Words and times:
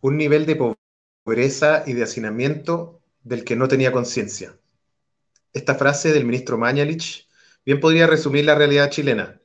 un 0.00 0.16
nivel 0.16 0.46
de 0.46 0.74
pobreza 1.24 1.82
y 1.86 1.92
de 1.94 2.04
hacinamiento 2.04 3.00
del 3.22 3.44
que 3.44 3.56
no 3.56 3.68
tenía 3.68 3.92
conciencia. 3.92 4.56
Esta 5.52 5.74
frase 5.74 6.12
del 6.12 6.24
ministro 6.24 6.56
Mañalich 6.56 7.28
bien 7.64 7.80
podría 7.80 8.06
resumir 8.06 8.44
la 8.44 8.54
realidad 8.54 8.90
chilena. 8.90 9.40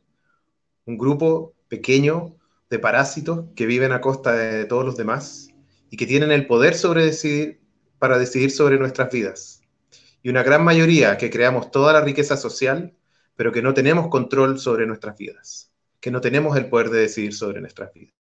Un 0.85 0.97
grupo 0.97 1.55
pequeño 1.67 2.35
de 2.69 2.79
parásitos 2.79 3.45
que 3.55 3.65
viven 3.65 3.91
a 3.91 4.01
costa 4.01 4.33
de 4.33 4.65
todos 4.65 4.85
los 4.85 4.97
demás 4.97 5.49
y 5.89 5.97
que 5.97 6.05
tienen 6.05 6.31
el 6.31 6.45
poder 6.45 6.75
sobre 6.75 7.05
decidir, 7.05 7.61
para 7.99 8.17
decidir 8.17 8.51
sobre 8.51 8.77
nuestras 8.77 9.11
vidas. 9.11 9.61
Y 10.21 10.29
una 10.29 10.43
gran 10.43 10.63
mayoría 10.63 11.17
que 11.17 11.29
creamos 11.29 11.71
toda 11.71 11.93
la 11.93 12.01
riqueza 12.01 12.37
social, 12.37 12.95
pero 13.35 13.51
que 13.51 13.61
no 13.61 13.73
tenemos 13.73 14.07
control 14.07 14.59
sobre 14.59 14.85
nuestras 14.85 15.17
vidas, 15.17 15.71
que 15.99 16.11
no 16.11 16.21
tenemos 16.21 16.55
el 16.57 16.69
poder 16.69 16.89
de 16.89 17.01
decidir 17.01 17.33
sobre 17.33 17.59
nuestras 17.59 17.93
vidas. 17.93 18.22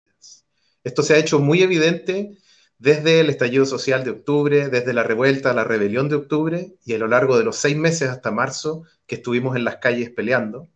Esto 0.83 1.03
se 1.03 1.13
ha 1.13 1.17
hecho 1.17 1.39
muy 1.39 1.61
evidente 1.61 2.37
desde 2.77 3.21
el 3.21 3.29
estallido 3.29 3.65
social 3.65 4.03
de 4.03 4.11
octubre, 4.11 4.67
desde 4.67 4.93
la 4.93 5.03
revuelta, 5.03 5.53
la 5.53 5.63
rebelión 5.63 6.09
de 6.09 6.15
octubre 6.15 6.73
y 6.84 6.93
a 6.93 6.98
lo 6.98 7.07
largo 7.07 7.37
de 7.37 7.45
los 7.45 7.55
seis 7.55 7.77
meses 7.77 8.09
hasta 8.09 8.31
marzo 8.31 8.84
que 9.07 9.15
estuvimos 9.15 9.55
en 9.55 9.63
las 9.63 9.77
calles 9.77 10.09
peleando, 10.09 10.67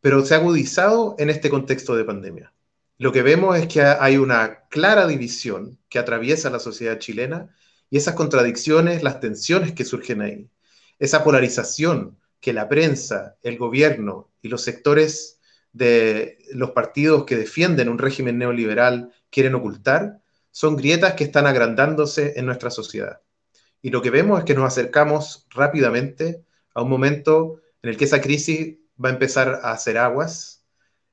pero 0.00 0.24
se 0.24 0.34
ha 0.34 0.38
agudizado 0.38 1.14
en 1.18 1.30
este 1.30 1.48
contexto 1.48 1.96
de 1.96 2.04
pandemia. 2.04 2.52
Lo 2.98 3.12
que 3.12 3.22
vemos 3.22 3.56
es 3.56 3.66
que 3.66 3.82
hay 3.82 4.18
una 4.18 4.66
clara 4.68 5.06
división 5.06 5.78
que 5.88 5.98
atraviesa 5.98 6.50
la 6.50 6.60
sociedad 6.60 6.98
chilena 6.98 7.48
y 7.88 7.96
esas 7.96 8.14
contradicciones, 8.14 9.02
las 9.02 9.20
tensiones 9.20 9.72
que 9.72 9.84
surgen 9.84 10.20
ahí, 10.20 10.50
esa 10.98 11.24
polarización 11.24 12.18
que 12.40 12.52
la 12.52 12.68
prensa, 12.68 13.36
el 13.42 13.56
gobierno 13.56 14.30
y 14.42 14.48
los 14.48 14.62
sectores 14.62 15.40
de 15.74 16.38
los 16.52 16.70
partidos 16.70 17.24
que 17.24 17.36
defienden 17.36 17.88
un 17.88 17.98
régimen 17.98 18.38
neoliberal 18.38 19.12
quieren 19.28 19.56
ocultar, 19.56 20.20
son 20.50 20.76
grietas 20.76 21.14
que 21.14 21.24
están 21.24 21.46
agrandándose 21.46 22.34
en 22.36 22.46
nuestra 22.46 22.70
sociedad. 22.70 23.20
Y 23.82 23.90
lo 23.90 24.00
que 24.00 24.10
vemos 24.10 24.38
es 24.38 24.44
que 24.44 24.54
nos 24.54 24.66
acercamos 24.66 25.46
rápidamente 25.50 26.44
a 26.72 26.82
un 26.82 26.88
momento 26.88 27.60
en 27.82 27.90
el 27.90 27.96
que 27.96 28.04
esa 28.04 28.20
crisis 28.20 28.76
va 29.04 29.08
a 29.08 29.12
empezar 29.12 29.60
a 29.62 29.72
hacer 29.72 29.98
aguas, 29.98 30.64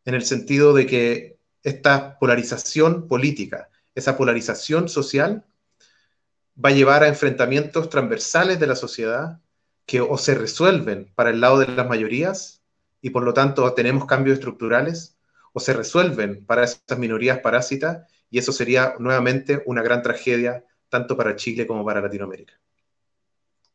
en 0.05 0.13
el 0.13 0.23
sentido 0.23 0.73
de 0.73 0.85
que 0.85 1.39
esta 1.63 2.17
polarización 2.19 3.07
política, 3.07 3.69
esa 3.95 4.15
polarización 4.15 4.89
social, 4.89 5.43
va 6.63 6.69
a 6.69 6.73
llevar 6.73 7.03
a 7.03 7.07
enfrentamientos 7.07 7.89
transversales 7.89 8.59
de 8.59 8.67
la 8.67 8.75
sociedad 8.75 9.41
que 9.87 10.01
o 10.01 10.17
se 10.17 10.35
resuelven 10.35 11.11
para 11.15 11.31
el 11.31 11.41
lado 11.41 11.59
de 11.59 11.67
las 11.67 11.87
mayorías 11.87 12.60
y 13.01 13.09
por 13.09 13.23
lo 13.23 13.33
tanto 13.33 13.73
tenemos 13.73 14.05
cambios 14.05 14.35
estructurales, 14.35 15.17
o 15.53 15.59
se 15.59 15.73
resuelven 15.73 16.45
para 16.45 16.63
esas 16.63 16.97
minorías 16.97 17.39
parásitas 17.39 18.07
y 18.29 18.39
eso 18.39 18.51
sería 18.51 18.95
nuevamente 18.99 19.61
una 19.65 19.81
gran 19.81 20.01
tragedia 20.01 20.65
tanto 20.89 21.17
para 21.17 21.35
Chile 21.35 21.67
como 21.67 21.83
para 21.83 22.01
Latinoamérica. 22.01 22.53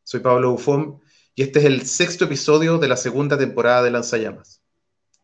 Soy 0.03 0.21
Pablo 0.21 0.51
Bufón 0.51 1.01
y 1.35 1.43
este 1.43 1.59
es 1.59 1.65
el 1.65 1.85
sexto 1.85 2.25
episodio 2.25 2.77
de 2.79 2.87
la 2.87 2.97
segunda 2.97 3.37
temporada 3.37 3.83
de 3.83 3.91
Lanzallamas. 3.91 4.63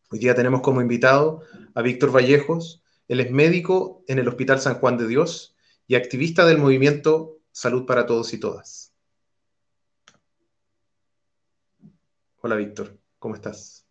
Hoy 0.09 0.19
día 0.19 0.35
tenemos 0.35 0.61
como 0.61 0.81
invitado 0.81 1.41
a 1.73 1.81
Víctor 1.81 2.11
Vallejos. 2.11 2.83
Él 3.07 3.19
es 3.19 3.31
médico 3.31 4.03
en 4.07 4.19
el 4.19 4.27
Hospital 4.27 4.59
San 4.59 4.75
Juan 4.75 4.97
de 4.97 5.07
Dios 5.07 5.55
y 5.87 5.95
activista 5.95 6.45
del 6.45 6.59
movimiento 6.59 7.39
Salud 7.51 7.85
para 7.85 8.05
Todos 8.05 8.33
y 8.33 8.39
Todas. 8.39 8.93
Hola 12.41 12.55
Víctor, 12.55 12.97
¿cómo 13.19 13.35
estás? 13.35 13.82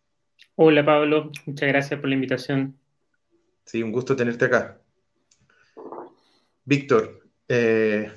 Hola 0.54 0.84
Pablo, 0.84 1.32
muchas 1.46 1.68
gracias 1.68 1.98
por 1.98 2.10
la 2.10 2.14
invitación. 2.14 2.78
Sí, 3.64 3.82
un 3.82 3.90
gusto 3.90 4.14
tenerte 4.14 4.44
acá. 4.44 4.78
Víctor, 6.66 7.26
eh, 7.48 8.12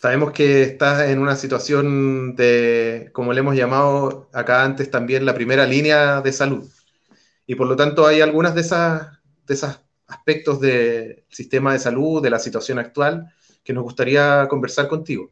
sabemos 0.00 0.32
que 0.32 0.62
estás 0.62 1.08
en 1.08 1.20
una 1.20 1.36
situación 1.36 2.34
de, 2.34 3.10
como 3.12 3.32
le 3.32 3.40
hemos 3.40 3.54
llamado 3.54 4.28
acá 4.32 4.64
antes 4.64 4.90
también, 4.90 5.24
la 5.24 5.34
primera 5.34 5.66
línea 5.66 6.20
de 6.20 6.32
salud. 6.32 6.68
Y 7.46 7.54
por 7.54 7.68
lo 7.68 7.76
tanto 7.76 8.04
hay 8.04 8.20
algunas 8.20 8.56
de 8.56 8.62
esas, 8.62 9.20
de 9.46 9.54
esos 9.54 9.80
aspectos 10.08 10.60
del 10.60 11.22
sistema 11.28 11.72
de 11.74 11.78
salud, 11.78 12.20
de 12.20 12.30
la 12.30 12.40
situación 12.40 12.80
actual, 12.80 13.32
que 13.62 13.72
nos 13.72 13.84
gustaría 13.84 14.48
conversar 14.48 14.88
contigo. 14.88 15.30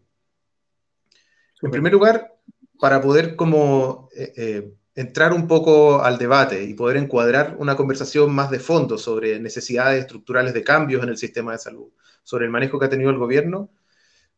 En 1.60 1.72
primer 1.72 1.92
lugar, 1.92 2.36
para 2.78 3.00
poder 3.00 3.34
como 3.34 4.08
eh, 4.14 4.32
eh, 4.36 4.72
entrar 4.96 5.32
un 5.32 5.46
poco 5.46 6.02
al 6.02 6.18
debate 6.18 6.64
y 6.64 6.74
poder 6.74 6.96
encuadrar 6.96 7.56
una 7.58 7.76
conversación 7.76 8.34
más 8.34 8.50
de 8.50 8.58
fondo 8.58 8.98
sobre 8.98 9.38
necesidades 9.38 10.00
estructurales 10.00 10.54
de 10.54 10.64
cambios 10.64 11.02
en 11.02 11.10
el 11.10 11.18
sistema 11.18 11.52
de 11.52 11.58
salud, 11.58 11.92
sobre 12.24 12.46
el 12.46 12.50
manejo 12.50 12.78
que 12.78 12.86
ha 12.86 12.90
tenido 12.90 13.10
el 13.10 13.18
gobierno, 13.18 13.70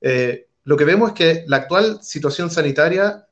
eh, 0.00 0.48
lo 0.64 0.76
que 0.76 0.84
vemos 0.84 1.10
es 1.10 1.14
que 1.14 1.44
la 1.46 1.58
actual 1.58 2.00
situación 2.02 2.50
sanitaria 2.50 3.26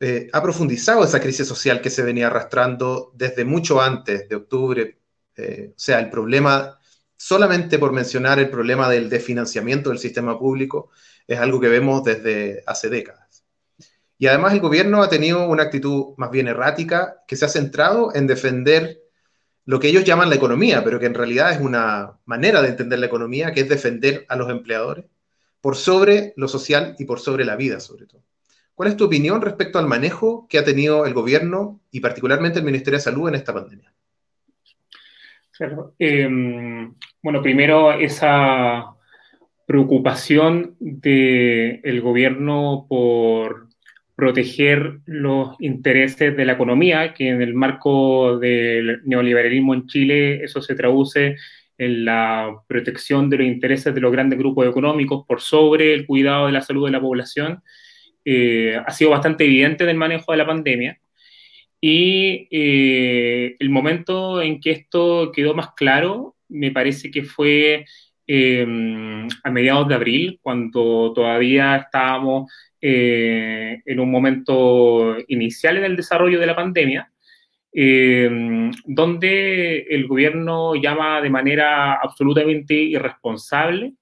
eh, 0.00 0.28
ha 0.32 0.42
profundizado 0.42 1.04
esa 1.04 1.20
crisis 1.20 1.46
social 1.46 1.80
que 1.80 1.90
se 1.90 2.02
venía 2.02 2.26
arrastrando 2.26 3.12
desde 3.14 3.44
mucho 3.44 3.80
antes 3.80 4.28
de 4.28 4.36
octubre. 4.36 4.98
Eh, 5.36 5.70
o 5.70 5.78
sea, 5.78 6.00
el 6.00 6.10
problema, 6.10 6.78
solamente 7.16 7.78
por 7.78 7.92
mencionar 7.92 8.38
el 8.38 8.50
problema 8.50 8.88
del 8.88 9.08
desfinanciamiento 9.08 9.90
del 9.90 9.98
sistema 9.98 10.38
público, 10.38 10.90
es 11.26 11.38
algo 11.38 11.60
que 11.60 11.68
vemos 11.68 12.02
desde 12.04 12.62
hace 12.66 12.88
décadas. 12.88 13.23
Y 14.18 14.26
además 14.26 14.52
el 14.52 14.60
gobierno 14.60 15.02
ha 15.02 15.08
tenido 15.08 15.48
una 15.48 15.64
actitud 15.64 16.14
más 16.16 16.30
bien 16.30 16.48
errática 16.48 17.22
que 17.26 17.36
se 17.36 17.44
ha 17.44 17.48
centrado 17.48 18.14
en 18.14 18.26
defender 18.26 19.00
lo 19.66 19.80
que 19.80 19.88
ellos 19.88 20.04
llaman 20.04 20.28
la 20.28 20.36
economía, 20.36 20.84
pero 20.84 21.00
que 21.00 21.06
en 21.06 21.14
realidad 21.14 21.52
es 21.52 21.60
una 21.60 22.18
manera 22.26 22.62
de 22.62 22.68
entender 22.68 22.98
la 22.98 23.06
economía, 23.06 23.52
que 23.52 23.60
es 23.60 23.68
defender 23.68 24.26
a 24.28 24.36
los 24.36 24.50
empleadores 24.50 25.06
por 25.60 25.76
sobre 25.76 26.34
lo 26.36 26.46
social 26.46 26.94
y 26.98 27.06
por 27.06 27.20
sobre 27.20 27.46
la 27.46 27.56
vida, 27.56 27.80
sobre 27.80 28.06
todo. 28.06 28.22
¿Cuál 28.74 28.90
es 28.90 28.96
tu 28.96 29.04
opinión 29.06 29.40
respecto 29.40 29.78
al 29.78 29.86
manejo 29.86 30.46
que 30.48 30.58
ha 30.58 30.64
tenido 30.64 31.06
el 31.06 31.14
gobierno 31.14 31.80
y 31.90 32.00
particularmente 32.00 32.58
el 32.58 32.64
Ministerio 32.64 32.98
de 32.98 33.04
Salud 33.04 33.28
en 33.28 33.36
esta 33.36 33.54
pandemia? 33.54 33.92
Em, 35.98 36.92
bueno, 37.22 37.40
primero 37.40 37.92
esa 37.92 38.94
preocupación 39.66 40.76
del 40.80 42.00
gobierno 42.02 42.86
por 42.88 43.68
proteger 44.14 45.00
los 45.06 45.56
intereses 45.58 46.36
de 46.36 46.44
la 46.44 46.52
economía, 46.52 47.12
que 47.14 47.28
en 47.28 47.42
el 47.42 47.54
marco 47.54 48.38
del 48.38 49.00
neoliberalismo 49.04 49.74
en 49.74 49.86
Chile 49.86 50.44
eso 50.44 50.62
se 50.62 50.74
traduce 50.74 51.36
en 51.78 52.04
la 52.04 52.54
protección 52.68 53.28
de 53.28 53.38
los 53.38 53.46
intereses 53.46 53.94
de 53.94 54.00
los 54.00 54.12
grandes 54.12 54.38
grupos 54.38 54.68
económicos 54.68 55.24
por 55.26 55.40
sobre 55.40 55.92
el 55.94 56.06
cuidado 56.06 56.46
de 56.46 56.52
la 56.52 56.60
salud 56.60 56.86
de 56.86 56.92
la 56.92 57.00
población, 57.00 57.62
eh, 58.24 58.80
ha 58.84 58.90
sido 58.92 59.10
bastante 59.10 59.44
evidente 59.44 59.84
en 59.84 59.90
el 59.90 59.96
manejo 59.96 60.32
de 60.32 60.38
la 60.38 60.46
pandemia. 60.46 61.00
Y 61.80 62.48
eh, 62.50 63.56
el 63.58 63.68
momento 63.68 64.40
en 64.40 64.60
que 64.60 64.70
esto 64.70 65.32
quedó 65.34 65.54
más 65.54 65.74
claro, 65.74 66.36
me 66.48 66.70
parece 66.70 67.10
que 67.10 67.24
fue 67.24 67.84
eh, 68.26 68.66
a 69.42 69.50
mediados 69.50 69.88
de 69.88 69.94
abril, 69.94 70.38
cuando 70.42 71.12
todavía 71.14 71.76
estábamos 71.76 72.50
eh, 72.86 73.80
en 73.86 73.98
un 73.98 74.10
momento 74.10 75.16
inicial 75.28 75.78
en 75.78 75.84
el 75.84 75.96
desarrollo 75.96 76.38
de 76.38 76.46
la 76.46 76.54
pandemia, 76.54 77.10
eh, 77.72 78.70
donde 78.84 79.78
el 79.88 80.06
gobierno 80.06 80.74
llama 80.74 81.22
de 81.22 81.30
manera 81.30 81.94
absolutamente 81.94 82.74
irresponsable 82.74 83.94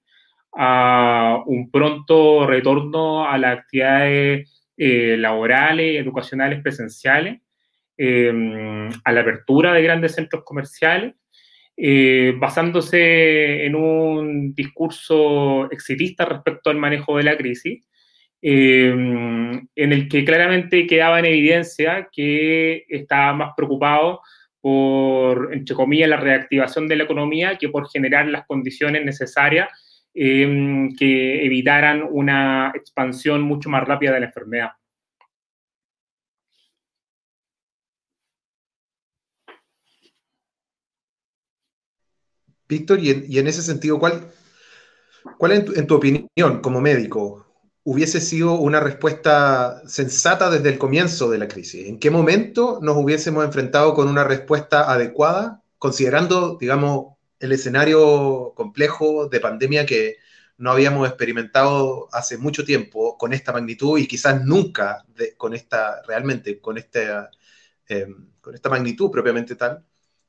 a 0.51 1.41
un 1.45 1.71
pronto 1.71 2.45
retorno 2.45 3.25
a 3.25 3.37
las 3.37 3.59
actividades 3.59 4.51
eh, 4.75 5.15
laborales, 5.17 6.01
educacionales, 6.01 6.61
presenciales, 6.61 7.39
a 7.97 9.11
la 9.13 9.21
apertura 9.21 9.71
de 9.71 9.81
grandes 9.81 10.15
centros 10.15 10.43
comerciales, 10.43 11.13
basándose 12.39 13.65
en 13.65 13.75
un 13.75 14.53
discurso 14.53 15.69
exitista 15.71 16.25
respecto 16.25 16.69
al 16.69 16.77
manejo 16.77 17.17
de 17.17 17.23
la 17.23 17.37
crisis, 17.37 17.83
Em, 18.45 19.69
en 19.73 19.93
el 19.93 20.09
que 20.09 20.25
claramente 20.25 20.85
quedaba 20.85 21.17
en 21.19 21.23
evidencia 21.25 22.09
que 22.11 22.83
estaba 22.89 23.31
más 23.31 23.53
preocupado 23.55 24.19
por, 24.59 25.53
entre 25.53 25.73
comillas, 25.73 26.09
la 26.09 26.17
reactivación 26.17 26.89
de 26.89 26.97
la 26.97 27.05
economía 27.05 27.57
que 27.57 27.69
por 27.69 27.89
generar 27.89 28.27
las 28.27 28.45
condiciones 28.45 29.05
necesarias 29.05 29.69
em, 30.13 30.93
que 30.97 31.45
evitaran 31.45 32.05
una 32.11 32.73
expansión 32.75 33.43
mucho 33.43 33.69
más 33.69 33.87
rápida 33.87 34.11
de 34.11 34.19
la 34.19 34.25
enfermedad. 34.25 34.71
Víctor, 42.67 42.99
y 42.99 43.37
en, 43.37 43.47
ese 43.47 43.61
sentido, 43.61 43.99
¿cuál, 43.99 44.31
cuál 45.37 45.51
en 45.51 45.87
tu 45.87 45.95
opinión 45.95 46.61
como 46.61 46.81
médico, 46.81 47.45
hubiese 47.83 48.21
sido 48.21 48.53
una 48.53 48.79
respuesta 48.79 49.81
sensata 49.87 50.49
desde 50.49 50.69
el 50.69 50.77
comienzo 50.77 51.29
de 51.29 51.37
la 51.37 51.47
crisis? 51.47 51.87
¿En 51.87 51.99
qué 51.99 52.09
momento 52.09 52.79
nos 52.81 52.97
hubiésemos 52.97 53.45
enfrentado 53.45 53.93
con 53.93 54.07
una 54.07 54.23
respuesta 54.23 54.91
adecuada, 54.91 55.61
considerando, 55.77 56.57
digamos, 56.59 57.17
el 57.39 57.51
escenario 57.51 58.53
complejo 58.55 59.27
de 59.27 59.39
pandemia 59.41 59.85
que 59.85 60.15
no 60.57 60.71
habíamos 60.71 61.07
experimentado 61.07 62.07
hace 62.13 62.37
mucho 62.37 62.63
tiempo 62.63 63.17
con 63.17 63.33
esta 63.33 63.51
magnitud 63.51 63.99
y 63.99 64.07
quizás 64.07 64.43
nunca 64.45 65.05
con 65.37 65.53
esta, 65.53 66.01
realmente, 66.07 66.61
con, 66.61 66.77
este, 66.77 67.05
con 68.39 68.55
esta 68.55 68.69
magnitud 68.69 69.11
propiamente 69.11 69.55
tal. 69.55 69.83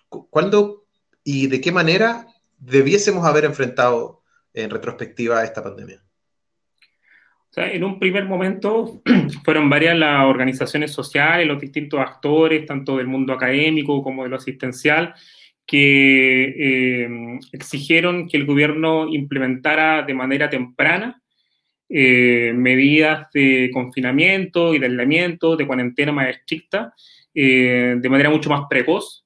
¿Cuándo 0.09 0.84
y 1.25 1.47
de 1.49 1.61
qué 1.61 1.73
manera 1.73 2.26
debiésemos 2.59 3.26
haber 3.26 3.44
enfrentado 3.44 4.23
en 4.53 4.71
retrospectiva 4.71 5.43
esta 5.43 5.62
pandemia? 5.62 6.00
en 7.56 7.85
un 7.85 8.00
primer 8.00 8.25
momento 8.25 9.00
fueron 9.44 9.71
varias 9.71 9.97
las 9.97 10.25
organizaciones 10.25 10.91
sociales, 10.91 11.47
los 11.47 11.61
distintos 11.61 12.00
actores, 12.00 12.67
tanto 12.67 12.97
del 12.97 13.06
mundo 13.06 13.32
académico 13.32 14.03
como 14.03 14.25
de 14.25 14.29
lo 14.29 14.37
asistencial, 14.37 15.15
que 15.67 16.44
eh, 17.05 17.09
exigieron 17.53 18.29
que 18.29 18.37
el 18.37 18.44
gobierno 18.44 19.06
implementara 19.09 20.03
de 20.03 20.15
manera 20.15 20.50
temprana 20.50 21.23
eh, 21.88 22.53
medidas 22.55 23.29
de 23.32 23.70
confinamiento 23.73 24.75
y 24.75 24.79
de 24.79 24.87
aislamiento, 24.87 25.56
de 25.56 25.67
cuarentena 25.67 26.12
más 26.12 26.29
estricta, 26.29 26.94
eh, 27.35 27.94
de 27.99 28.09
manera 28.09 28.31
mucho 28.31 28.50
más 28.50 28.62
precoz. 28.69 29.24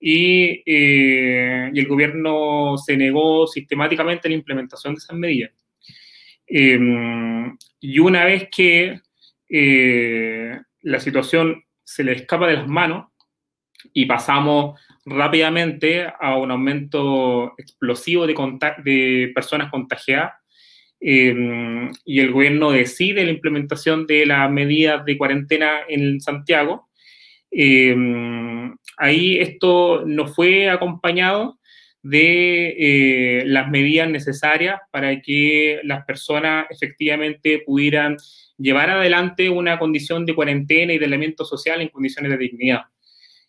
Y, 0.00 0.62
y, 0.64 1.78
el 1.78 1.86
gobierno 1.86 2.76
se 2.78 2.96
negó 2.96 3.46
sistemáticamente 3.46 4.28
a 4.28 4.30
la 4.30 4.36
implementación 4.36 4.94
de 4.94 4.98
esas 4.98 5.16
medidas. 5.16 5.52
y 6.48 7.98
una 7.98 8.24
vez 8.24 8.48
que 8.50 9.00
la 10.82 11.00
situación 11.00 11.62
se 11.84 12.04
le 12.04 12.12
escapa 12.12 12.46
de 12.48 12.54
las 12.54 12.68
manos 12.68 13.08
y 13.92 14.06
pasamos 14.06 14.80
rápidamente 15.04 16.06
a 16.20 16.36
un 16.36 16.50
aumento 16.50 17.54
explosivo 17.58 18.26
de, 18.26 18.34
de 18.84 19.32
personas 19.34 19.70
contagiadas 19.70 20.32
eh, 21.00 21.88
y 22.04 22.20
el 22.20 22.30
gobierno 22.30 22.70
decide 22.70 23.24
la 23.24 23.30
implementación 23.30 24.06
de 24.06 24.26
las 24.26 24.50
medidas 24.50 25.04
de 25.04 25.16
cuarentena 25.16 25.78
en 25.88 26.20
Santiago. 26.20 26.89
Eh, 27.50 27.96
ahí 28.96 29.38
esto 29.38 30.04
no 30.06 30.26
fue 30.28 30.68
acompañado 30.70 31.58
de 32.02 32.76
eh, 32.78 33.44
las 33.46 33.68
medidas 33.68 34.08
necesarias 34.08 34.80
para 34.90 35.20
que 35.20 35.80
las 35.84 36.04
personas 36.04 36.66
efectivamente 36.70 37.62
pudieran 37.66 38.16
llevar 38.56 38.90
adelante 38.90 39.50
una 39.50 39.78
condición 39.78 40.24
de 40.26 40.34
cuarentena 40.34 40.92
y 40.92 40.98
de 40.98 41.04
elemento 41.04 41.44
social 41.44 41.80
en 41.80 41.88
condiciones 41.88 42.32
de 42.32 42.38
dignidad. 42.38 42.82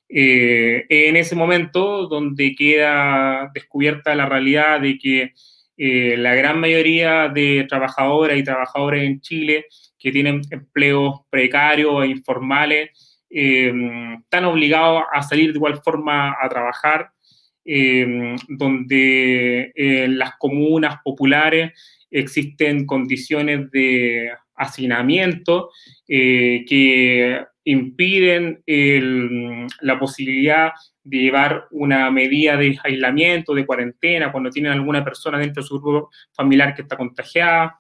Eh, 0.10 0.86
en 0.90 1.16
ese 1.16 1.36
momento 1.36 2.08
donde 2.08 2.54
queda 2.54 3.50
descubierta 3.54 4.14
la 4.14 4.26
realidad 4.26 4.82
de 4.82 4.98
que 4.98 5.34
eh, 5.78 6.18
la 6.18 6.36
gran 6.36 6.60
mayoría 6.60 7.30
de 7.30 7.66
trabajadoras 7.68 8.38
y 8.38 8.44
trabajadores 8.44 9.04
en 9.04 9.22
Chile 9.22 9.66
que 9.98 10.12
tienen 10.12 10.42
empleos 10.50 11.22
precarios 11.30 12.04
e 12.04 12.08
informales 12.08 13.11
eh, 13.34 13.72
obligados 14.44 15.04
a 15.12 15.24
salir 15.24 15.52
de 15.52 15.58
igual 15.58 15.82
forma 15.82 16.36
a 16.42 16.50
trabajar, 16.50 17.12
donde 17.64 19.72
en 19.76 20.18
las 20.18 20.36
comunas 20.38 20.98
populares 21.04 21.72
existen 22.10 22.88
condiciones 22.88 23.70
de 23.72 24.32
hacinamiento 24.56 25.70
que 26.08 27.46
impiden 27.64 28.64
la 29.82 30.00
posibilidad 30.00 30.72
de 31.04 31.18
llevar 31.18 31.68
una 31.72 32.10
medida 32.12 32.58
de 32.58 32.78
aislamiento, 32.84 33.54
de 33.54 33.66
cuarentena, 33.66 34.32
cuando 34.32 34.50
tienen 34.50 34.72
alguna 34.72 35.04
persona 35.04 35.38
dentro 35.38 35.62
de 35.62 35.68
su 35.68 35.80
grupo 35.80 36.10
familiar 36.34 36.74
que 36.74 36.82
está 36.82 36.98
contagiada. 36.98 37.80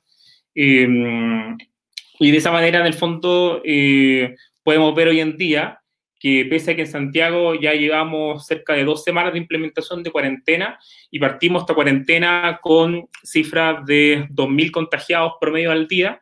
Y 2.21 2.29
de 2.29 2.37
esa 2.37 2.51
manera, 2.51 2.79
en 2.79 2.85
el 2.85 2.93
fondo, 2.93 3.63
eh, 3.65 4.35
podemos 4.63 4.93
ver 4.95 5.09
hoy 5.09 5.19
en 5.19 5.37
día 5.37 5.81
que 6.21 6.45
pese 6.45 6.71
a 6.71 6.75
que 6.75 6.81
en 6.81 6.87
Santiago 6.87 7.55
ya 7.55 7.73
llevamos 7.73 8.45
cerca 8.45 8.73
de 8.73 8.83
dos 8.83 9.03
semanas 9.03 9.33
de 9.33 9.39
implementación 9.39 10.03
de 10.03 10.11
cuarentena 10.11 10.79
y 11.09 11.17
partimos 11.17 11.63
esta 11.63 11.73
cuarentena 11.73 12.59
con 12.61 13.09
cifras 13.23 13.83
de 13.87 14.27
2.000 14.29 14.71
contagiados 14.71 15.33
promedio 15.41 15.71
al 15.71 15.87
día, 15.87 16.21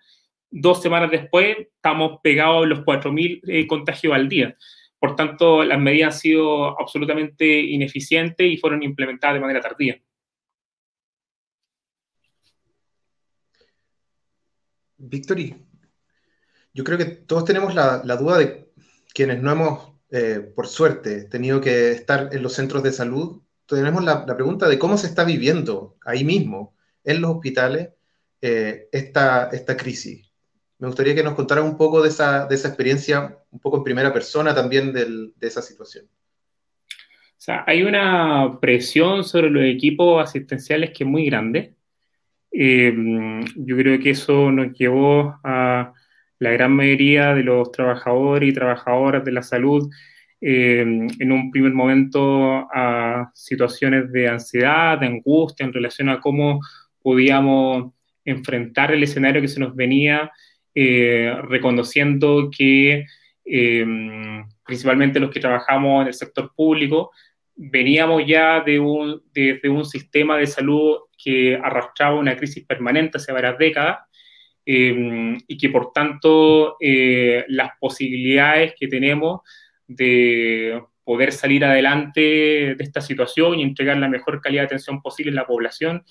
dos 0.50 0.82
semanas 0.82 1.12
después 1.12 1.58
estamos 1.60 2.20
pegados 2.24 2.66
los 2.66 2.80
4.000 2.80 3.42
eh, 3.46 3.68
contagios 3.68 4.14
al 4.14 4.30
día. 4.30 4.56
Por 5.00 5.16
tanto, 5.18 5.64
las 5.66 5.80
medidas 5.80 6.16
han 6.16 6.20
sido 6.22 6.80
absolutamente 6.80 7.60
ineficientes 7.60 8.50
y 8.50 8.58
fueron 8.58 8.84
implementadas 8.84 9.36
de 9.36 9.42
manera 9.42 9.62
tardía. 9.62 10.00
Víctor, 14.98 15.38
yo 16.80 16.86
creo 16.86 16.98
que 16.98 17.06
todos 17.06 17.44
tenemos 17.44 17.76
la, 17.76 18.00
duda 18.16 18.38
de 18.38 18.72
quienes 19.14 19.42
no 19.42 19.52
hemos, 19.52 19.92
eh, 20.12 20.40
por 20.56 20.66
suerte, 20.66 21.26
tenido 21.26 21.60
que 21.60 21.92
estar 21.92 22.30
en 22.32 22.42
los 22.42 22.54
centros 22.54 22.84
de 22.84 22.94
salud. 22.94 23.42
Tenemos 23.66 24.02
la, 24.02 24.26
pregunta 24.26 24.70
de 24.70 24.80
cómo 24.80 24.98
se 24.98 25.08
está 25.08 25.26
viviendo 25.26 25.98
ahí 26.06 26.24
mismo, 26.24 26.74
en 27.04 27.20
los 27.20 27.32
hospitales, 27.32 27.90
eh, 28.42 28.88
esta, 28.94 29.50
esta 29.52 29.76
crisis 29.76 30.30
me 30.80 30.88
gustaría 30.88 31.14
que 31.14 31.24
nos 31.24 31.34
contara 31.34 31.62
un 31.62 31.76
poco 31.76 32.02
de 32.02 32.08
esa, 32.08 32.48
experiencia, 32.50 33.38
un 33.52 33.60
poco 33.60 33.78
en 33.78 33.84
primera 33.84 34.14
persona 34.14 34.56
también 34.56 34.94
de 34.94 35.34
esa 35.42 35.62
situación. 35.62 36.06
O 36.06 37.42
sea, 37.42 37.66
hay 37.68 37.84
una 37.84 38.60
presión 38.62 39.26
sobre 39.26 39.50
los 39.50 39.66
equipos 39.66 40.24
asistenciales 40.24 40.92
que 40.92 41.04
es 41.04 41.10
muy 41.10 41.26
grande. 41.26 41.74
Eh, 42.50 42.94
yo 43.58 43.76
creo 43.76 44.00
que 44.00 44.12
eso 44.12 44.52
nos 44.52 44.72
llevó 44.78 45.38
a 45.44 45.94
la 46.40 46.52
gran 46.52 46.72
mayoría 46.72 47.36
de 47.36 47.44
los 47.44 47.72
trabajadores 47.72 48.50
y 48.50 48.54
trabajadoras 48.54 49.24
de 49.24 49.32
la 49.32 49.44
salud 49.44 49.90
eh, 50.42 50.82
en 50.82 51.32
un 51.32 51.52
primer 51.52 51.74
momento 51.74 52.68
a 52.74 53.30
situaciones 53.34 54.12
de 54.12 54.30
ansiedad, 54.30 54.98
de 54.98 55.08
angustia 55.08 55.66
en 55.66 55.74
relación 55.74 56.10
a 56.10 56.22
cómo 56.22 56.62
podíamos 57.02 57.94
enfrentar 58.24 58.94
el 58.94 59.04
escenario 59.04 59.42
que 59.42 59.48
se 59.48 59.60
nos 59.60 59.76
venía 59.76 60.32
eh, 60.74 61.34
reconociendo 61.44 62.50
que 62.56 63.06
eh, 63.44 63.86
principalmente 64.66 65.20
los 65.20 65.32
que 65.32 65.40
trabajamos 65.40 66.04
en 66.04 66.08
el 66.08 66.14
sector 66.14 66.54
público, 66.56 67.12
veníamos 67.56 68.24
ya 68.26 68.62
de 68.62 68.80
un, 68.80 69.22
de, 69.34 69.60
un 69.68 69.84
sistema 69.84 70.38
de 70.38 70.48
salud 70.48 70.98
que 71.22 71.60
arrastraba 71.62 72.16
una 72.16 72.38
crisis 72.38 72.66
permanente 72.66 73.18
hace 73.18 73.34
varias 73.34 73.58
décadas 73.58 73.98
eh, 74.72 75.38
y 75.48 75.58
que 75.58 75.70
por 75.70 75.92
tanto 75.92 76.78
las 76.80 77.72
posibilidades 77.80 78.74
que 78.80 78.88
tenemos 78.88 79.42
de 79.88 80.82
poder 81.04 81.32
salir 81.32 81.66
adelante 81.66 82.22
de 82.22 82.84
esta 82.84 83.02
situación 83.02 83.58
y 83.58 83.64
entregar 83.64 83.98
la 83.98 84.08
mejor 84.08 84.42
calidad 84.42 84.64
de 84.64 84.68
atención 84.68 85.02
posible 85.02 85.32
a 85.32 85.42
la 85.42 85.48
población 85.48 86.04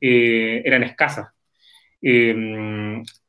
eran 0.00 0.82
escasas. 0.82 1.28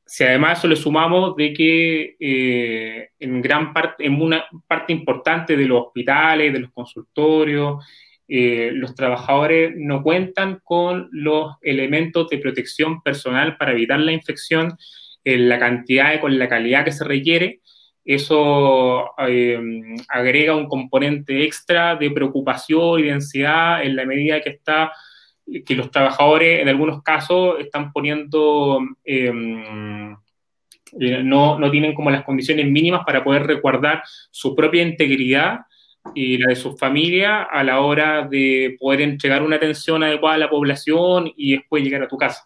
Si 0.08 0.24
además 0.24 0.60
eso 0.60 0.70
le 0.70 0.77
sumamos 0.77 1.36
de 1.36 1.51
que 1.51 2.15
eh, 2.17 3.10
en 3.20 3.41
gran 3.41 3.74
parte, 3.74 4.06
en 4.06 4.22
una 4.22 4.46
parte 4.65 4.94
importante 4.94 5.58
de 5.58 5.65
los 5.65 5.88
hospitales, 5.88 6.53
de 6.53 6.60
los 6.60 6.72
consultorios, 6.72 7.86
eh, 8.27 8.72
los 8.74 8.96
trabajadores 8.96 9.74
no 9.77 10.03
cuentan 10.03 10.60
con 10.63 11.10
los 11.12 11.55
elementos 11.62 12.29
de 12.29 12.38
protección 12.39 13.01
personal 13.01 13.57
para 13.57 13.72
evitar 13.72 14.00
la 14.00 14.12
infección 14.12 14.77
en 15.24 15.50
la 15.50 15.60
cantidad 15.60 16.13
y 16.13 16.19
con 16.19 16.38
la 16.38 16.48
calidad 16.48 16.86
que 16.86 16.91
se 16.91 17.03
requiere, 17.03 17.62
eso 18.07 19.12
eh, 19.17 19.60
agrega 20.07 20.55
un 20.55 20.67
componente 20.67 21.43
extra 21.43 21.98
de 21.98 22.10
preocupación 22.10 23.01
y 23.01 23.03
de 23.03 23.12
ansiedad 23.12 23.84
en 23.84 23.98
la 23.98 24.05
medida 24.05 24.39
que 24.39 24.51
está 24.51 24.93
que 25.65 25.75
los 25.75 25.91
trabajadores 25.91 26.62
en 26.62 26.69
algunos 26.69 27.03
casos 27.03 27.60
están 27.60 27.91
poniendo, 27.91 28.79
em, 29.03 30.12
eh, 31.00 31.24
no, 31.24 31.57
no, 31.57 31.72
tienen 31.72 31.93
como 31.93 32.10
las 32.10 32.24
condiciones 32.24 32.65
mínimas 32.67 33.03
para 33.05 33.24
poder 33.24 33.48
resguardar 33.48 34.03
su 34.31 34.55
propia 34.55 34.84
integridad 34.84 35.62
y 36.16 36.38
la 36.38 36.50
de 36.50 36.56
su 36.56 36.78
familia 36.78 37.44
a 37.44 37.64
la 37.64 37.82
hora 37.82 38.28
de 38.28 38.78
poder 38.80 39.02
entregar 39.02 39.44
una 39.44 39.58
atención 39.58 40.04
adecuada 40.04 40.36
a 40.36 40.40
la 40.40 40.50
población 40.50 41.32
y 41.36 41.58
después 41.58 41.84
llegar 41.84 42.04
a 42.04 42.08
tu 42.08 42.18
casa. 42.18 42.44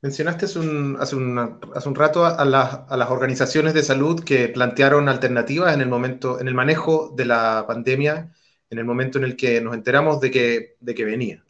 Mencionaste 0.00 0.44
hace 0.44 0.60
un, 0.60 0.96
hace 1.00 1.16
un, 1.16 1.94
rato 1.96 2.24
a, 2.24 2.44
las 2.44 3.10
organizaciones 3.10 3.74
de 3.74 3.82
salud 3.82 4.22
que 4.22 4.48
plantearon 4.48 5.08
alternativas 5.08 5.74
en 5.74 5.80
el 5.80 5.88
momento, 5.88 6.40
en 6.40 6.46
el 6.46 6.54
manejo 6.54 7.12
de 7.16 7.24
la 7.24 7.64
pandemia, 7.66 8.32
en 8.70 8.78
el 8.78 8.84
momento 8.84 9.18
en 9.18 9.24
el 9.24 9.36
que 9.36 9.60
nos 9.60 9.74
enteramos 9.74 10.20
de 10.20 10.30
que, 10.30 10.76
de 10.78 10.94
que 10.94 11.04
venía. 11.04 11.44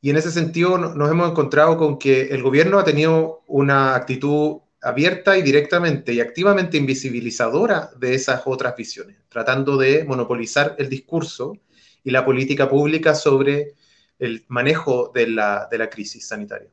Y 0.00 0.10
en 0.10 0.16
ese 0.16 0.30
sentido 0.30 0.78
nos 0.78 1.10
hemos 1.10 1.30
encontrado 1.30 1.76
con 1.76 1.98
que 1.98 2.28
el 2.28 2.42
gobierno 2.42 2.78
ha 2.78 2.84
tenido 2.84 3.42
una 3.48 3.96
actitud 3.96 4.58
abierta 4.82 5.38
y 5.38 5.42
directamente 5.42 6.12
y 6.12 6.20
activamente 6.20 6.76
invisibilizadora 6.76 7.90
de 7.96 8.14
esas 8.14 8.42
otras 8.46 8.76
visiones, 8.76 9.16
tratando 9.28 9.76
de 9.76 10.04
monopolizar 10.04 10.74
el 10.78 10.88
discurso 10.88 11.56
y 12.02 12.10
la 12.10 12.24
política 12.24 12.68
pública 12.68 13.14
sobre 13.14 13.74
el 14.18 14.44
manejo 14.48 15.12
de 15.14 15.28
la, 15.28 15.68
de 15.70 15.78
la 15.78 15.88
crisis 15.88 16.26
sanitaria. 16.26 16.68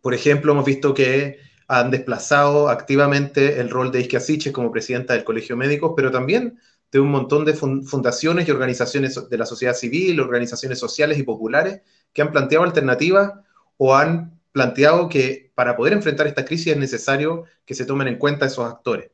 Por 0.00 0.14
ejemplo, 0.14 0.52
hemos 0.52 0.64
visto 0.64 0.94
que 0.94 1.38
han 1.68 1.90
desplazado 1.90 2.68
activamente 2.68 3.60
el 3.60 3.70
rol 3.70 3.92
de 3.92 4.00
Isquia 4.00 4.52
como 4.52 4.72
presidenta 4.72 5.14
del 5.14 5.24
Colegio 5.24 5.56
Médicos, 5.56 5.92
pero 5.94 6.10
también 6.10 6.58
de 6.90 7.00
un 7.00 7.10
montón 7.10 7.44
de 7.44 7.54
fundaciones 7.54 8.46
y 8.46 8.50
organizaciones 8.50 9.28
de 9.30 9.38
la 9.38 9.46
sociedad 9.46 9.74
civil, 9.74 10.20
organizaciones 10.20 10.78
sociales 10.78 11.18
y 11.18 11.22
populares 11.22 11.80
que 12.12 12.20
han 12.20 12.30
planteado 12.30 12.64
alternativas 12.64 13.32
o 13.78 13.94
han 13.96 14.31
planteado 14.52 15.08
que 15.08 15.50
para 15.54 15.76
poder 15.76 15.94
enfrentar 15.94 16.26
esta 16.26 16.44
crisis 16.44 16.68
es 16.68 16.76
necesario 16.76 17.44
que 17.64 17.74
se 17.74 17.86
tomen 17.86 18.08
en 18.08 18.18
cuenta 18.18 18.46
esos 18.46 18.70
actores. 18.70 19.10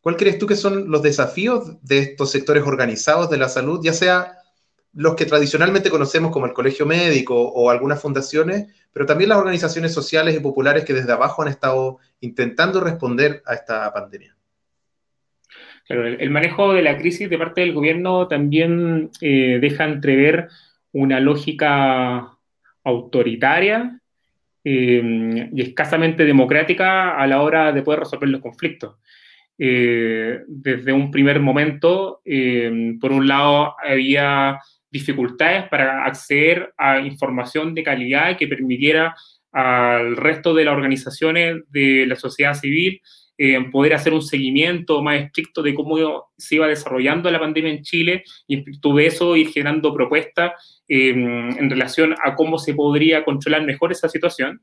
¿Cuál 0.00 0.16
crees 0.16 0.38
tú 0.38 0.46
que 0.46 0.56
son 0.56 0.90
los 0.90 1.02
desafíos 1.02 1.82
de 1.82 1.98
estos 2.00 2.30
sectores 2.30 2.64
organizados 2.64 3.30
de 3.30 3.38
la 3.38 3.48
salud, 3.48 3.80
ya 3.82 3.94
sea 3.94 4.38
los 4.92 5.16
que 5.16 5.24
tradicionalmente 5.24 5.90
conocemos 5.90 6.30
como 6.30 6.46
el 6.46 6.52
colegio 6.52 6.86
médico 6.86 7.34
o 7.36 7.70
algunas 7.70 8.00
fundaciones, 8.00 8.66
pero 8.92 9.06
también 9.06 9.30
las 9.30 9.38
organizaciones 9.38 9.92
sociales 9.92 10.36
y 10.36 10.40
populares 10.40 10.84
que 10.84 10.92
desde 10.92 11.12
abajo 11.12 11.42
han 11.42 11.48
estado 11.48 11.98
intentando 12.20 12.80
responder 12.80 13.42
a 13.46 13.54
esta 13.54 13.92
pandemia? 13.92 14.36
Claro, 15.86 16.06
el, 16.06 16.30
manejo 16.30 16.72
de 16.72 16.82
la 16.82 16.96
crisis 16.96 17.28
de 17.28 17.38
parte 17.38 17.60
del 17.60 17.74
gobierno 17.74 18.28
también 18.28 19.10
eh, 19.20 19.58
deja 19.60 19.84
entrever 19.84 20.48
una 20.92 21.20
lógica 21.20 22.38
autoritaria 22.84 24.00
eh, 24.64 25.50
y 25.52 25.60
escasamente 25.60 26.24
democrática 26.24 27.16
a 27.16 27.26
la 27.26 27.42
hora 27.42 27.72
de 27.72 27.82
poder 27.82 28.00
resolver 28.00 28.28
los 28.28 28.40
conflictos. 28.40 28.96
Eh, 29.58 30.40
desde 30.48 30.92
un 30.92 31.10
primer 31.10 31.38
momento, 31.38 32.22
por 33.00 33.12
un 33.12 33.28
lado, 33.28 33.76
había 33.84 34.58
dificultades 34.90 35.68
para 35.68 36.04
acceder 36.04 36.72
a 36.78 37.00
información 37.00 37.74
de 37.74 37.82
calidad 37.82 38.36
que 38.36 38.48
permitiera 38.48 39.14
al 39.52 40.16
resto 40.16 40.54
de 40.54 40.64
las 40.64 40.74
organizaciones 40.74 41.62
de 41.68 42.06
la 42.06 42.16
sociedad 42.16 42.54
civil 42.54 43.00
eh, 43.36 43.60
poder 43.72 43.94
hacer 43.94 44.12
un 44.12 44.22
seguimiento 44.22 45.02
más 45.02 45.20
estricto 45.20 45.60
de 45.60 45.74
cómo 45.74 46.30
se 46.36 46.54
iba 46.54 46.68
desarrollando 46.68 47.28
la 47.30 47.40
pandemia 47.40 47.72
en 47.72 47.82
Chile 47.82 48.22
y 48.46 48.54
en 48.54 48.64
virtud 48.64 48.96
de 48.96 49.06
eso 49.06 49.34
ir 49.36 49.48
generando 49.48 49.92
propuestas 49.92 50.82
em, 50.86 51.50
en 51.58 51.68
relación 51.68 52.14
a 52.22 52.36
cómo 52.36 52.58
se 52.58 52.74
podría 52.74 53.24
controlar 53.24 53.64
mejor 53.64 53.90
esa 53.90 54.08
situación. 54.08 54.62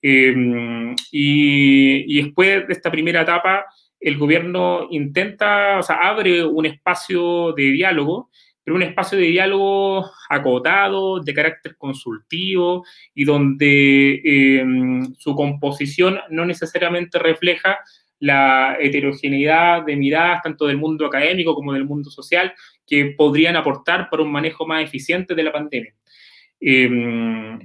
Em, 0.00 0.94
y, 1.12 2.22
después 2.22 2.66
de 2.66 2.72
esta 2.72 2.90
primera 2.90 3.22
etapa, 3.22 3.66
el 4.00 4.16
gobierno 4.16 4.88
intenta, 4.90 5.78
o 5.78 5.82
sea, 5.82 5.96
abre 5.96 6.44
un 6.44 6.64
espacio 6.64 7.52
de 7.52 7.64
diálogo 7.72 8.30
pero 8.66 8.74
un 8.74 8.82
espacio 8.82 9.16
de 9.16 9.26
diálogo 9.26 10.10
acotado, 10.28 11.20
de 11.20 11.32
carácter 11.32 11.76
consultivo 11.76 12.84
y 13.14 13.24
donde 13.24 14.20
em, 14.24 15.14
su 15.14 15.36
composición 15.36 16.18
no 16.30 16.44
necesariamente 16.44 17.20
refleja 17.20 17.78
la 18.18 18.76
heterogeneidad 18.80 19.84
de 19.84 19.96
miradas 19.96 20.42
tanto 20.42 20.66
del 20.66 20.78
mundo 20.78 21.06
académico 21.06 21.54
como 21.54 21.72
del 21.72 21.84
mundo 21.84 22.10
social 22.10 22.54
que 22.86 23.14
podrían 23.16 23.56
aportar 23.56 24.08
para 24.10 24.22
un 24.22 24.32
manejo 24.32 24.66
más 24.66 24.84
eficiente 24.84 25.34
de 25.34 25.42
la 25.42 25.52
pandemia. 25.52 25.94
Em, 26.60 27.58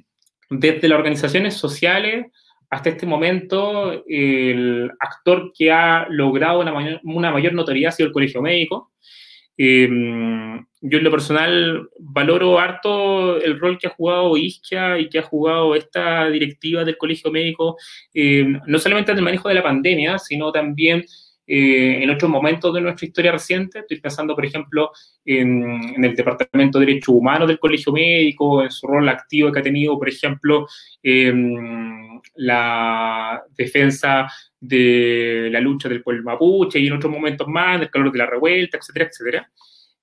desde 0.49 0.87
las 0.87 0.97
organizaciones 0.97 1.53
sociales 1.53 2.25
hasta 2.69 2.89
este 2.89 3.05
momento, 3.05 4.03
el 4.07 4.89
actor 4.99 5.51
que 5.53 5.71
ha 5.71 6.07
logrado 6.09 6.61
una 6.61 6.71
mayor, 6.71 7.01
una 7.03 7.29
mayor 7.29 7.53
notoriedad 7.53 7.89
ha 7.89 7.91
sido 7.91 8.07
el 8.07 8.13
Colegio 8.13 8.41
Médico, 8.41 8.91
Em, 9.57 10.65
yo 10.81 10.97
en 10.97 11.03
lo 11.03 11.11
personal 11.11 11.89
valoro 11.99 12.57
harto 12.57 13.37
el 13.37 13.59
rol 13.59 13.77
que 13.77 13.87
ha 13.87 13.91
jugado 13.91 14.37
Isquia 14.37 14.97
y 14.97 15.09
que 15.09 15.19
ha 15.19 15.23
jugado 15.23 15.75
esta 15.75 16.29
directiva 16.29 16.83
del 16.83 16.97
Colegio 16.97 17.31
Médico, 17.31 17.77
em, 18.13 18.59
no 18.65 18.79
solamente 18.79 19.11
en 19.11 19.19
el 19.19 19.23
manejo 19.23 19.49
de 19.49 19.55
la 19.55 19.63
pandemia, 19.63 20.17
sino 20.17 20.51
también 20.51 21.05
eh, 21.53 22.03
en 22.03 22.09
otros 22.09 22.31
momentos 22.31 22.73
de 22.73 22.81
nuestra 22.81 23.05
historia 23.05 23.31
reciente. 23.33 23.79
Estoy 23.79 23.99
pensando, 23.99 24.35
por 24.35 24.45
ejemplo, 24.45 24.91
en, 25.25 26.03
el 26.03 26.15
Departamento 26.15 26.79
de 26.79 26.85
Derechos 26.85 27.13
Humanos 27.13 27.47
del 27.47 27.59
Colegio 27.59 27.91
Médico, 27.91 28.63
en 28.63 28.71
su 28.71 28.87
rol 28.87 29.09
activo 29.09 29.51
que 29.51 29.59
ha 29.59 29.63
tenido, 29.63 29.97
por 29.97 30.07
ejemplo, 30.07 30.65
em, 31.03 32.10
la 32.35 33.43
defensa 33.55 34.27
de 34.59 35.49
la 35.51 35.59
lucha 35.59 35.89
del 35.89 36.03
pueblo 36.03 36.23
mapuche 36.23 36.79
y 36.79 36.87
en 36.87 36.93
otros 36.93 37.11
momentos 37.11 37.47
más, 37.47 37.79
del 37.79 37.89
calor 37.89 38.11
de 38.11 38.19
la 38.19 38.25
revuelta, 38.25 38.77
etcétera, 38.77 39.09
etcétera. 39.09 39.51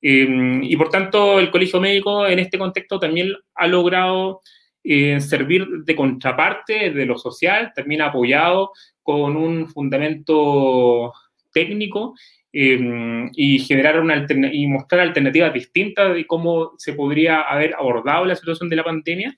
Em, 0.01 0.63
y 0.63 0.77
por 0.77 0.91
tanto, 0.91 1.41
el 1.41 1.51
Colegio 1.51 1.81
Médico 1.81 2.27
en 2.27 2.39
este 2.39 2.59
contexto 2.59 2.99
también 2.99 3.33
ha 3.55 3.67
logrado 3.67 4.41
eh, 4.85 5.21
servir 5.21 5.67
de 5.85 5.97
contraparte 5.97 6.91
de 6.91 7.07
lo 7.07 7.19
social, 7.19 7.73
también 7.75 8.03
apoyado 8.03 8.73
con 9.03 9.37
un 9.37 9.69
fundamento 9.69 11.13
técnico 11.53 12.15
em, 12.53 13.31
y 13.35 13.59
generar 13.59 14.01
una 14.01 14.27
y 14.53 14.67
mostrar 14.67 15.01
alternativas 15.01 15.53
distintas 15.53 16.15
de 16.15 16.27
cómo 16.27 16.73
se 16.79 16.93
podría 16.93 17.43
haber 17.43 17.75
abordado 17.75 18.25
la 18.25 18.37
situación 18.37 18.69
de 18.69 18.77
la 18.77 18.85
pandemia. 18.85 19.37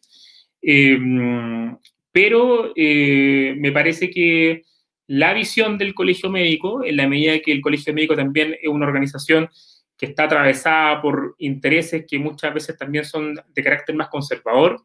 Em, 0.62 1.76
pero 2.12 2.73
eh, 2.76 3.55
me 3.59 3.73
parece 3.73 4.11
que 4.11 4.62
la 5.07 5.35
visión 5.35 5.76
del 5.76 5.95
colegio 5.95 6.31
médico, 6.31 6.85
en 6.85 6.97
la 6.97 7.09
medida 7.09 7.40
que 7.40 7.52
el 7.52 7.61
colegio 7.61 7.93
médico 7.93 8.14
también 8.14 8.57
es 8.61 8.69
una 8.69 8.87
organización 8.87 9.49
que 9.97 10.07
está 10.07 10.25
atravesada 10.25 11.02
por 11.02 11.35
intereses 11.38 12.07
que 12.09 12.19
muchas 12.19 12.55
veces 12.55 12.79
también 12.79 13.05
son 13.05 13.35
de 13.35 13.62
carácter 13.62 13.95
más 13.95 14.09
conservador, 14.09 14.83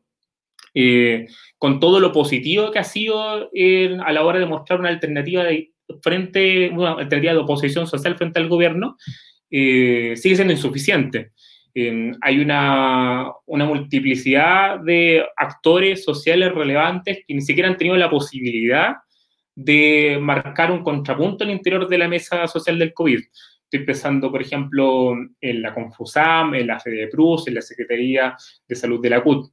eh, 0.73 1.27
con 1.57 1.79
todo 1.79 2.01
lo 2.01 2.11
positivo 2.11 2.69
que 2.69 2.79
ha 2.79 2.83
sido 2.83 3.49
eh, 3.53 3.97
a 4.03 4.11
la 4.11 4.23
hora 4.25 4.39
de 4.39 4.45
mostrar 4.45 4.79
una 4.79 4.89
alternativa 4.89 5.43
de 5.45 5.71
frente, 6.01 6.69
una 6.69 6.91
alternativa 6.91 7.31
de 7.31 7.39
oposición 7.39 7.87
social 7.87 8.17
frente 8.17 8.39
al 8.39 8.49
gobierno, 8.49 8.97
eh, 9.49 10.15
sigue 10.17 10.35
siendo 10.35 10.53
insuficiente. 10.53 11.31
Hay 12.21 12.39
una, 12.39 13.31
una, 13.45 13.65
multiplicidad 13.65 14.79
de 14.79 15.25
actores 15.35 16.05
sociales 16.05 16.53
relevantes 16.53 17.19
que 17.27 17.33
ni 17.33 17.41
siquiera 17.41 17.67
han 17.67 17.75
tenido 17.75 17.97
la 17.97 18.09
posibilidad 18.09 18.95
de 19.55 20.17
marcar 20.21 20.71
un 20.71 20.83
contrapunto 20.83 21.43
el 21.43 21.51
interior 21.51 21.87
de 21.87 21.97
la 21.97 22.07
mesa 22.07 22.47
social 22.47 22.79
del 22.79 22.93
COVID. 22.93 23.19
Estoy 23.63 23.85
pensando, 23.85 24.31
por 24.31 24.41
ejemplo, 24.41 25.15
en 25.41 25.61
la 25.61 25.73
Confusam, 25.73 26.55
en 26.55 26.67
la 26.67 26.79
FEDEPRUS, 26.79 27.47
en 27.47 27.55
la 27.55 27.61
Secretaría 27.61 28.35
de 28.67 28.75
Salud 28.75 29.01
de 29.01 29.09
la 29.09 29.21
CUT. 29.21 29.51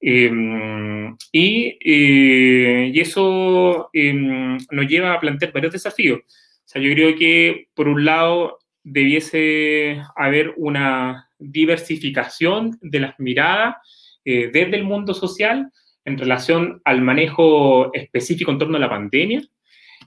Em, 0.00 1.16
y, 1.32 1.78
eh, 1.80 2.90
y, 2.92 3.00
eso 3.00 3.88
em, 3.92 4.58
nos 4.70 4.86
lleva 4.86 5.14
a 5.14 5.20
plantear 5.20 5.52
varios 5.52 5.72
desafíos. 5.72 6.20
O 6.20 6.66
sea, 6.66 6.82
yo 6.82 6.92
creo 6.92 7.16
que, 7.16 7.68
por 7.74 7.88
un 7.88 8.04
lado, 8.04 8.58
debiese 8.82 10.02
haber 10.16 10.52
una 10.56 11.30
diversificación 11.50 12.78
de 12.80 13.00
las 13.00 13.18
miradas 13.18 13.76
eh, 14.24 14.50
desde 14.52 14.76
el 14.76 14.84
mundo 14.84 15.14
social, 15.14 15.70
en 16.04 16.18
relación 16.18 16.80
al 16.84 17.00
manejo 17.00 17.92
específico 17.94 18.50
en 18.50 18.58
torno 18.58 18.76
a 18.76 18.80
la 18.80 18.90
pandemia, 18.90 19.42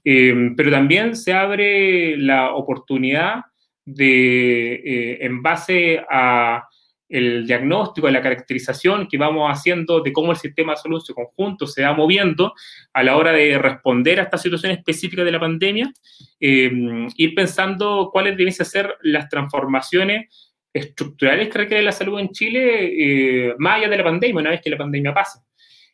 eh, 0.04 0.52
pero 0.56 0.72
también 0.72 1.16
se 1.16 1.34
abre 1.34 2.18
la 2.18 2.54
oportunidad 2.54 3.42
de, 3.86 4.74
eh, 4.76 5.18
en 5.22 5.42
base 5.42 6.04
a 6.10 6.68
el 7.10 7.48
diagnóstico, 7.48 8.08
a 8.08 8.12
la 8.12 8.22
caracterización 8.22 9.08
que 9.08 9.18
vamos 9.18 9.50
haciendo 9.50 10.02
de 10.02 10.12
cómo 10.12 10.32
el 10.32 10.38
sistema 10.38 10.74
de 10.74 10.78
salud 10.78 10.98
en 10.98 11.06
su 11.06 11.16
conjunto 11.16 11.66
se 11.66 11.84
va 11.84 11.94
moviendo 11.94 12.54
a 12.92 13.04
la 13.04 13.16
hora 13.16 13.32
de 13.32 13.58
responder 13.58 14.20
a 14.20 14.24
esta 14.24 14.38
situación 14.38 14.74
específica 14.74 15.24
de 15.24 15.32
la 15.32 15.40
pandemia, 15.40 15.92
eh, 16.40 16.70
ir 17.16 17.34
pensando 17.34 18.10
cuáles 18.12 18.36
deben 18.36 18.52
ser 18.52 18.94
las 19.02 19.30
transformaciones 19.30 20.47
estructurales 20.78 21.50
que 21.50 21.58
requiere 21.58 21.84
la 21.84 21.92
salud 21.92 22.20
en 22.20 22.30
Chile 22.30 23.56
más 23.58 23.78
allá 23.78 23.90
de 23.90 23.98
la 23.98 24.04
pandemia, 24.04 24.42
una 24.42 24.50
vez 24.52 24.62
que 24.62 24.70
la 24.70 24.78
pandemia 24.78 25.14
pase. 25.14 25.40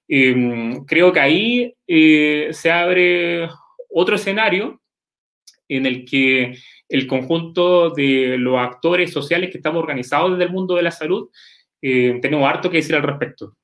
Em, 0.08 0.86
creo 0.86 1.12
que 1.14 1.20
ahí 1.20 1.76
eh, 1.88 2.50
se 2.52 2.72
abre 2.72 3.50
otro 3.90 4.16
escenario 4.16 4.82
en 5.68 5.86
el 5.86 6.06
que 6.06 6.56
el 6.90 7.08
conjunto 7.08 7.90
de 7.92 8.38
los 8.38 8.58
actores 8.60 9.12
sociales 9.12 9.50
que 9.50 9.58
estamos 9.58 9.82
organizados 9.82 10.32
desde 10.32 10.44
el 10.44 10.52
mundo 10.52 10.76
de 10.76 10.84
la 10.84 10.92
salud 10.92 11.30
eh, 11.82 12.20
tenemos 12.22 12.48
harto 12.48 12.70
que 12.70 12.78
decir 12.78 12.96
al 12.96 13.04
respecto. 13.04 13.56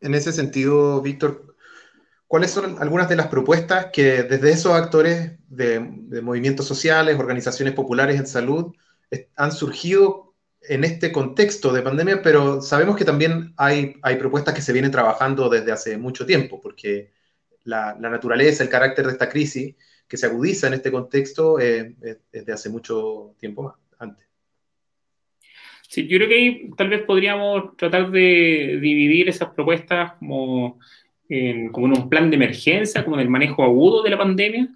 En 0.00 0.14
ese 0.14 0.32
sentido, 0.32 1.02
Víctor, 1.02 1.49
¿cuáles 2.30 2.52
son 2.52 2.76
algunas 2.78 3.08
de 3.08 3.16
las 3.16 3.26
propuestas 3.26 3.86
que 3.92 4.22
desde 4.22 4.52
esos 4.52 4.72
actores 4.72 5.32
de 5.48 5.80
movimientos 6.22 6.64
sociales, 6.64 7.18
organizaciones 7.18 7.74
populares 7.74 8.20
en 8.20 8.26
salud, 8.28 8.72
han 9.34 9.50
surgido 9.50 10.32
en 10.62 10.84
este 10.84 11.10
contexto 11.10 11.72
de 11.72 11.82
pandemia, 11.82 12.22
pero 12.22 12.62
sabemos 12.62 12.96
que 12.96 13.04
también 13.04 13.52
hay, 13.56 13.96
propuestas 14.20 14.54
que 14.54 14.62
se 14.62 14.72
vienen 14.72 14.92
trabajando 14.92 15.48
desde 15.48 15.72
hace 15.72 15.98
mucho 15.98 16.24
tiempo, 16.24 16.60
porque 16.60 17.10
la, 17.64 17.96
naturaleza, 17.96 18.62
el 18.62 18.70
carácter 18.70 19.06
de 19.06 19.12
esta 19.12 19.28
crisis 19.28 19.74
que 20.06 20.16
se 20.16 20.26
agudiza 20.26 20.68
en 20.68 20.74
este 20.74 20.92
contexto 20.92 21.58
eh, 21.58 21.96
es 22.30 22.46
de 22.46 22.52
hace 22.52 22.68
mucho 22.68 23.34
tiempo 23.40 23.74
antes. 23.98 24.24
Sí, 25.88 26.06
yo 26.06 26.18
creo 26.18 26.28
que 26.28 26.36
ahí 26.36 26.70
tal 26.76 26.90
vez 26.90 27.02
podríamos 27.02 27.76
tratar 27.76 28.12
de 28.12 28.78
dividir 28.80 29.28
esas 29.28 29.48
propuestas 29.48 30.12
como 30.20 30.78
en, 31.30 31.70
como 31.70 31.86
en 31.86 32.02
un 32.02 32.10
plan 32.10 32.28
de 32.28 32.36
emergencia, 32.36 33.04
como 33.04 33.16
en 33.16 33.22
el 33.22 33.30
manejo 33.30 33.62
agudo 33.62 34.02
de 34.02 34.10
la 34.10 34.18
pandemia, 34.18 34.68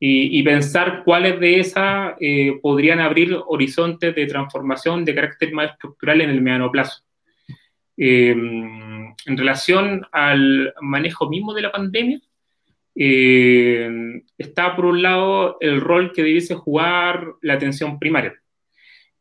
y, 0.00 0.42
pensar 0.44 1.02
cuáles 1.04 1.40
de 1.40 1.58
esas 1.58 2.14
eh, 2.20 2.56
podrían 2.62 3.00
abrir 3.00 3.36
horizontes 3.48 4.14
de 4.14 4.26
transformación 4.26 5.04
de 5.04 5.14
carácter 5.14 5.52
más 5.52 5.72
estructural 5.72 6.20
en 6.20 6.30
el 6.30 6.40
mediano 6.40 6.70
plazo. 6.70 7.02
Em, 7.96 9.08
en 9.26 9.36
relación 9.36 10.06
al 10.12 10.72
manejo 10.80 11.28
mismo 11.28 11.52
de 11.52 11.62
la 11.62 11.72
pandemia, 11.72 12.20
em, 12.94 14.22
está 14.38 14.76
por 14.76 14.86
un 14.86 15.02
lado 15.02 15.56
el 15.60 15.80
rol 15.80 16.12
que 16.12 16.22
debiese 16.22 16.54
jugar 16.54 17.26
la 17.42 17.54
atención 17.54 17.98
primaria. 17.98 18.34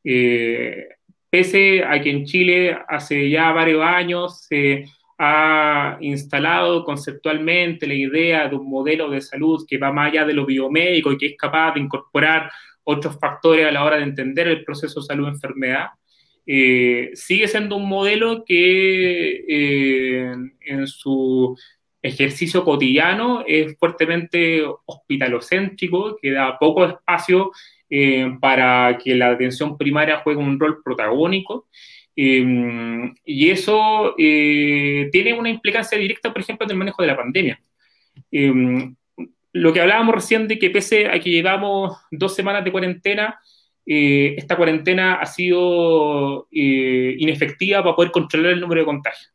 Eh, 0.03 0.89
pese 1.29 1.83
a 1.83 1.99
que 1.99 2.11
en 2.11 2.25
Chile 2.25 2.77
hace 2.87 3.29
ya 3.31 3.51
varios 3.51 3.83
años 3.83 4.41
se 4.43 4.85
ha 5.17 5.97
instalado 6.01 6.83
conceptualmente 6.83 7.87
la 7.87 7.93
idea 7.95 8.47
de 8.47 8.55
un 8.55 8.69
modelo 8.69 9.09
de 9.09 9.21
salud 9.21 9.65
que 9.67 9.77
va 9.77 9.91
más 9.91 10.11
allá 10.11 10.25
de 10.25 10.33
lo 10.33 10.45
biomédico 10.45 11.11
y 11.11 11.17
que 11.17 11.25
es 11.27 11.37
capaz 11.37 11.73
de 11.73 11.79
incorporar 11.79 12.51
otros 12.83 13.19
factores 13.19 13.65
a 13.65 13.71
la 13.71 13.83
hora 13.83 13.97
de 13.97 14.03
entender 14.03 14.47
el 14.47 14.63
proceso 14.63 15.01
salud-enfermedad, 15.01 15.87
eh, 16.45 17.11
sigue 17.13 17.47
siendo 17.47 17.75
un 17.75 17.89
modelo 17.89 18.45
que 18.45 19.43
eh, 19.47 20.33
en 20.61 20.87
su 20.87 21.57
ejercicio 22.01 22.63
cotidiano 22.63 23.43
es 23.45 23.77
fuertemente 23.77 24.63
hospitalocéntrico, 24.85 26.15
que 26.21 26.31
da 26.31 26.57
poco 26.57 26.85
espacio 26.85 27.51
eh, 27.89 28.37
para 28.39 28.97
que 28.97 29.15
la 29.15 29.31
atención 29.31 29.77
primaria 29.77 30.19
juegue 30.19 30.39
un 30.39 30.59
rol 30.59 30.81
protagónico 30.81 31.67
Em, 32.19 33.13
y 33.23 33.51
eso 33.51 34.15
eh, 34.17 35.07
tiene 35.11 35.33
una 35.33 35.49
implicancia 35.51 35.99
directa, 35.99 36.33
por 36.33 36.41
ejemplo, 36.41 36.65
en 36.65 36.71
el 36.71 36.77
manejo 36.77 37.03
de 37.03 37.07
la 37.07 37.15
pandemia. 37.15 37.61
Em, 38.31 38.95
lo 39.53 39.71
que 39.71 39.81
hablábamos 39.81 40.15
recién 40.15 40.47
de 40.47 40.57
que 40.57 40.71
pese 40.71 41.07
a 41.07 41.19
que 41.19 41.29
llevamos 41.29 41.95
dos 42.09 42.33
semanas 42.35 42.63
de 42.65 42.71
cuarentena, 42.71 43.39
eh, 43.85 44.33
esta 44.35 44.57
cuarentena 44.57 45.15
ha 45.15 45.27
sido 45.27 46.47
eh, 46.51 47.15
inefectiva 47.19 47.83
para 47.83 47.95
poder 47.95 48.11
controlar 48.11 48.53
el 48.53 48.61
número 48.61 48.81
de 48.81 48.85
contagios. 48.85 49.31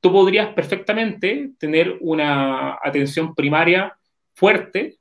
Tú 0.00 0.12
podrías 0.12 0.48
perfectamente 0.48 1.52
tener 1.58 1.96
una 2.00 2.78
atención 2.82 3.34
primaria 3.34 3.96
fuerte 4.34 4.98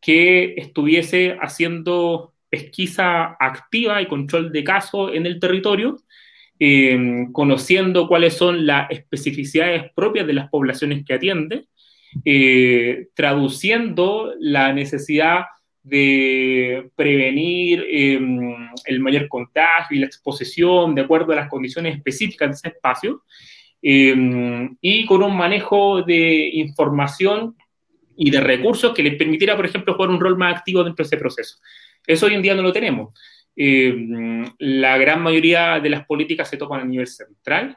que 0.00 0.54
estuviese 0.56 1.36
haciendo 1.40 2.32
pesquisa 2.48 3.36
activa 3.38 4.00
y 4.00 4.06
control 4.06 4.50
de 4.50 4.64
casos 4.64 5.10
en 5.12 5.26
el 5.26 5.38
territorio 5.38 5.98
Em, 6.60 7.30
conociendo 7.30 8.08
cuáles 8.08 8.34
son 8.34 8.66
las 8.66 8.90
especificidades 8.90 9.92
propias 9.94 10.26
de 10.26 10.32
las 10.32 10.48
poblaciones 10.50 11.04
que 11.04 11.14
atiende, 11.14 11.66
eh, 12.24 13.06
traduciendo 13.14 14.34
la 14.40 14.72
necesidad 14.72 15.44
de 15.84 16.90
prevenir 16.96 17.86
em, 17.88 18.70
el 18.86 19.00
mayor 19.00 19.28
contagio 19.28 19.96
y 19.96 20.00
la 20.00 20.06
exposición 20.06 20.96
de 20.96 21.02
acuerdo 21.02 21.32
a 21.32 21.36
las 21.36 21.48
condiciones 21.48 21.96
específicas 21.96 22.48
de 22.48 22.54
ese 22.54 22.68
espacio, 22.76 23.22
em, 23.80 24.76
y 24.80 25.06
con 25.06 25.22
un 25.22 25.36
manejo 25.36 26.02
de 26.02 26.50
información 26.54 27.54
y 28.16 28.30
de 28.30 28.40
recursos 28.40 28.92
que 28.94 29.04
les 29.04 29.14
permitiera, 29.14 29.54
por 29.54 29.66
ejemplo, 29.66 29.94
jugar 29.94 30.10
un 30.10 30.20
rol 30.20 30.36
más 30.36 30.56
activo 30.56 30.82
dentro 30.82 31.04
de 31.04 31.06
ese 31.06 31.16
proceso. 31.16 31.58
Eso 32.04 32.26
hoy 32.26 32.34
en 32.34 32.42
día 32.42 32.56
no 32.56 32.62
lo 32.62 32.72
tenemos. 32.72 33.14
Eh, 33.60 34.44
la 34.60 34.96
gran 34.98 35.20
mayoría 35.20 35.80
de 35.80 35.90
las 35.90 36.06
políticas 36.06 36.48
se 36.48 36.56
toman 36.56 36.80
a 36.80 36.84
nivel 36.84 37.08
central. 37.08 37.76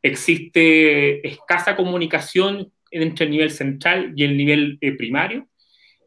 Existe 0.00 1.26
escasa 1.26 1.74
comunicación 1.74 2.72
entre 2.92 3.24
el 3.24 3.32
nivel 3.32 3.50
central 3.50 4.12
y 4.14 4.22
el 4.22 4.36
nivel 4.36 4.78
eh, 4.80 4.92
primario. 4.92 5.48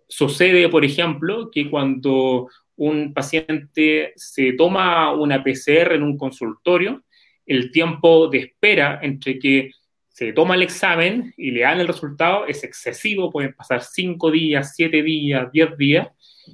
Sucede, 0.08 0.70
por 0.70 0.86
ejemplo, 0.86 1.52
que 1.52 1.70
cuando 1.70 2.50
un 2.78 3.14
paciente 3.14 4.14
se 4.16 4.54
toma 4.54 5.12
una 5.12 5.44
PCR 5.44 5.94
en 5.94 6.04
un 6.04 6.18
consultorio, 6.18 7.04
el 7.46 7.70
tiempo 7.72 8.30
de 8.30 8.38
espera 8.40 9.00
entre 9.04 9.40
que 9.40 9.72
se 10.08 10.32
toma 10.32 10.56
el 10.56 10.62
examen 10.62 11.34
y 11.36 11.52
le 11.52 11.62
dan 11.62 11.82
el 11.82 11.88
resultado 11.88 12.46
es 12.46 12.64
excesivo, 12.64 13.30
pueden 13.30 13.54
pasar 13.54 13.82
5 13.82 14.32
días, 14.32 14.74
7 14.76 15.04
días, 15.04 15.52
10 15.52 15.78
días, 15.78 16.08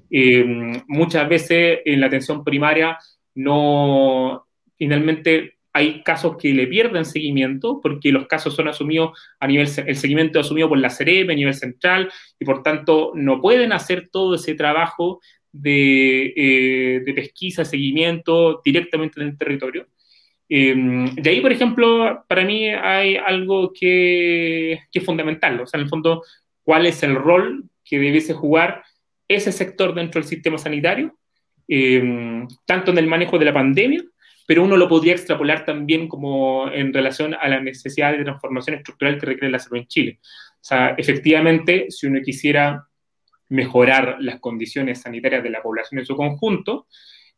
eh, 0.09 0.45
muchas 0.87 1.27
veces 1.27 1.79
en 1.85 1.99
la 1.99 2.07
atención 2.07 2.43
primaria 2.43 2.97
no, 3.35 4.47
finalmente 4.77 5.57
hay 5.73 6.01
casos 6.01 6.37
que 6.37 6.53
le 6.53 6.65
pierden 6.65 7.05
seguimiento 7.05 7.79
porque 7.81 8.11
los 8.11 8.25
casos 8.25 8.55
son 8.55 8.67
asumidos 8.67 9.11
a 9.39 9.45
nivel, 9.45 9.67
el 9.85 9.95
seguimiento 9.95 10.39
es 10.39 10.47
asumido 10.47 10.69
por 10.69 10.79
la 10.79 10.89
CEREP 10.89 11.29
a 11.29 11.35
nivel 11.35 11.53
central 11.53 12.11
y 12.39 12.45
por 12.45 12.63
tanto 12.63 13.11
no 13.13 13.39
pueden 13.39 13.71
hacer 13.71 14.09
todo 14.11 14.35
ese 14.35 14.55
trabajo 14.55 15.19
de, 15.51 16.33
eh, 16.35 17.01
de 17.05 17.13
pesquisa, 17.13 17.63
seguimiento 17.63 18.59
directamente 18.65 19.21
en 19.21 19.27
el 19.27 19.37
territorio. 19.37 19.87
Eh, 20.49 20.73
de 21.13 21.29
ahí, 21.29 21.41
por 21.41 21.51
ejemplo, 21.51 22.23
para 22.27 22.43
mí 22.43 22.69
hay 22.69 23.17
algo 23.17 23.71
que, 23.73 24.79
que, 24.91 24.99
es 24.99 25.05
fundamental, 25.05 25.59
o 25.61 25.67
sea, 25.67 25.77
en 25.77 25.83
el 25.83 25.89
fondo, 25.89 26.23
cuál 26.63 26.85
es 26.85 27.03
el 27.03 27.15
rol 27.15 27.65
que 27.83 27.99
debiese 27.99 28.33
jugar 28.33 28.83
ese 29.27 29.51
sector 29.51 29.93
dentro 29.93 30.21
del 30.21 30.29
sistema 30.29 30.57
sanitario, 30.57 31.17
eh, 31.67 32.45
tanto 32.65 32.91
en 32.91 32.97
el 32.97 33.07
manejo 33.07 33.37
de 33.37 33.45
la 33.45 33.53
pandemia, 33.53 34.03
pero 34.47 34.63
uno 34.63 34.77
lo 34.77 34.87
podría 34.87 35.13
extrapolar 35.13 35.65
también 35.65 36.07
como 36.07 36.71
en 36.71 36.93
relación 36.93 37.33
a 37.33 37.47
la 37.49 37.59
necesidad 37.59 38.13
de 38.13 38.23
transformación 38.23 38.77
estructural 38.77 39.19
que 39.19 39.25
requiere 39.25 39.51
la 39.51 39.59
salud 39.59 39.79
en 39.79 39.87
Chile. 39.87 40.19
O 40.21 40.63
sea, 40.63 40.95
efectivamente, 40.97 41.87
si 41.89 42.07
uno 42.07 42.21
quisiera 42.21 42.87
mejorar 43.49 44.17
las 44.19 44.39
condiciones 44.39 45.01
sanitarias 45.01 45.43
de 45.43 45.49
la 45.49 45.61
población 45.61 45.99
en 45.99 46.05
su 46.05 46.15
conjunto, 46.15 46.87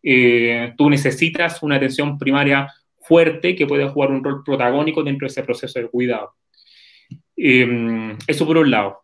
eh, 0.03 0.73
tú 0.77 0.89
necesitas 0.89 1.61
una 1.63 1.77
atención 1.77 2.17
primaria 2.19 2.71
fuerte 3.01 3.55
que 3.55 3.65
pueda 3.65 3.89
jugar 3.89 4.11
un 4.11 4.23
rol 4.23 4.43
protagónico 4.43 5.03
dentro 5.03 5.25
de 5.25 5.31
ese 5.31 5.43
proceso 5.43 5.79
de 5.79 5.87
cuidado. 5.87 6.35
Eh, 7.35 8.15
eso 8.27 8.45
por 8.45 8.57
un 8.57 8.69
lado. 8.69 9.01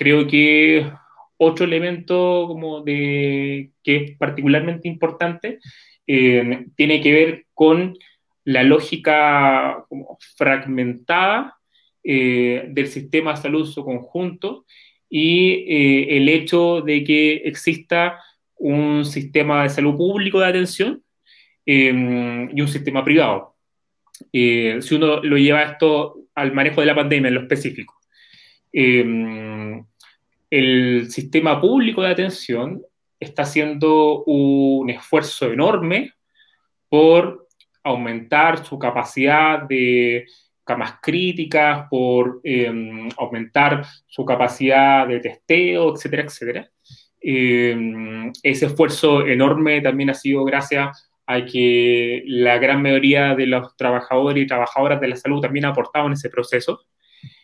Creo 0.00 0.26
que 0.26 0.90
otro 1.36 1.66
elemento 1.66 2.46
como 2.48 2.80
de, 2.80 3.72
que 3.84 3.96
es 3.96 4.16
particularmente 4.16 4.88
importante 4.88 5.58
eh, 6.06 6.64
tiene 6.74 7.02
que 7.02 7.12
ver 7.12 7.46
con 7.52 7.98
la 8.44 8.62
lógica 8.62 9.84
como 9.90 10.16
fragmentada 10.38 11.58
eh, 12.02 12.64
del 12.68 12.86
sistema 12.86 13.32
de 13.32 13.42
salud 13.42 13.66
su 13.66 13.84
conjunto 13.84 14.64
y 15.10 15.66
eh, 15.68 16.16
el 16.16 16.30
hecho 16.30 16.80
de 16.80 17.04
que 17.04 17.34
exista 17.44 18.18
un 18.56 19.04
sistema 19.04 19.64
de 19.64 19.68
salud 19.68 19.98
público 19.98 20.40
de 20.40 20.46
atención 20.46 21.04
y 21.66 21.90
un 21.90 22.68
sistema 22.68 23.04
privado. 23.04 23.54
si 24.32 24.94
uno 24.94 25.22
lo 25.22 25.36
lleva 25.36 25.62
esto 25.62 26.24
al 26.34 26.54
manejo 26.54 26.80
de 26.80 26.86
la 26.86 26.94
pandemia 26.94 27.28
en 27.28 27.34
lo 27.34 27.42
específico 27.42 28.00
el 30.50 31.10
sistema 31.10 31.60
público 31.60 32.02
de 32.02 32.10
atención 32.10 32.82
está 33.18 33.42
haciendo 33.42 34.24
un 34.24 34.90
esfuerzo 34.90 35.52
enorme 35.52 36.12
por 36.88 37.46
aumentar 37.84 38.64
su 38.64 38.78
capacidad 38.78 39.62
de 39.62 40.26
camas 40.64 40.94
críticas, 41.00 41.86
por 41.88 42.40
em, 42.44 43.08
aumentar 43.16 43.84
su 44.06 44.24
capacidad 44.24 45.06
de 45.06 45.20
testeo, 45.20 45.94
etcétera, 45.94 46.22
etcétera. 46.24 46.70
Em, 47.20 48.32
ese 48.42 48.66
esfuerzo 48.66 49.26
enorme 49.26 49.80
también 49.80 50.10
ha 50.10 50.14
sido 50.14 50.44
gracias 50.44 51.10
a 51.26 51.44
que 51.44 52.22
la 52.26 52.58
gran 52.58 52.82
mayoría 52.82 53.34
de 53.34 53.46
los 53.46 53.76
trabajadores 53.76 54.42
y 54.42 54.46
trabajadoras 54.46 55.00
de 55.00 55.08
la 55.08 55.16
salud 55.16 55.40
también 55.40 55.64
ha 55.66 55.68
aportado 55.68 56.06
en 56.06 56.14
ese 56.14 56.30
proceso. 56.30 56.80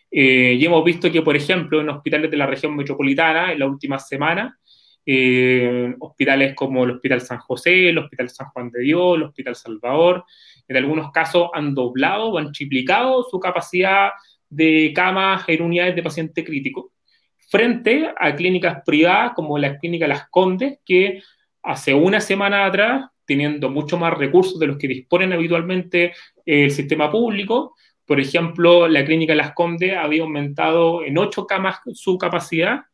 Eh, 0.09 0.57
y 0.59 0.65
hemos 0.65 0.83
visto 0.83 1.11
que, 1.11 1.21
por 1.21 1.35
ejemplo, 1.35 1.81
en 1.81 1.89
hospitales 1.89 2.31
de 2.31 2.37
la 2.37 2.45
región 2.45 2.75
metropolitana, 2.75 3.51
en 3.51 3.59
la 3.59 3.67
última 3.67 3.99
semana, 3.99 4.57
eh, 5.05 5.95
hospitales 5.99 6.53
como 6.53 6.83
el 6.83 6.91
Hospital 6.91 7.21
San 7.21 7.39
José, 7.39 7.89
el 7.89 7.97
Hospital 7.97 8.29
San 8.29 8.47
Juan 8.49 8.69
de 8.71 8.81
Dios, 8.81 9.15
el 9.15 9.23
Hospital 9.23 9.55
Salvador, 9.55 10.25
en 10.67 10.77
algunos 10.77 11.11
casos 11.11 11.49
han 11.53 11.73
doblado 11.73 12.27
o 12.29 12.37
han 12.37 12.51
triplicado 12.51 13.23
su 13.23 13.39
capacidad 13.39 14.09
de 14.49 14.91
camas 14.93 15.45
en 15.47 15.61
unidades 15.61 15.95
de 15.95 16.03
paciente 16.03 16.43
crítico, 16.43 16.91
frente 17.37 18.11
a 18.17 18.35
clínicas 18.35 18.81
privadas 18.85 19.31
como 19.33 19.57
la 19.57 19.77
clínica 19.77 20.07
Las 20.07 20.29
Condes, 20.29 20.79
que 20.85 21.21
hace 21.63 21.93
una 21.93 22.19
semana 22.19 22.65
atrás 22.65 23.05
teniendo 23.25 23.69
mucho 23.69 23.97
más 23.97 24.17
recursos 24.17 24.57
de 24.57 24.67
los 24.67 24.77
que 24.77 24.87
disponen 24.87 25.33
habitualmente 25.33 26.13
el 26.45 26.71
sistema 26.71 27.11
público. 27.11 27.75
Por 28.07 28.21
ejemplo, 28.21 28.87
la 28.87 29.03
clínica 29.03 29.35
Las 29.35 29.51
Condes 29.51 29.93
había 29.93 30.23
aumentado 30.23 31.03
en 31.03 31.17
ocho 31.17 31.45
camas 31.45 31.79
su 31.93 32.17
capacidad 32.17 32.85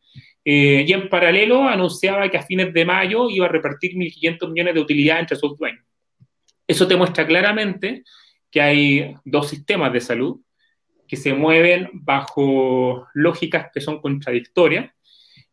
eh, 0.43 0.83
y 0.87 0.91
en 0.91 1.07
paralelo 1.07 1.67
anunciaba 1.67 2.29
que 2.29 2.37
a 2.37 2.41
fines 2.41 2.73
de 2.73 2.83
mayo 2.83 3.29
iba 3.29 3.45
a 3.45 3.49
repartir 3.49 3.93
1.500 3.93 4.51
millones 4.51 4.73
de 4.73 4.79
utilidad 4.79 5.19
entre 5.19 5.37
sus 5.37 5.55
dueños. 5.55 5.85
Eso 6.67 6.87
te 6.87 6.95
muestra 6.95 7.27
claramente 7.27 8.03
que 8.49 8.59
hay 8.59 9.15
dos 9.23 9.49
sistemas 9.49 9.93
de 9.93 10.01
salud 10.01 10.39
que 11.07 11.15
se 11.15 11.33
mueven 11.33 11.89
bajo 11.93 13.07
lógicas 13.13 13.67
que 13.71 13.81
son 13.81 14.01
contradictorias, 14.01 14.91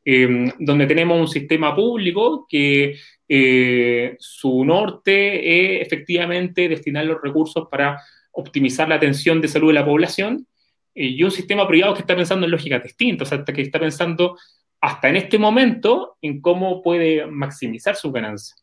eh, 0.03 0.53
donde 0.59 0.87
tenemos 0.87 1.21
un 1.21 1.29
sistema 1.29 1.77
público 1.77 2.47
que 2.49 2.97
eh, 3.29 4.17
su 4.19 4.65
norte 4.65 5.77
es 5.77 5.87
efectivamente 5.87 6.67
destinar 6.67 7.05
los 7.05 7.21
recursos 7.21 7.69
para 7.71 8.01
optimizar 8.33 8.89
la 8.89 8.97
atención 8.97 9.41
de 9.41 9.49
salud 9.49 9.69
de 9.69 9.75
la 9.75 9.85
población, 9.85 10.47
y 10.95 11.23
un 11.23 11.31
sistema 11.31 11.67
privado 11.69 11.95
que 11.95 12.01
está 12.01 12.17
pensando 12.17 12.47
en 12.47 12.51
lógicas 12.51 12.83
distintas, 12.83 13.29
sea, 13.29 13.45
que 13.45 13.63
está 13.63 13.79
pensando 13.79 14.37
hasta 14.81 15.09
en 15.09 15.17
este 15.17 15.39
momento 15.39 16.17
en 16.21 16.41
cómo 16.41 16.83
puede 16.83 17.27
maximizar 17.27 17.97
su 17.97 18.11
ganancia. 18.11 18.57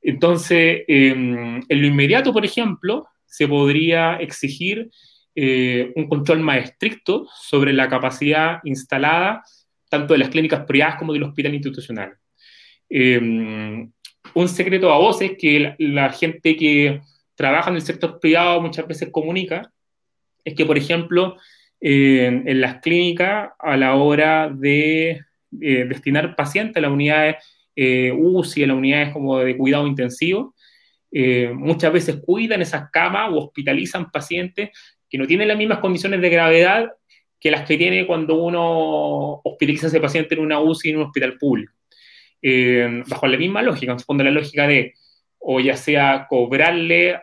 Entonces, 0.00 0.82
em, 0.88 1.60
en 1.68 1.80
lo 1.80 1.86
inmediato, 1.86 2.32
por 2.32 2.44
ejemplo, 2.44 3.06
se 3.26 3.46
podría 3.46 4.16
exigir 4.16 4.90
eh, 5.34 5.92
un 5.94 6.08
control 6.08 6.40
más 6.40 6.64
estricto 6.64 7.26
sobre 7.40 7.72
la 7.72 7.88
capacidad 7.88 8.58
instalada 8.64 9.42
tanto 9.88 10.14
de 10.14 10.18
las 10.18 10.30
clínicas 10.30 10.64
privadas 10.64 10.96
como 10.96 11.12
del 11.12 11.24
hospital 11.24 11.54
institucional. 11.54 12.16
Em, 12.88 13.90
un 14.34 14.48
secreto 14.48 14.92
a 14.92 14.98
voces 14.98 15.32
que 15.38 15.74
la, 15.78 16.10
gente 16.10 16.56
que 16.56 17.00
trabaja 17.40 17.70
en 17.70 17.76
el 17.76 17.82
sector 17.82 18.20
privado 18.20 18.60
muchas 18.60 18.86
veces 18.86 19.08
comunica 19.10 19.72
es 20.44 20.54
que, 20.54 20.66
por 20.66 20.76
ejemplo, 20.76 21.36
en 21.80 22.60
las 22.60 22.80
clínicas, 22.80 23.52
a 23.58 23.76
la 23.78 23.94
hora 23.94 24.50
de 24.54 25.22
eh, 25.60 25.84
destinar 25.88 26.36
pacientes 26.36 26.76
a 26.76 26.80
las 26.80 26.90
unidades 26.90 27.36
eh, 27.74 28.12
UCI, 28.12 28.64
a 28.64 28.66
las 28.66 28.76
unidades 28.76 29.12
como 29.14 29.38
de 29.38 29.56
cuidado 29.56 29.86
intensivo. 29.86 30.54
Eh, 31.10 31.50
muchas 31.54 31.90
veces 31.90 32.18
cuidan 32.22 32.60
esas 32.60 32.90
camas 32.90 33.30
o 33.32 33.38
hospitalizan 33.38 34.10
pacientes 34.10 34.70
que 35.08 35.16
no 35.16 35.26
tienen 35.26 35.48
las 35.48 35.56
mismas 35.56 35.78
condiciones 35.78 36.20
de 36.20 36.28
gravedad 36.28 36.90
que 37.40 37.50
las 37.50 37.66
que 37.66 37.78
tiene 37.78 38.06
cuando 38.06 38.34
uno 38.34 39.40
hospitaliza 39.42 39.86
a 39.86 39.88
ese 39.88 40.00
paciente 40.00 40.34
en 40.34 40.42
una 40.42 40.60
UCI 40.60 40.90
en 40.90 40.96
un 40.98 41.04
hospital 41.04 41.38
público. 41.38 41.72
bajo 43.08 43.26
la 43.26 43.38
misma 43.38 43.62
lógica, 43.62 43.96
en 44.06 44.24
la 44.24 44.30
lógica 44.30 44.68
de, 44.68 44.94
o 45.40 45.58
ya 45.60 45.76
sea 45.76 46.26
cobrarle 46.28 47.20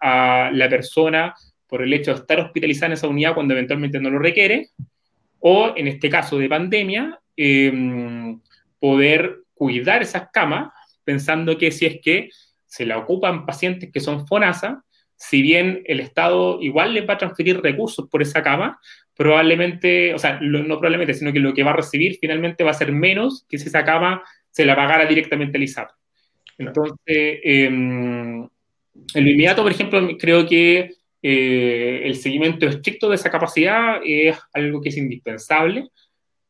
a 0.00 0.50
la 0.52 0.68
persona 0.68 1.34
por 1.66 1.82
el 1.82 1.92
hecho 1.92 2.12
de 2.12 2.20
estar 2.20 2.40
hospitalizada 2.40 2.86
en 2.86 2.92
esa 2.92 3.08
unidad 3.08 3.34
cuando 3.34 3.54
eventualmente 3.54 4.00
no 4.00 4.10
lo 4.10 4.18
requiere, 4.18 4.70
o 5.40 5.74
en 5.76 5.88
este 5.88 6.08
caso 6.08 6.38
de 6.38 6.48
pandemia, 6.48 7.20
Em, 7.36 8.40
poder 8.80 9.40
cuidar 9.54 10.02
esas 10.02 10.28
camas, 10.32 10.72
pensando 11.04 11.58
que 11.58 11.70
si 11.70 11.86
es 11.86 12.00
que 12.02 12.30
se 12.66 12.86
la 12.86 12.98
ocupan 12.98 13.46
pacientes 13.46 13.90
que 13.92 14.00
son 14.00 14.26
FONASA, 14.26 14.82
si 15.16 15.42
bien 15.42 15.82
el 15.86 16.00
Estado 16.00 16.58
igual 16.60 16.94
les 16.94 17.08
va 17.08 17.14
a 17.14 17.18
transferir 17.18 17.60
recursos 17.60 18.08
por 18.08 18.22
esa 18.22 18.42
cama, 18.42 18.78
probablemente, 19.14 20.14
o 20.14 20.18
sea, 20.18 20.38
no 20.40 20.78
probablemente, 20.78 21.14
sino 21.14 21.32
que 21.32 21.40
lo 21.40 21.54
que 21.54 21.62
va 21.62 21.70
a 21.70 21.76
recibir 21.76 22.18
finalmente 22.20 22.64
va 22.64 22.70
a 22.70 22.74
ser 22.74 22.92
menos 22.92 23.46
que 23.48 23.58
si 23.58 23.68
esa 23.68 23.84
cama 23.84 24.22
se 24.50 24.64
la 24.64 24.76
pagara 24.76 25.06
directamente 25.06 25.56
el 25.56 25.64
ISAP. 25.64 25.90
Entonces, 26.58 27.40
em, 27.44 28.42
en 28.42 29.24
lo 29.24 29.30
inmediato, 29.30 29.62
por 29.62 29.72
ejemplo, 29.72 30.08
creo 30.18 30.46
que 30.46 30.90
eh, 31.22 32.02
el 32.04 32.14
seguimiento 32.16 32.66
estricto 32.66 33.08
de 33.08 33.16
esa 33.16 33.30
capacidad 33.30 34.00
es 34.04 34.38
algo 34.52 34.80
que 34.80 34.90
es 34.90 34.96
indispensable 34.96 35.90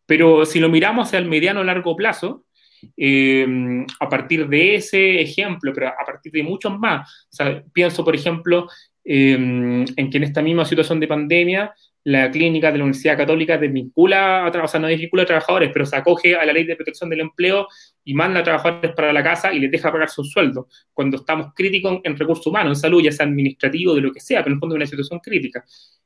pero 0.07 0.47
si 0.47 0.61
lo 0.61 0.69
miramos 0.69 1.09
hacia 1.09 1.19
el 1.19 1.27
mediano 1.27 1.61
o 1.61 1.65
largo 1.65 1.97
plazo, 1.97 2.45
eh, 2.97 3.85
a 3.99 4.09
partir 4.09 4.49
de 4.49 4.77
ese 4.77 5.21
ejemplo, 5.21 5.73
pero 5.75 5.89
a 5.89 6.05
partir 6.07 6.33
de 6.33 6.45
muchos 6.45 6.79
más, 6.79 7.29
pienso, 7.73 8.05
por 8.05 8.15
ejemplo, 8.15 8.69
eh, 9.05 9.35
en 9.35 10.11
que 10.11 10.17
en 10.17 10.25
esta 10.25 10.43
misma 10.43 10.65
situación 10.65 11.01
de 11.01 11.09
pandemia, 11.09 11.75
la 12.07 12.31
clínica 12.31 12.71
de 12.71 12.79
la 12.79 12.85
Universidad 12.85 13.17
Católica 13.17 13.59
desvincula, 13.59 14.49
o 14.63 14.69
sea, 14.69 14.79
no 14.79 14.87
desvincula 14.87 15.25
a 15.25 15.27
trabajadores, 15.27 15.71
pero 15.73 15.85
se 15.85 15.97
acoge 15.97 16.37
a 16.37 16.47
la 16.47 16.53
ley 16.53 16.63
de 16.63 16.77
protección 16.77 17.11
del 17.11 17.19
empleo 17.19 17.67
y 18.05 18.15
manda 18.15 18.39
a 18.39 18.43
trabajadores 18.45 18.93
para 18.93 19.13
la 19.13 19.25
casa 19.25 19.53
y 19.53 19.59
les 19.59 19.73
deja 19.73 19.91
pagar 19.91 20.09
su 20.09 20.23
sueldo, 20.23 20.69
cuando 20.93 21.17
estamos 21.17 21.49
críticos 21.53 21.99
en 22.05 22.17
recursos 22.17 22.47
humanos, 22.47 22.79
en 22.79 22.81
salud, 22.81 23.03
ya 23.03 23.11
sea 23.11 23.27
administrativo, 23.27 23.93
de 23.93 24.03
lo 24.03 24.13
que 24.13 24.21
sea, 24.21 24.39
pero 24.39 24.53
en 24.53 24.55
el 24.55 24.61
fondo 24.61 24.77
es 24.77 24.79
una 24.79 24.87
situación 24.87 25.19
crítica. 25.19 25.65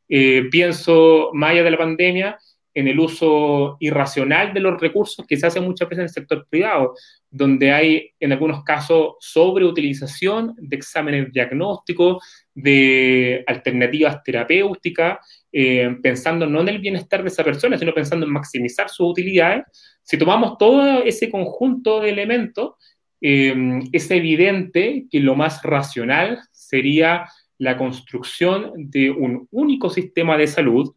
Eh, 0.09 0.49
pienso, 0.51 1.33
más 1.35 1.51
allá 1.51 1.65
de 1.65 1.71
la 1.71 1.77
pandemia, 1.77 2.39
en 2.73 2.89
el 2.89 2.99
uso 2.99 3.77
irracional 3.81 4.55
de 4.55 4.61
los 4.61 4.81
recursos 4.81 5.27
que 5.27 5.37
se 5.37 5.47
hace 5.47 5.61
muchas 5.61 5.89
veces 5.89 5.99
en 5.99 6.05
el 6.05 6.11
sector 6.11 6.47
privado, 6.49 6.95
donde 7.29 7.73
hay 7.73 8.11
en 8.19 8.33
algunos 8.33 8.63
casos 8.65 9.17
sobreutilización 9.21 10.55
de 10.57 10.77
exámenes 10.77 11.33
diagnósticos, 11.33 12.23
de 12.55 13.45
alternativas 13.47 14.23
terapéuticas, 14.23 15.19
eh, 15.53 15.97
pensando 16.03 16.47
no 16.47 16.61
en 16.61 16.69
el 16.69 16.79
bienestar 16.79 17.23
de 17.23 17.29
esa 17.29 17.45
persona, 17.45 17.79
sino 17.79 17.95
pensando 17.95 18.27
en 18.27 18.33
maximizar 18.33 18.89
sus 18.89 19.11
utilidades. 19.11 19.65
Si 20.03 20.19
tomamos 20.19 20.59
todo 20.59 21.03
ese 21.05 21.31
conjunto 21.31 22.01
de 22.01 22.11
elementos, 22.11 22.75
eh, 23.21 23.81
es 23.93 24.11
evidente 24.11 25.07
que 25.11 25.21
lo 25.21 25.35
más 25.35 25.63
racional 25.63 26.41
sería 26.53 27.27
la 27.59 27.77
construcción 27.77 28.73
de 28.77 29.11
un 29.11 29.47
único 29.51 29.91
sistema 29.91 30.39
de 30.39 30.47
salud 30.47 30.95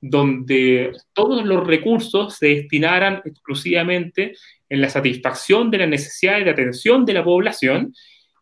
donde 0.00 0.92
todos 1.12 1.44
los 1.44 1.66
recursos 1.66 2.36
se 2.36 2.48
destinaran 2.48 3.22
exclusivamente 3.24 4.34
en 4.68 4.80
la 4.80 4.88
satisfacción 4.88 5.70
de 5.70 5.78
las 5.78 5.88
necesidades 5.88 6.44
de 6.44 6.50
atención 6.50 7.04
de 7.04 7.14
la 7.14 7.24
población 7.24 7.92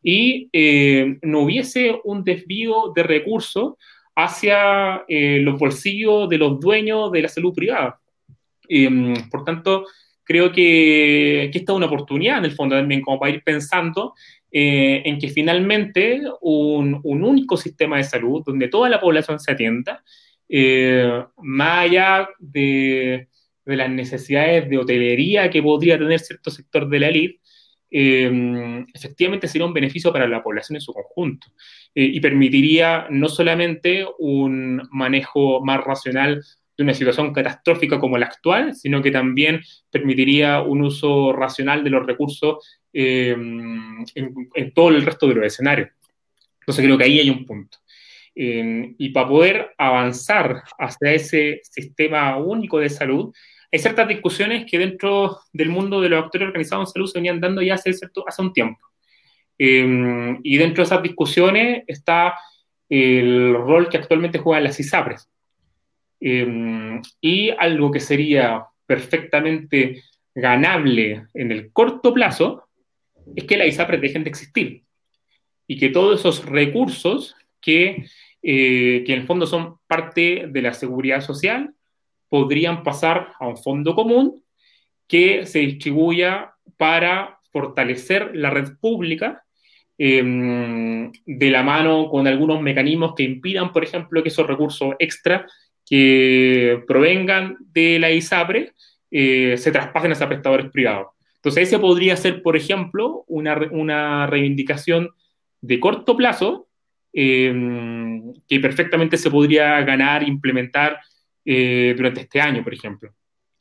y 0.04 0.48
eh, 0.52 1.18
no 1.22 1.40
hubiese 1.40 1.98
un 2.04 2.22
desvío 2.22 2.92
de 2.94 3.02
recursos 3.02 3.74
hacia 4.14 5.02
eh, 5.08 5.40
los 5.40 5.58
bolsillos 5.58 6.28
de 6.28 6.38
los 6.38 6.60
dueños 6.60 7.10
de 7.10 7.22
la 7.22 7.28
salud 7.28 7.52
privada. 7.52 7.98
Em, 8.68 9.14
por 9.30 9.44
tanto, 9.44 9.86
creo 10.22 10.52
que, 10.52 11.46
esta 11.46 11.72
es 11.72 11.76
una 11.76 11.86
oportunidad 11.86 12.38
en 12.38 12.44
el 12.44 12.52
fondo 12.52 12.76
también 12.76 13.00
como 13.00 13.18
para 13.18 13.34
ir 13.34 13.42
pensando 13.42 14.14
eh, 14.52 15.02
en 15.04 15.18
que 15.18 15.28
finalmente 15.28 16.22
un, 16.40 17.00
un, 17.02 17.24
único 17.24 17.56
sistema 17.56 17.96
de 17.96 18.04
salud 18.04 18.42
donde 18.46 18.68
toda 18.68 18.88
la 18.88 19.00
población 19.00 19.40
se 19.40 19.50
atienda 19.50 20.04
eh, 20.48 21.24
más 21.38 21.84
allá 21.84 22.28
de, 22.38 23.28
las 23.64 23.90
necesidades 23.90 24.68
de 24.68 24.78
hotelería 24.78 25.48
que 25.50 25.62
podría 25.62 25.98
tener 25.98 26.20
cierto 26.20 26.50
sector 26.50 26.88
de 26.88 27.00
la 27.00 27.08
élite, 27.08 27.40
eh, 27.96 28.84
efectivamente 28.92 29.46
sería 29.46 29.66
un 29.66 29.72
beneficio 29.72 30.12
para 30.12 30.26
la 30.26 30.42
población 30.42 30.76
en 30.76 30.80
su 30.80 30.92
conjunto 30.92 31.46
eh, 31.94 32.02
y 32.04 32.18
permitiría 32.18 33.06
no 33.08 33.28
solamente 33.28 34.04
un 34.18 34.82
manejo 34.90 35.64
más 35.64 35.80
racional 35.84 36.42
de 36.76 36.82
una 36.82 36.92
situación 36.92 37.32
catastrófica 37.32 38.00
como 38.00 38.18
la 38.18 38.26
actual, 38.26 38.74
sino 38.74 39.00
que 39.00 39.12
también 39.12 39.60
permitiría 39.92 40.60
un 40.60 40.82
uso 40.82 41.32
racional 41.32 41.84
de 41.84 41.90
los 41.90 42.04
recursos 42.04 42.80
en, 42.92 44.04
en 44.16 44.74
todo 44.74 44.88
el 44.88 45.02
resto 45.02 45.28
de 45.28 45.34
los 45.36 45.46
escenarios. 45.46 45.90
Entonces 46.60 46.84
creo 46.84 46.98
que 46.98 47.04
ahí 47.04 47.20
hay 47.20 47.30
un 47.30 47.46
punto 47.46 47.78
y 48.34 49.10
para 49.10 49.28
poder 49.28 49.70
avanzar 49.78 50.64
hacia 50.78 51.12
ese 51.12 51.60
sistema 51.62 52.36
único 52.36 52.80
de 52.80 52.90
salud, 52.90 53.32
hay 53.74 53.80
ciertas 53.80 54.06
discusiones 54.06 54.70
que 54.70 54.78
dentro 54.78 55.40
del 55.52 55.68
mundo 55.68 56.00
de 56.00 56.08
los 56.08 56.22
actores 56.22 56.46
organizados 56.46 56.90
en 56.90 56.92
salud 56.92 57.06
se 57.08 57.18
venían 57.18 57.40
dando 57.40 57.60
ya 57.60 57.74
hace, 57.74 57.90
hace 57.90 58.42
un 58.42 58.52
tiempo. 58.52 58.78
Em, 59.58 60.38
y 60.44 60.56
dentro 60.58 60.82
de 60.82 60.86
esas 60.86 61.02
discusiones 61.02 61.82
está 61.88 62.34
el 62.88 63.52
rol 63.54 63.88
que 63.88 63.96
actualmente 63.96 64.38
juegan 64.38 64.62
las 64.62 64.78
ISAPRES. 64.78 65.28
Em, 66.20 67.02
y 67.20 67.50
algo 67.50 67.90
que 67.90 67.98
sería 67.98 68.64
perfectamente 68.86 70.04
ganable 70.32 71.26
en 71.34 71.50
el 71.50 71.72
corto 71.72 72.14
plazo 72.14 72.68
es 73.34 73.42
que 73.42 73.56
las 73.56 73.66
ISAPRES 73.66 74.00
dejen 74.00 74.22
de 74.22 74.30
existir 74.30 74.84
y 75.66 75.78
que 75.78 75.88
todos 75.88 76.20
esos 76.20 76.46
recursos 76.46 77.34
que 77.60 78.06
eh, 78.46 79.04
que 79.06 79.14
en 79.14 79.20
el 79.22 79.26
fondo 79.26 79.46
son 79.46 79.78
parte 79.86 80.44
de 80.50 80.60
la 80.60 80.74
seguridad 80.74 81.22
social, 81.22 81.74
podrían 82.28 82.82
pasar 82.82 83.32
a 83.38 83.46
un 83.46 83.56
fondo 83.56 83.94
común 83.94 84.42
que 85.06 85.46
se 85.46 85.60
distribuya 85.60 86.54
para 86.76 87.38
fortalecer 87.52 88.34
la 88.34 88.50
red 88.50 88.76
pública 88.80 89.44
em, 89.96 91.12
de 91.24 91.50
la 91.50 91.62
mano 91.62 92.08
con 92.08 92.26
algunos 92.26 92.60
mecanismos 92.60 93.14
que 93.14 93.22
impidan, 93.22 93.72
por 93.72 93.84
ejemplo, 93.84 94.22
que 94.22 94.28
esos 94.28 94.46
recursos 94.46 94.94
extra 94.98 95.46
que 95.86 96.82
provengan 96.86 97.56
de 97.60 97.98
la 97.98 98.10
ISAPRE 98.10 98.72
eh, 99.10 99.56
se 99.56 99.70
traspasen 99.70 100.12
a 100.12 100.28
prestadores 100.28 100.70
privados. 100.70 101.08
Entonces, 101.36 101.68
ese 101.68 101.78
podría 101.78 102.16
ser, 102.16 102.42
por 102.42 102.56
ejemplo, 102.56 103.24
una, 103.28 103.54
una 103.70 104.26
reivindicación 104.26 105.10
de 105.60 105.78
corto 105.78 106.16
plazo 106.16 106.68
em, 107.12 108.32
que 108.48 108.58
perfectamente 108.60 109.16
se 109.16 109.30
podría 109.30 109.80
ganar, 109.82 110.22
implementar 110.22 110.98
eh, 111.44 111.94
durante 111.96 112.22
este 112.22 112.40
año, 112.40 112.62
por 112.62 112.74
ejemplo. 112.74 113.14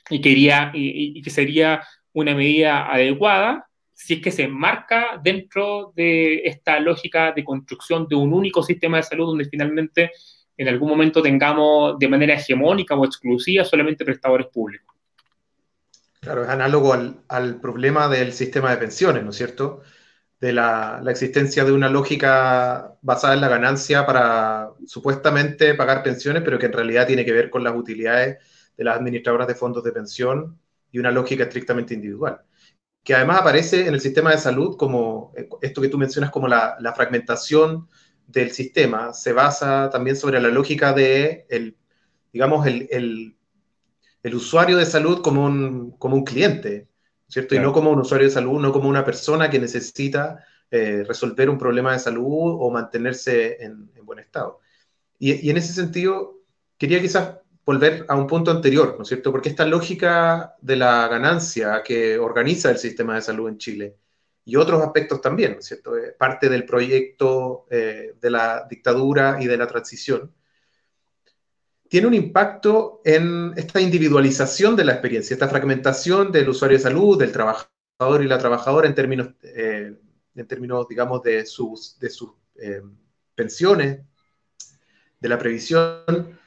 Y, 0.09 0.21
quería, 0.21 0.71
y, 0.73 1.21
que 1.21 1.29
sería 1.29 1.81
una 2.13 2.35
medida 2.35 2.91
adecuada 2.91 3.67
si 3.93 4.15
es 4.15 4.21
que 4.21 4.31
se 4.31 4.43
enmarca 4.43 5.19
dentro 5.23 5.93
de 5.95 6.41
esta 6.45 6.79
lógica 6.79 7.31
de 7.31 7.43
construcción 7.43 8.07
de 8.07 8.15
un 8.15 8.33
único 8.33 8.63
sistema 8.63 8.97
de 8.97 9.03
salud 9.03 9.27
donde 9.27 9.45
finalmente 9.45 10.11
en 10.57 10.67
algún 10.67 10.89
momento 10.89 11.21
tengamos 11.21 11.97
de 11.99 12.07
manera 12.07 12.33
hegemónica 12.33 12.95
o 12.95 13.05
exclusiva 13.05 13.63
solamente 13.63 14.03
prestadores 14.03 14.47
públicos. 14.47 14.95
Claro, 16.19 16.43
es 16.43 16.49
análogo 16.49 16.93
al 17.27 17.59
problema 17.61 18.07
del 18.07 18.33
sistema 18.33 18.71
de 18.71 18.77
pensiones, 18.77 19.23
¿no 19.23 19.29
es 19.29 19.35
cierto? 19.35 19.83
De 20.43 20.51
la, 20.51 21.01
existencia 21.07 21.63
de 21.63 21.71
una 21.71 21.87
lógica 21.87 22.97
basada 23.01 23.33
en 23.33 23.39
la 23.39 23.47
ganancia 23.47 24.05
para 24.05 24.71
supuestamente 24.85 25.73
pagar 25.73 26.03
pensiones, 26.03 26.43
pero 26.43 26.59
que 26.59 26.65
en 26.65 26.73
realidad 26.73 27.07
tiene 27.07 27.23
que 27.23 27.31
ver 27.31 27.49
con 27.49 27.63
las 27.63 27.73
utilidades 27.73 28.39
de 28.75 28.83
las 28.83 28.97
administradoras 28.97 29.47
de 29.47 29.55
fondos 29.55 29.85
de 29.85 29.93
pensión 29.93 30.59
y 30.91 30.99
una 30.99 31.11
lógica 31.11 31.45
estrictamente 31.45 31.93
individual. 31.93 32.41
Que 33.03 33.15
además 33.15 33.39
aparece 33.39 33.87
en 33.87 33.93
el 33.93 34.01
sistema 34.01 34.31
de 34.31 34.37
salud 34.37 34.75
como 34.75 35.31
eh, 35.37 35.47
esto 35.61 35.81
que 35.81 35.87
tú 35.87 35.97
mencionas 35.97 36.29
como 36.29 36.49
la, 36.49 36.93
fragmentación 36.93 37.87
del 38.27 38.51
sistema, 38.51 39.13
se 39.13 39.31
basa 39.31 39.89
también 39.89 40.17
sobre 40.17 40.41
la 40.41 40.49
lógica 40.49 40.91
de, 40.91 41.45
el, 41.49 41.77
digamos, 42.33 42.67
el, 42.67 42.89
el, 42.91 44.35
usuario 44.35 44.75
de 44.75 44.85
salud 44.85 45.21
como 45.21 45.45
un, 45.45 45.91
como 45.91 46.17
un 46.17 46.25
cliente, 46.25 46.89
¿cierto? 47.33 47.55
Y 47.55 47.59
no 47.59 47.73
como 47.73 47.89
un 47.89 47.99
usuario 47.99 48.27
de 48.27 48.33
salud, 48.33 48.61
no 48.61 48.71
como 48.71 48.87
una 48.87 49.03
persona 49.03 49.49
que 49.49 49.57
necesita 49.59 50.45
eh, 50.69 51.03
resolver 51.07 51.49
un 51.49 51.57
problema 51.57 51.93
de 51.93 51.99
salud 51.99 52.57
o 52.59 52.69
mantenerse 52.69 53.63
en, 53.63 53.89
buen 54.03 54.19
estado. 54.19 54.59
Y, 55.17 55.49
en 55.49 55.57
ese 55.57 55.73
sentido, 55.73 56.41
quería 56.77 57.01
quizás 57.01 57.37
volver 57.65 58.05
a 58.07 58.15
un 58.15 58.27
punto 58.27 58.51
anterior, 58.51 58.95
¿no 58.97 59.01
es 59.01 59.07
cierto? 59.07 59.31
Porque 59.31 59.49
esta 59.49 59.65
lógica 59.65 60.55
de 60.61 60.75
la 60.75 61.07
ganancia 61.07 61.81
que 61.83 62.19
organiza 62.19 62.69
el 62.69 62.77
sistema 62.77 63.15
de 63.15 63.21
salud 63.21 63.49
en 63.49 63.57
Chile 63.57 63.95
y 64.45 64.55
otros 64.57 64.83
aspectos 64.83 65.21
también, 65.21 65.53
¿no 65.53 65.59
es 65.59 65.65
cierto? 65.65 65.97
Eh, 65.97 66.11
parte 66.11 66.49
del 66.49 66.65
proyecto 66.65 67.65
eh, 67.71 68.13
de 68.21 68.29
la 68.29 68.67
dictadura 68.69 69.37
y 69.39 69.47
de 69.47 69.57
la 69.57 69.65
transición, 69.65 70.31
tiene 71.93 72.07
un 72.07 72.15
impacto 72.15 73.01
en 73.05 73.53
esta 73.55 73.79
individualización 73.79 74.75
de 74.75 74.83
la 74.83 74.93
experiencia, 74.93 75.35
esta 75.35 75.47
fragmentación 75.47 76.31
del 76.31 76.49
usuario 76.49 76.79
de 76.79 76.83
salud, 76.83 77.19
del 77.19 77.31
trabajador 77.31 78.23
y 78.23 78.27
la 78.27 78.39
trabajadora 78.39 78.87
en 78.87 78.95
términos, 78.95 79.27
eh, 79.43 79.95
en 80.33 80.47
términos 80.47 80.87
digamos, 80.87 81.21
de 81.21 81.45
sus, 81.45 81.99
eh, 82.55 82.81
pensiones, 83.35 83.99
de 85.19 85.29
la 85.29 85.37
previsión, 85.37 86.39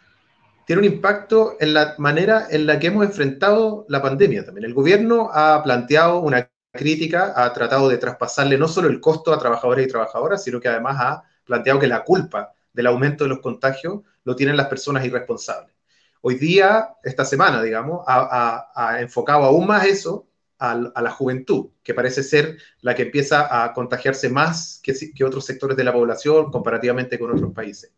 tiene 0.66 0.80
un 0.80 0.92
impacto 0.92 1.56
en 1.60 1.74
la 1.74 1.94
manera 1.98 2.48
en 2.50 2.66
la 2.66 2.80
que 2.80 2.88
hemos 2.88 3.06
enfrentado 3.06 3.86
la 3.88 4.02
pandemia 4.02 4.44
también. 4.44 4.64
El 4.64 4.74
gobierno 4.74 5.30
ha 5.32 5.62
planteado 5.62 6.22
una 6.22 6.50
crítica, 6.72 7.34
ha 7.36 7.52
tratado 7.52 7.88
de 7.88 7.98
traspasarle 7.98 8.58
no 8.58 8.66
solo 8.66 8.88
el 8.88 8.98
costo 8.98 9.32
a 9.32 9.38
trabajadores 9.38 9.86
y 9.86 9.90
trabajadoras, 9.90 10.42
sino 10.42 10.58
que 10.58 10.66
además 10.66 10.96
ha 10.98 11.22
planteado 11.44 11.78
que 11.78 11.86
la 11.86 12.02
culpa 12.02 12.52
del 12.72 12.88
aumento 12.88 13.22
de 13.22 13.28
los 13.28 13.38
contagios 13.38 14.00
lo 14.26 14.34
tienen 14.36 14.56
las 14.56 14.66
personas 14.66 15.06
irresponsables. 15.06 15.74
Hoy 16.20 16.34
día, 16.34 16.96
esta 17.04 17.24
semana, 17.24 17.62
digamos, 17.62 18.04
ha, 18.08 18.98
enfocado 19.00 19.44
aún 19.44 19.68
más 19.68 19.86
eso 19.86 20.26
a, 20.58 20.74
la 20.74 21.10
juventud, 21.12 21.68
que 21.84 21.94
parece 21.94 22.24
ser 22.24 22.58
la 22.80 22.96
que 22.96 23.02
empieza 23.02 23.64
a 23.64 23.72
contagiarse 23.72 24.28
más 24.28 24.82
que, 24.82 25.24
otros 25.24 25.46
sectores 25.46 25.76
de 25.76 25.84
la 25.84 25.92
población 25.92 26.50
comparativamente 26.50 27.18
con 27.20 27.30
otros 27.30 27.52
países. 27.52 27.92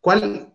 ¿Cuál, 0.00 0.52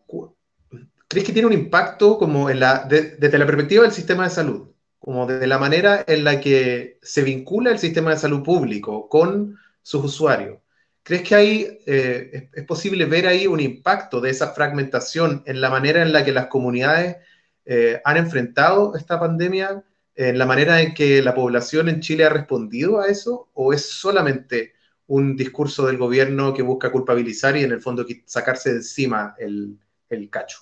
¿Crees 1.08 1.26
que 1.26 1.34
tiene 1.34 1.48
un 1.48 1.54
impacto 1.54 2.18
como 2.18 2.50
desde 2.50 3.38
la 3.38 3.46
perspectiva 3.46 3.84
del 3.84 3.94
sistema 3.94 4.26
de 4.26 4.32
salud? 4.32 4.70
Como 5.00 5.26
de 5.28 5.48
la 5.48 5.58
manera 5.58 6.04
en 6.06 6.26
la 6.26 6.42
que 6.42 7.00
se 7.02 7.24
vincula 7.24 7.72
el 7.72 7.80
sistema 7.80 8.12
de 8.12 8.18
salud 8.18 8.44
público 8.44 9.08
con 9.08 9.58
sus 9.82 10.04
usuarios. 10.04 10.60
¿Crees 11.04 11.24
que 11.24 11.36
hay, 11.36 11.80
eh, 11.88 12.50
es 12.54 12.66
posible 12.66 13.06
ver 13.06 13.26
ahí 13.26 13.48
un 13.48 13.60
impacto 13.60 14.22
de 14.22 14.30
esa 14.30 14.54
fragmentación 14.54 15.44
en 15.48 15.60
la 15.60 15.70
manera 15.70 16.02
en 16.02 16.14
la 16.14 16.24
que 16.24 16.32
las 16.32 16.48
comunidades 16.48 17.18
eh, 17.66 18.00
han 18.06 18.18
enfrentado 18.18 18.96
esta 18.96 19.20
pandemia, 19.20 19.84
en 20.16 20.38
la 20.38 20.46
manera 20.46 20.82
en 20.82 20.94
que 20.94 21.22
la 21.24 21.34
población 21.34 21.90
en 21.90 22.02
Chile 22.02 22.26
ha 22.26 22.30
respondido 22.30 23.00
a 23.00 23.08
eso, 23.08 23.50
o 23.54 23.74
es 23.74 23.90
solamente 23.90 24.74
un 25.08 25.36
discurso 25.36 25.88
del 25.88 25.98
gobierno 25.98 26.54
que 26.54 26.62
busca 26.62 26.92
culpabilizar 26.92 27.58
y 27.58 27.64
en 27.64 27.72
el 27.72 27.82
fondo 27.82 28.06
sacarse 28.26 28.70
de 28.70 28.78
encima 28.78 29.36
el, 29.40 29.78
el 30.10 30.30
cacho? 30.30 30.60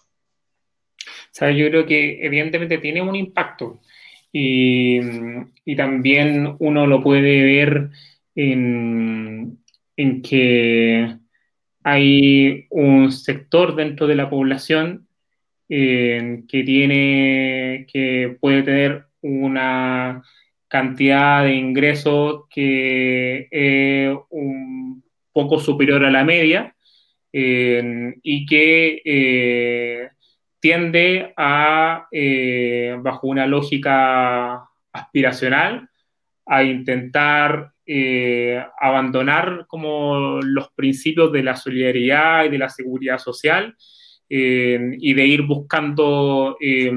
O 1.41 1.49
yo 1.49 1.69
creo 1.69 1.85
que 1.85 2.25
evidentemente 2.25 2.79
tiene 2.79 3.01
un 3.01 3.15
impacto 3.15 3.79
y, 4.31 4.99
y 5.65 5.75
también 5.75 6.55
uno 6.59 6.87
lo 6.87 7.03
puede 7.03 7.43
ver 7.43 7.89
en, 8.35 9.58
en 9.99 10.21
que 10.21 11.17
hay 11.83 12.67
un 12.69 13.11
sector 13.11 13.75
dentro 13.75 14.07
de 14.07 14.15
la 14.15 14.29
población 14.29 15.09
eh, 15.67 16.43
que 16.47 16.63
tiene, 16.63 17.85
que 17.91 18.37
puede 18.39 18.63
tener 18.63 19.07
una 19.21 20.23
cantidad 20.69 21.43
de 21.43 21.53
ingresos 21.53 22.45
que 22.49 23.49
es 23.51 24.17
un 24.29 25.03
poco 25.33 25.59
superior 25.59 26.05
a 26.05 26.11
la 26.11 26.23
media 26.23 26.73
eh, 27.33 28.15
y 28.23 28.45
que 28.45 29.01
eh, 29.03 30.09
tiende 30.61 31.33
a, 31.35 32.07
bajo 32.99 33.27
una 33.27 33.45
lógica 33.45 34.63
aspiracional, 34.93 35.89
a 36.45 36.63
intentar 36.63 37.73
eh, 37.91 38.63
abandonar 38.79 39.65
como 39.67 40.41
los 40.43 40.69
principios 40.73 41.31
de 41.31 41.41
la 41.41 41.55
solidaridad 41.55 42.45
y 42.45 42.49
de 42.49 42.59
la 42.59 42.69
seguridad 42.69 43.17
social 43.17 43.75
eh, 44.29 44.95
y 44.99 45.11
de 45.15 45.25
ir 45.25 45.41
buscando 45.41 46.55
eh, 46.61 46.91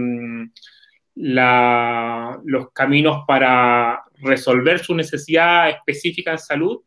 los 1.14 2.72
caminos 2.74 3.24
para 3.26 4.02
resolver 4.16 4.80
su 4.80 4.94
necesidad 4.94 5.70
específica 5.70 6.32
en 6.32 6.38
salud 6.38 6.80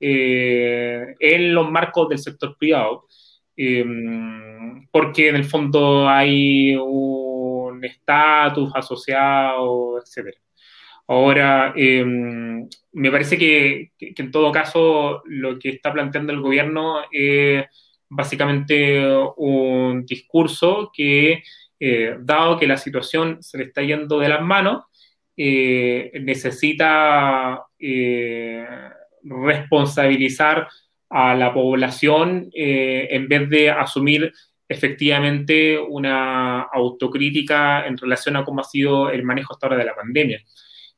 en 0.00 1.54
los 1.54 1.70
marcos 1.70 2.08
del 2.08 2.18
sector 2.18 2.56
privado. 2.58 3.06
porque 4.90 5.28
en 5.28 5.36
el 5.36 5.44
fondo 5.44 6.08
hay 6.08 6.74
un 6.74 7.84
estatus 7.84 8.72
asociado, 8.74 10.00
etcétera. 10.00 10.38
Ahora, 11.08 11.72
em, 11.76 12.68
me 12.92 13.10
parece 13.10 13.36
que, 13.36 13.92
en 13.98 14.30
todo 14.30 14.52
caso 14.52 15.22
lo 15.26 15.58
que 15.58 15.70
está 15.70 15.92
planteando 15.92 16.32
el 16.32 16.40
gobierno 16.40 17.00
es 17.10 17.64
básicamente 18.08 19.04
un 19.36 20.04
discurso 20.06 20.90
que, 20.94 21.42
eh, 21.80 22.16
dado 22.20 22.58
que 22.58 22.66
la 22.66 22.76
situación 22.76 23.42
se 23.42 23.58
le 23.58 23.64
está 23.64 23.82
yendo 23.82 24.18
de 24.18 24.28
las 24.28 24.42
manos, 24.42 24.84
eh, 25.36 26.12
necesita 26.22 27.64
eh, 27.78 28.66
responsabilizar 29.22 30.68
a 31.10 31.34
la 31.34 31.52
población 31.52 32.48
en 32.54 33.28
vez 33.28 33.48
de 33.50 33.70
asumir 33.70 34.32
efectivamente 34.68 35.78
una 35.78 36.62
autocrítica 36.62 37.86
en 37.86 37.98
relación 37.98 38.36
a 38.36 38.44
cómo 38.44 38.60
ha 38.60 38.64
sido 38.64 39.10
el 39.10 39.22
manejo 39.22 39.52
hasta 39.52 39.66
ahora 39.66 39.78
de 39.78 39.84
la 39.84 39.94
pandemia. 39.94 40.40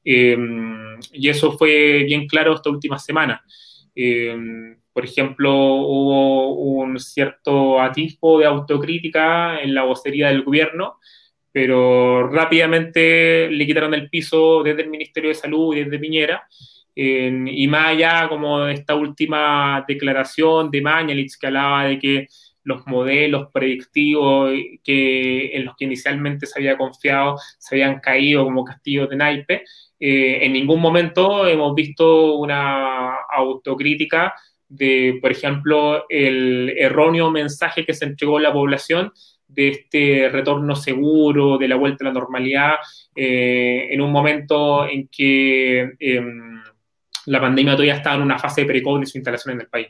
Em, 0.05 0.99
y 1.13 1.29
eso 1.29 1.57
fue 1.57 2.05
bien 2.05 2.27
claro 2.27 2.55
esta 2.55 2.71
última 2.71 2.99
semana. 2.99 3.43
Em, 3.95 4.77
por 4.93 5.05
ejemplo, 5.05 5.53
hubo 5.53 6.55
un 6.55 6.99
cierto 7.01 7.81
atisbo 7.81 8.39
de 8.39 8.47
autocrítica 8.47 9.61
en 9.61 9.75
la 9.75 9.85
vocería 9.85 10.29
del 10.29 10.43
gobierno, 10.43 10.99
pero 11.53 12.29
rápidamente 12.29 13.49
le 13.51 13.67
quitaron 13.67 13.95
el 13.95 14.11
piso 14.11 14.63
desde 14.63 14.83
el 14.83 14.91
Ministerio 14.91 15.31
de 15.31 15.35
Salud 15.35 15.75
y 15.75 15.85
desde 15.85 15.99
Piñera. 15.99 16.47
y 16.97 17.67
más 17.67 17.89
allá 17.89 18.29
como 18.29 18.67
esta 18.69 18.95
última 18.95 19.85
declaración 19.89 20.71
de 20.71 20.81
Mañalich 20.81 21.37
que 21.41 21.47
hablaba 21.49 21.87
de 21.87 21.99
que 21.99 22.29
los 22.65 22.87
modelos 22.87 23.51
predictivos 23.53 24.53
que, 24.83 25.57
en 25.57 25.65
los 25.65 25.77
que 25.77 25.85
inicialmente 25.85 26.47
se 26.47 26.59
había 26.59 26.77
confiado 26.77 27.37
se 27.59 27.77
habían 27.77 28.01
caído 28.01 28.45
como 28.45 28.65
castillos 28.65 29.09
de 29.09 29.17
naipe, 29.17 29.65
eh, 30.01 30.39
en 30.43 30.53
ningún 30.53 30.81
momento 30.81 31.47
hemos 31.47 31.75
visto 31.75 32.35
una 32.37 33.15
autocrítica 33.31 34.35
de, 34.69 35.19
por 35.21 35.31
ejemplo, 35.31 36.07
el 36.09 36.75
erróneo 36.77 37.31
mensaje 37.31 37.85
que 37.85 37.95
se 37.95 38.07
entregó 38.07 38.39
a 38.39 38.43
la 38.43 38.53
población 38.53 39.13
de 39.47 39.69
este 39.69 40.29
retorno 40.31 40.75
seguro, 40.75 41.59
de 41.59 41.69
la 41.69 41.77
vuelta 41.77 42.05
a 42.05 42.09
la 42.09 42.15
normalidad, 42.15 42.75
eh, 43.15 43.89
en 43.91 44.01
un 44.01 44.11
momento 44.11 44.89
en 44.89 45.09
que 45.09 45.93
em, 46.01 46.63
la 47.27 47.41
pandemia 47.41 47.75
todavía 47.75 47.97
estaba 47.97 48.17
en 48.17 48.23
una 48.23 48.39
fase 48.39 48.65
de 48.65 48.73
de 48.73 49.07
su 49.07 49.19
instalación 49.19 49.55
en 49.55 49.61
el 49.61 49.69
país. 49.69 49.89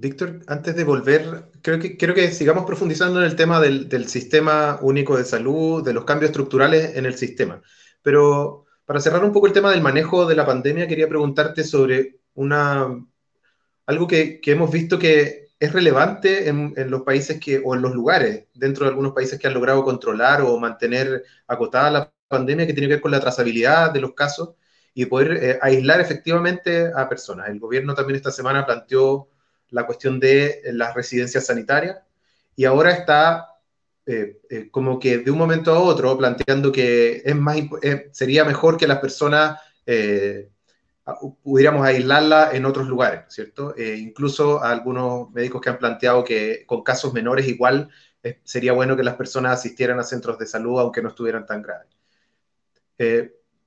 Víctor, 0.00 0.42
antes 0.46 0.76
de 0.76 0.84
volver, 0.84 1.50
creo 1.60 1.80
que, 1.80 1.96
creo 1.96 2.14
que 2.14 2.30
sigamos 2.30 2.64
profundizando 2.64 3.18
en 3.18 3.26
el 3.26 3.34
tema 3.34 3.60
del, 3.60 4.08
sistema 4.08 4.78
único 4.80 5.16
de 5.16 5.24
salud, 5.24 5.84
de 5.84 5.92
los 5.92 6.04
cambios 6.04 6.30
estructurales 6.30 6.96
en 6.96 7.04
el 7.04 7.16
sistema. 7.16 7.60
Pero 8.00 8.66
para 8.84 9.00
cerrar 9.00 9.24
un 9.24 9.32
poco 9.32 9.48
el 9.48 9.52
tema 9.52 9.72
del 9.72 9.82
manejo 9.82 10.24
de 10.26 10.36
la 10.36 10.46
pandemia, 10.46 10.86
quería 10.86 11.08
preguntarte 11.08 11.64
sobre 11.64 12.20
una, 12.34 12.86
algo 13.86 14.06
que, 14.06 14.40
hemos 14.44 14.70
visto 14.70 15.00
que 15.00 15.48
es 15.58 15.72
relevante 15.72 16.48
en, 16.48 16.74
en, 16.76 16.90
los 16.90 17.02
países 17.02 17.40
que, 17.40 17.60
o 17.64 17.74
en 17.74 17.82
los 17.82 17.92
lugares, 17.92 18.46
dentro 18.54 18.84
de 18.84 18.90
algunos 18.90 19.12
países 19.14 19.36
que 19.36 19.48
han 19.48 19.54
logrado 19.54 19.82
controlar 19.82 20.42
o 20.42 20.60
mantener 20.60 21.24
acotada 21.48 21.90
la 21.90 22.12
pandemia, 22.28 22.68
que 22.68 22.72
tiene 22.72 22.86
que 22.86 22.94
ver 22.94 23.02
con 23.02 23.10
la 23.10 23.20
trazabilidad 23.20 23.90
de 23.92 24.00
los 24.00 24.14
casos 24.14 24.50
y 24.94 25.06
poder 25.06 25.32
eh, 25.42 25.58
aislar 25.60 26.00
efectivamente 26.00 26.92
a 26.94 27.08
personas. 27.08 27.48
El 27.48 27.58
gobierno 27.58 27.96
también 27.96 28.16
esta 28.16 28.30
semana 28.30 28.64
planteó 28.64 29.28
la 29.70 29.86
cuestión 29.86 30.18
de 30.20 30.60
las 30.72 30.94
residencias 30.94 31.46
sanitarias 31.46 31.98
y 32.56 32.64
ahora 32.64 32.90
está 32.92 33.48
eh, 34.10 34.40
eh, 34.48 34.68
como 34.70 34.98
que 34.98 35.18
de 35.18 35.30
un 35.30 35.36
momento 35.36 35.70
a 35.70 35.80
otro 35.80 36.16
planteando 36.16 36.72
que 36.72 37.22
es 37.24 37.36
más, 37.36 37.58
eh, 37.82 38.08
sería 38.10 38.42
mejor 38.44 38.78
que 38.78 38.86
las 38.86 39.00
personas 39.00 39.60
pudiéramos 41.42 41.86
aislarla 41.86 42.50
en 42.52 42.66
otros 42.66 42.86
lugares, 42.88 43.20
¿cierto? 43.28 43.74
incluso 43.78 44.62
algunos 44.62 45.30
médicos 45.30 45.62
que 45.62 45.70
han 45.70 45.78
planteado 45.78 46.22
que 46.22 46.64
con 46.66 46.82
casos 46.82 47.14
menores 47.14 47.48
igual 47.48 47.88
sería 48.44 48.72
bueno 48.72 48.94
que 48.94 49.02
las 49.02 49.14
personas 49.14 49.58
asistieran 49.58 49.98
a 49.98 50.04
centros 50.04 50.38
de 50.38 50.44
salud 50.44 50.78
aunque 50.78 51.00
no 51.00 51.08
estuvieran 51.08 51.46
tan 51.46 51.62
graves. 51.62 51.88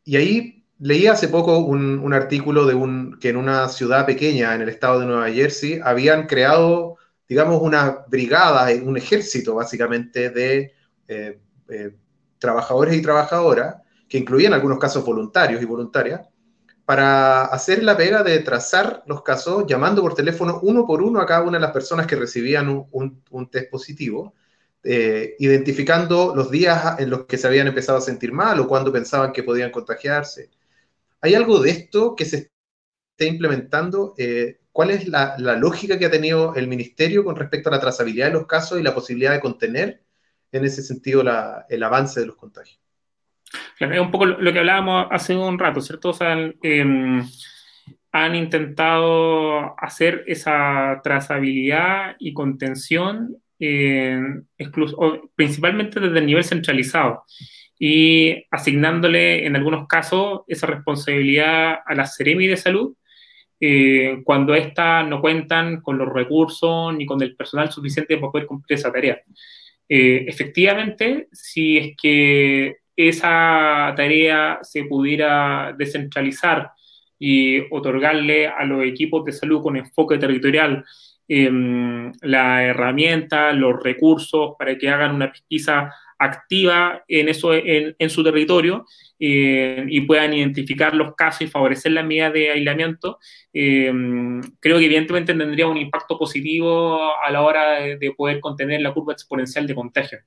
y 0.03 0.15
ahí 0.15 0.60
leí 0.81 1.05
hace 1.05 1.27
poco 1.27 1.59
un, 1.59 2.13
artículo 2.13 2.65
de 2.65 2.73
un, 2.73 3.17
que 3.19 3.29
en 3.29 3.37
una 3.37 3.69
ciudad 3.69 4.05
pequeña 4.05 4.55
en 4.55 4.61
el 4.61 4.69
estado 4.69 4.99
de 4.99 5.05
Nueva 5.05 5.29
Jersey 5.29 5.79
habían 5.83 6.25
creado, 6.25 6.97
digamos, 7.29 7.61
una 7.61 8.03
brigada, 8.07 8.67
un 8.83 8.97
ejército 8.97 9.55
básicamente 9.55 10.31
de 10.31 10.73
eh, 11.07 11.39
eh, 11.69 11.95
trabajadores 12.39 12.95
y 12.95 13.01
trabajadoras, 13.01 13.75
que 14.09 14.17
incluían 14.17 14.53
algunos 14.53 14.79
casos 14.79 15.05
voluntarios 15.05 15.61
y 15.61 15.65
voluntarias, 15.65 16.21
para 16.83 17.45
hacer 17.45 17.83
la 17.83 17.95
pega 17.95 18.23
de 18.23 18.39
trazar 18.39 19.03
los 19.05 19.21
casos 19.21 19.65
llamando 19.67 20.01
por 20.01 20.15
teléfono 20.15 20.59
uno 20.63 20.87
por 20.87 21.03
uno 21.03 21.21
a 21.21 21.27
cada 21.27 21.43
una 21.43 21.59
de 21.59 21.61
las 21.61 21.71
personas 21.71 22.07
que 22.07 22.15
recibían 22.15 22.87
un, 22.89 23.49
test 23.51 23.69
positivo, 23.69 24.33
eh, 24.83 25.35
identificando 25.37 26.35
los 26.35 26.49
días 26.49 26.99
en 26.99 27.11
los 27.11 27.25
que 27.25 27.37
se 27.37 27.45
habían 27.45 27.67
empezado 27.67 27.99
a 27.99 28.01
sentir 28.01 28.33
mal 28.33 28.59
o 28.59 28.67
cuando 28.67 28.91
pensaban 28.91 29.31
que 29.31 29.43
podían 29.43 29.69
contagiarse. 29.69 30.49
¿Hay 31.21 31.35
algo 31.35 31.59
de 31.59 31.69
esto 31.69 32.15
que 32.15 32.25
se 32.25 32.51
esté 33.11 33.27
implementando? 33.27 34.15
Eh, 34.17 34.59
¿Cuál 34.71 34.89
es 34.91 35.07
la, 35.07 35.35
lógica 35.37 35.99
que 35.99 36.05
ha 36.05 36.11
tenido 36.11 36.55
el 36.55 36.67
ministerio 36.67 37.23
con 37.23 37.35
respecto 37.35 37.69
a 37.69 37.73
la 37.73 37.79
trazabilidad 37.79 38.27
de 38.27 38.33
los 38.33 38.47
casos 38.47 38.79
y 38.79 38.83
la 38.83 38.95
posibilidad 38.95 39.33
de 39.33 39.39
contener 39.39 40.03
en 40.51 40.65
ese 40.65 40.81
sentido 40.81 41.21
el 41.69 41.83
avance 41.83 42.19
de 42.19 42.25
los 42.25 42.35
contagios? 42.35 42.79
Claro, 43.77 43.93
es 43.93 44.01
un 44.01 44.11
poco 44.11 44.25
lo 44.25 44.53
que 44.53 44.59
hablábamos 44.59 45.07
hace 45.11 45.35
un 45.35 45.59
rato, 45.59 45.81
¿cierto? 45.81 46.09
O 46.09 46.13
sea, 46.13 46.33
em, 46.61 47.23
han 48.13 48.35
intentado 48.35 49.79
hacer 49.79 50.23
esa 50.27 51.01
trazabilidad 51.03 52.15
y 52.19 52.33
contención 52.33 53.37
principalmente 55.35 55.99
desde 55.99 56.17
el 56.17 56.25
nivel 56.25 56.43
centralizado 56.43 57.25
y 57.83 58.45
asignándole 58.51 59.43
en 59.47 59.55
algunos 59.55 59.87
casos 59.87 60.41
esa 60.47 60.67
responsabilidad 60.67 61.79
a 61.83 61.95
la 61.95 62.05
Ceremi 62.05 62.45
de 62.45 62.55
Salud 62.55 62.93
eh, 63.59 64.21
cuando 64.23 64.53
éstas 64.53 65.07
no 65.07 65.19
cuentan 65.19 65.81
con 65.81 65.97
los 65.97 66.07
recursos 66.07 66.95
ni 66.95 67.07
con 67.07 67.19
el 67.23 67.35
personal 67.35 67.71
suficiente 67.71 68.17
para 68.17 68.31
poder 68.31 68.45
cumplir 68.45 68.77
esa 68.77 68.91
tarea. 68.91 69.19
Eh, 69.89 70.25
efectivamente, 70.27 71.27
si 71.31 71.79
es 71.79 71.95
que 71.99 72.75
esa 72.95 73.95
tarea 73.97 74.59
se 74.61 74.83
pudiera 74.83 75.73
descentralizar 75.75 76.73
y 77.17 77.61
otorgarle 77.73 78.45
a 78.47 78.63
los 78.63 78.85
equipos 78.85 79.25
de 79.25 79.31
salud 79.31 79.63
con 79.63 79.75
enfoque 79.75 80.19
territorial 80.19 80.85
em, 81.27 82.11
la 82.21 82.63
herramienta, 82.63 83.53
los 83.53 83.81
recursos 83.81 84.51
para 84.59 84.77
que 84.77 84.87
hagan 84.87 85.15
una 85.15 85.31
pesquisa 85.31 85.91
activa 86.21 87.03
en, 87.07 87.29
eso, 87.29 87.51
en, 87.53 88.09
su 88.09 88.23
territorio 88.23 88.85
eh, 89.19 89.83
y 89.89 90.01
puedan 90.01 90.35
identificar 90.35 90.93
los 90.93 91.15
casos 91.15 91.41
y 91.41 91.47
favorecer 91.47 91.93
las 91.93 92.05
medidas 92.05 92.31
de 92.31 92.51
aislamiento, 92.51 93.17
eh, 93.51 93.91
creo 94.59 94.77
que 94.77 94.85
evidentemente 94.85 95.33
tendría 95.33 95.65
un 95.65 95.77
impacto 95.77 96.19
positivo 96.19 97.15
a 97.17 97.31
la 97.31 97.41
hora 97.41 97.79
de, 97.79 98.11
poder 98.15 98.39
contener 98.39 98.81
la 98.81 98.93
curva 98.93 99.13
exponencial 99.13 99.65
de 99.65 99.75
contagio. 99.75 100.19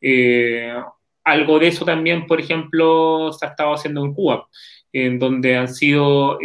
Eh, 0.00 0.74
algo 1.22 1.60
de 1.60 1.68
eso 1.68 1.84
también, 1.84 2.26
por 2.26 2.40
ejemplo, 2.40 3.32
se 3.32 3.46
ha 3.46 3.50
estado 3.50 3.74
haciendo 3.74 4.04
en 4.04 4.14
Cuba, 4.14 4.48
en 4.92 5.18
donde 5.20 5.56
han 5.56 5.68
sido 5.68 6.38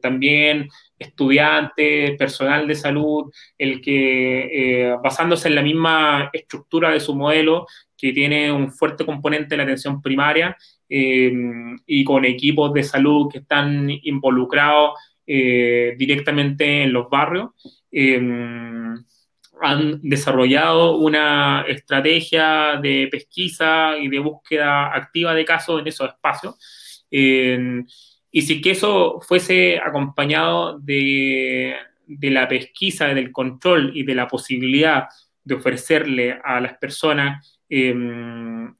también 0.00 0.68
estudiantes, 0.98 2.16
personal 2.16 2.66
de 2.66 2.74
salud, 2.74 3.32
el 3.58 3.80
que 3.80 4.94
basándose 5.02 5.48
en 5.48 5.54
la 5.54 5.62
misma 5.62 6.30
estructura 6.32 6.90
de 6.90 7.00
su 7.00 7.14
modelo, 7.14 7.66
que 8.02 8.12
tiene 8.12 8.50
un 8.50 8.72
fuerte 8.72 9.06
componente 9.06 9.50
de 9.50 9.58
la 9.58 9.62
atención 9.62 10.02
primaria 10.02 10.56
eh, 10.88 11.32
y 11.86 12.02
con 12.02 12.24
equipos 12.24 12.72
de 12.72 12.82
salud 12.82 13.30
que 13.30 13.38
están 13.38 13.88
involucrados 13.88 14.98
eh, 15.24 15.94
directamente 15.96 16.82
en 16.82 16.92
los 16.92 17.08
barrios. 17.08 17.50
Eh, 17.92 18.20
han 19.60 20.00
desarrollado 20.02 20.96
una 20.96 21.64
estrategia 21.68 22.80
de 22.82 23.06
pesquisa 23.08 23.96
y 23.96 24.08
de 24.08 24.18
búsqueda 24.18 24.92
activa 24.92 25.32
de 25.32 25.44
casos 25.44 25.80
en 25.80 25.86
esos 25.86 26.08
espacios. 26.08 26.56
y 27.08 28.42
si 28.42 28.60
que 28.60 28.72
eso 28.72 29.20
fuese 29.20 29.78
acompañado 29.78 30.76
de, 30.80 31.76
de 32.06 32.30
la 32.30 32.48
pesquisa, 32.48 33.14
del 33.14 33.30
control 33.30 33.92
y 33.94 34.02
de 34.02 34.14
la 34.16 34.26
posibilidad 34.26 35.06
de 35.44 35.54
ofrecerle 35.54 36.40
a 36.42 36.60
las 36.60 36.78
personas 36.78 37.61
Em, 37.74 38.74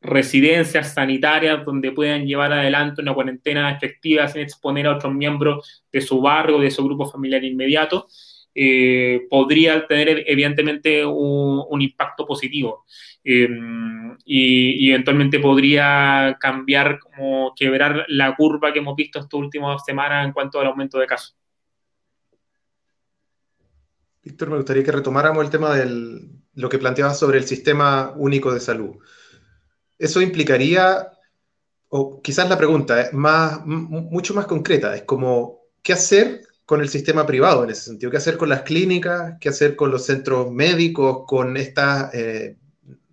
residencias 0.00 0.94
sanitarias 0.94 1.66
donde 1.66 1.92
puedan 1.92 2.24
llevar 2.26 2.50
adelante 2.50 3.02
una 3.02 3.12
cuarentena 3.12 3.70
efectiva 3.70 4.26
sin 4.26 4.40
exponer 4.40 4.86
a 4.86 4.96
otros 4.96 5.12
miembros 5.12 5.84
de 5.92 6.00
su 6.00 6.22
barrio 6.22 6.58
de 6.58 6.70
su 6.70 6.82
grupo 6.82 7.04
familiar 7.10 7.44
inmediato, 7.44 8.08
eh, 8.54 9.26
podría 9.28 9.86
tener 9.86 10.24
evidentemente 10.26 11.04
un, 11.04 11.82
impacto 11.82 12.24
positivo 12.24 12.86
em, 13.22 14.16
y, 14.24 14.90
eventualmente 14.92 15.40
podría 15.40 16.38
cambiar, 16.40 17.00
como 17.00 17.52
quebrar 17.54 18.06
la 18.08 18.34
curva 18.34 18.72
que 18.72 18.78
hemos 18.78 18.96
visto 18.96 19.18
estas 19.18 19.34
últimas 19.34 19.84
semanas 19.84 20.24
en 20.24 20.32
cuanto 20.32 20.58
al 20.58 20.68
aumento 20.68 20.98
de 20.98 21.06
casos. 21.06 21.36
Víctor, 24.22 24.48
me 24.48 24.56
gustaría 24.56 24.84
que 24.84 24.92
retomáramos 24.92 25.44
el 25.44 25.50
tema 25.50 25.74
del, 25.74 26.37
lo 26.58 26.68
que 26.68 26.78
planteabas 26.78 27.16
sobre 27.16 27.38
el 27.38 27.46
sistema 27.46 28.12
único 28.16 28.52
de 28.52 28.58
salud. 28.58 28.96
Eso 29.96 30.20
implicaría, 30.20 31.12
o 31.88 32.20
quizás 32.20 32.48
la 32.48 32.58
pregunta 32.58 33.00
es 33.00 33.12
más, 33.12 33.64
mucho 33.64 34.34
más 34.34 34.46
concreta, 34.46 34.96
es 34.96 35.02
como, 35.02 35.60
¿qué 35.82 35.92
hacer 35.92 36.42
con 36.66 36.80
el 36.80 36.88
sistema 36.88 37.24
privado 37.26 37.62
en 37.62 37.70
ese 37.70 37.82
sentido? 37.82 38.10
¿Qué 38.10 38.16
hacer 38.16 38.36
con 38.36 38.48
las 38.48 38.62
clínicas? 38.62 39.34
¿Qué 39.40 39.50
hacer 39.50 39.76
con 39.76 39.92
los 39.92 40.04
centros 40.04 40.50
médicos? 40.50 41.22
¿Con 41.28 41.56
estos 41.56 42.12
eh, 42.12 42.56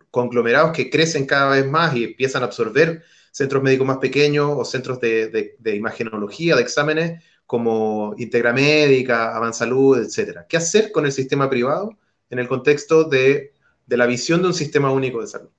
conglomerados 0.10 0.72
que 0.72 0.90
crecen 0.90 1.28
cada 1.28 1.52
vez 1.52 1.68
más 1.68 1.96
y 1.96 2.04
empiezan 2.04 2.42
a 2.42 2.48
absorber 2.48 3.04
centros 3.32 3.62
médicos 3.62 3.86
más 3.86 3.98
pequeños 4.00 4.50
o 4.58 4.66
centros 4.66 5.00
de, 5.00 5.56
de 5.60 5.76
imagenología, 5.76 6.56
de 6.56 6.64
exámenes 6.64 7.24
como 7.46 8.16
Integra 8.18 8.54
Médica, 8.54 9.36
Avansalud, 9.36 10.00
etcétera? 10.00 10.48
¿Qué 10.50 10.58
hacer 10.58 10.92
con 10.92 11.06
el 11.06 11.12
sistema 11.12 11.48
privado? 11.48 11.96
En 12.30 12.40
el 12.40 12.48
contexto 12.48 13.04
de, 13.06 13.54
la 13.88 14.06
visión 14.06 14.42
de 14.42 14.48
un 14.48 14.54
sistema 14.54 14.92
único 14.92 15.22
de 15.22 15.28
salud? 15.28 15.50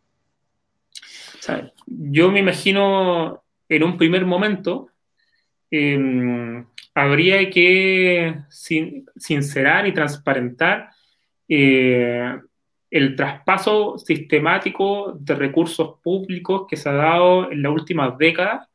yo 1.87 2.33
me 2.33 2.41
imagino 2.41 3.45
en 3.69 3.85
un 3.85 3.97
primer 3.97 4.27
momento 4.27 4.89
em, 5.71 6.67
habría 6.93 7.49
que 7.51 8.41
sincerar 8.51 9.87
y 9.87 9.95
transparentar 9.95 10.91
eh, 11.49 12.37
el 12.91 13.15
traspaso 13.15 13.99
sistemático 13.99 15.17
de 15.21 15.35
recursos 15.35 16.01
públicos 16.03 16.67
que 16.69 16.77
se 16.77 16.89
ha 16.89 16.95
dado 16.95 17.51
en 17.53 17.63
las 17.63 17.73
últimas 17.73 18.17
décadas 18.19 18.69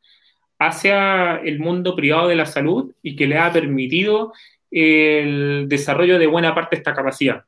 hacia 0.58 1.36
el 1.38 1.58
mundo 1.58 1.96
privado 1.96 2.28
de 2.28 2.36
la 2.36 2.46
salud 2.46 2.92
y 3.02 3.16
que 3.16 3.26
le 3.26 3.38
ha 3.38 3.52
permitido 3.52 4.32
el 4.70 5.66
desarrollo 5.68 6.18
de 6.18 6.26
buena 6.26 6.54
parte 6.54 6.76
de 6.76 6.80
esta 6.80 6.94
capacidad. 6.94 7.44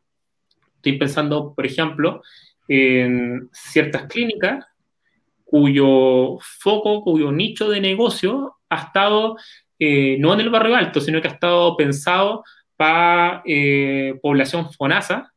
Estoy 0.84 0.98
pensando, 0.98 1.54
por 1.54 1.64
ejemplo, 1.64 2.20
en 2.68 3.48
ciertas 3.52 4.04
clínicas 4.04 4.66
cuyo 5.42 6.36
foco, 6.60 7.02
cuyo 7.02 7.32
nicho 7.32 7.70
de 7.70 7.80
negocio 7.80 8.56
ha 8.68 8.82
estado 8.82 9.38
eh, 9.78 10.18
no 10.20 10.34
en 10.34 10.40
el 10.40 10.50
barrio 10.50 10.76
alto, 10.76 11.00
sino 11.00 11.22
que 11.22 11.28
ha 11.28 11.30
estado 11.30 11.74
pensado 11.78 12.44
para 12.76 13.42
eh, 13.46 14.18
población 14.20 14.70
FONASA 14.70 15.32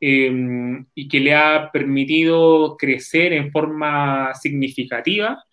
em, 0.00 0.86
y 0.94 1.08
que 1.08 1.20
le 1.20 1.34
ha 1.34 1.70
permitido 1.70 2.78
crecer 2.78 3.34
en 3.34 3.52
forma 3.52 4.32
significativa, 4.32 5.44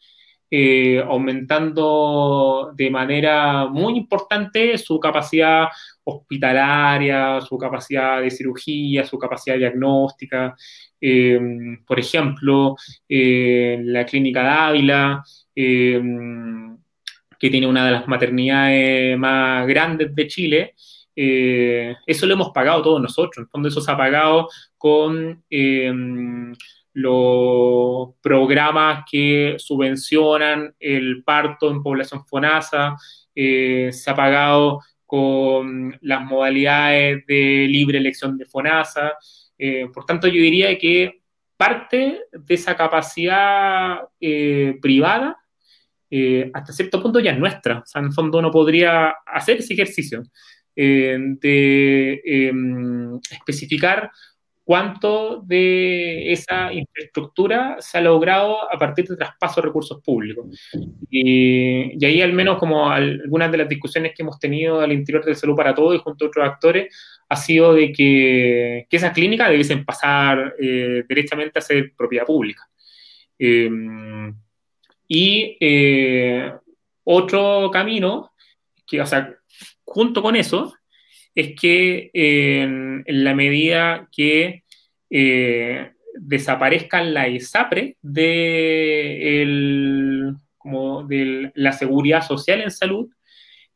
eh, 0.49 1.03
aumentando 1.05 2.71
de 2.78 2.89
manera 2.89 3.65
muy 3.65 3.97
importante 3.97 4.78
su 4.78 5.01
capacidad 5.01 5.67
hospitalaria, 6.08 7.41
su 7.41 7.58
capacidad 7.58 8.22
de 8.22 8.32
cirugía, 8.32 9.05
su 9.05 9.18
capacidad 9.20 9.58
diagnóstica. 9.58 10.55
Em, 10.99 11.84
por 11.86 11.99
ejemplo, 11.99 12.76
la 13.08 14.05
clínica 14.05 14.41
Dávila 14.43 15.24
em, 15.55 16.78
que 17.39 17.49
tiene 17.49 17.68
una 17.68 17.86
de 17.86 17.91
las 17.91 18.08
maternidades 18.08 19.18
más 19.18 19.68
grandes 19.68 20.14
de 20.16 20.28
Chile, 20.28 20.76
eh, 21.16 21.95
eso 22.05 22.26
lo 22.28 22.34
hemos 22.34 22.51
pagado 22.51 22.82
todos 22.82 23.01
nosotros. 23.01 23.38
En 23.38 23.43
el 23.43 23.49
fondo 23.49 23.68
eso 23.70 23.82
se 23.82 23.91
ha 23.91 23.97
pagado 23.97 24.49
con 24.78 25.43
eh, 25.49 25.91
los 26.93 28.10
programas 28.22 29.03
que 29.10 29.55
subvencionan 29.58 30.76
el 30.80 31.24
parto 31.24 31.72
en 31.72 31.84
población 31.84 32.26
FONASA, 32.26 32.95
eh, 33.34 33.89
se 33.91 34.10
ha 34.10 34.16
pagado 34.16 34.82
con 35.08 35.97
las 36.01 36.22
modalidades 36.22 37.26
de 37.26 37.66
libre 37.68 37.97
elección 37.97 38.38
de 38.38 38.45
FONASA. 38.45 39.14
por 39.91 40.05
tanto, 40.05 40.28
yo 40.28 40.39
diría 40.39 40.78
que 40.78 41.22
parte 41.58 42.20
de 42.32 42.53
esa 42.53 42.76
capacidad 42.76 44.01
privada 44.80 45.38
eh, 46.10 46.49
hasta 46.53 46.72
cierto 46.72 47.01
punto 47.01 47.20
ya 47.20 47.32
es 47.32 47.39
nuestra. 47.39 47.80
O 47.80 47.86
sea, 47.86 47.99
en 47.99 48.08
el 48.08 48.14
fondo 48.14 48.39
uno 48.39 48.51
podría 48.51 49.14
hacer 49.26 49.58
ese 49.58 49.74
ejercicio 49.74 50.24
eh, 50.76 51.18
de 51.20 52.22
em, 52.24 53.20
especificar 53.32 54.12
cuánto 54.68 55.43
de 55.45 56.30
esa 56.30 56.74
infraestructura 56.74 57.78
se 57.80 57.99
ha 57.99 58.01
logrado 58.01 58.70
a 58.70 58.78
partir 58.78 59.07
de 59.07 59.15
traspaso 59.15 59.61
de 59.61 59.68
recursos 59.68 60.01
públicos. 60.03 60.45
Y, 61.09 62.05
ahí 62.05 62.22
al 62.22 62.34
menos 62.34 62.57
como 62.57 62.89
algunas 62.91 63.49
de 63.49 63.59
las 63.59 63.70
discusiones 63.70 64.11
que 64.13 64.24
hemos 64.24 64.38
tenido 64.41 64.82
al 64.82 64.91
interior 64.91 65.24
del 65.24 65.38
Salud 65.38 65.55
para 65.55 65.74
Todos 65.74 65.95
y 65.95 65.99
junto 65.99 66.26
a 66.26 66.28
otros 66.28 66.45
actores 66.45 66.93
ha 67.30 67.36
sido 67.38 67.74
de 67.74 67.93
que, 67.93 68.88
que 68.89 68.97
esas 68.97 69.13
clínicas 69.13 69.49
debiesen 69.49 69.86
pasar 69.86 70.55
eh, 70.59 71.05
directamente 71.07 71.59
a 71.59 71.61
ser 71.61 71.93
propiedad 71.95 72.26
pública. 72.26 72.68
Em, 73.39 74.36
y 75.07 75.55
eh, 75.61 76.51
otro 77.05 77.72
camino, 77.72 78.34
que, 78.86 78.99
o 78.99 79.05
sea, 79.05 79.34
junto 79.86 80.22
con 80.22 80.36
eso, 80.36 80.74
es 81.38 81.53
que 81.55 82.09
en, 82.13 83.03
la 83.05 83.35
medida 83.35 84.09
que 84.11 84.63
eh, 85.11 85.91
desaparezcan 86.15 87.13
la 87.13 87.29
ISAPRE 87.29 87.95
de, 88.01 89.45
como 90.57 91.03
de 91.03 91.51
la 91.53 91.73
seguridad 91.73 92.23
social 92.23 92.61
en 92.61 92.71
salud, 92.71 93.07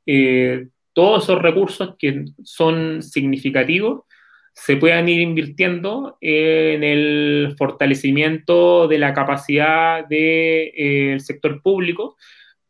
eh, 0.07 0.69
todos 0.93 1.25
esos 1.25 1.39
recursos 1.39 1.93
que 1.99 2.25
son 2.43 3.03
significativos 3.03 4.05
se 4.53 4.77
puedan 4.77 5.07
ir 5.07 5.21
invirtiendo 5.21 6.17
en 6.19 6.83
el 6.83 7.53
fortalecimiento 7.59 8.87
de 8.87 8.97
la 8.97 9.13
capacidad 9.13 10.07
del 10.07 10.71
eh, 10.75 11.17
sector 11.19 11.61
público 11.61 12.17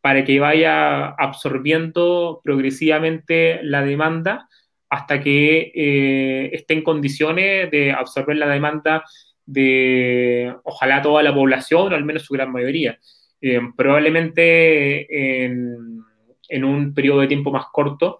para 0.01 0.25
que 0.25 0.41
vaya 0.41 1.11
absorbiendo 1.11 2.41
progresivamente 2.43 3.63
la 3.63 3.83
demanda 3.83 4.49
hasta 4.91 5.21
que 5.21 5.71
eh, 5.73 6.49
esté 6.51 6.73
en 6.73 6.83
condiciones 6.83 7.71
de 7.71 7.93
absorber 7.93 8.35
la 8.35 8.49
demanda 8.49 9.05
de, 9.45 10.53
ojalá, 10.65 11.01
toda 11.01 11.23
la 11.23 11.33
población, 11.33 11.93
o 11.93 11.95
al 11.95 12.03
menos 12.03 12.23
su 12.23 12.33
gran 12.33 12.51
mayoría. 12.51 12.99
Eh, 13.39 13.61
probablemente 13.77 15.45
en, 15.45 16.65
un 16.65 16.93
periodo 16.93 17.21
de 17.21 17.27
tiempo 17.27 17.51
más 17.51 17.67
corto, 17.71 18.19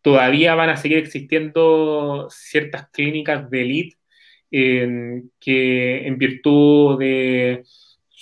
todavía 0.00 0.54
van 0.54 0.70
a 0.70 0.76
seguir 0.76 0.98
existiendo 0.98 2.28
ciertas 2.30 2.88
clínicas 2.90 3.50
de 3.50 3.60
élite 3.62 3.96
que 5.40 6.06
en 6.06 6.18
virtud 6.18 7.00
de 7.00 7.64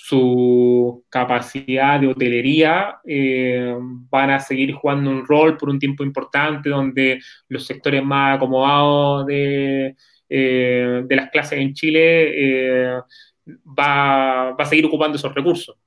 su 0.03 1.05
capacidad 1.09 1.99
de 1.99 2.07
hotelería 2.07 2.97
eh, 3.05 3.75
van 4.09 4.31
a 4.31 4.39
seguir 4.39 4.73
jugando 4.73 5.11
un 5.11 5.27
rol 5.27 5.57
por 5.57 5.69
un 5.69 5.77
tiempo 5.77 6.03
importante 6.03 6.69
donde 6.69 7.19
los 7.49 7.67
sectores 7.67 8.03
más 8.03 8.35
acomodados 8.37 9.27
de, 9.27 9.95
eh, 10.27 11.03
de 11.05 11.15
las 11.15 11.29
clases 11.29 11.59
en 11.59 11.75
Chile 11.75 12.31
eh, 12.33 12.99
va, 13.47 14.53
va, 14.53 14.63
a 14.63 14.65
seguir 14.65 14.87
ocupando 14.87 15.17
esos 15.17 15.35
recursos. 15.35 15.77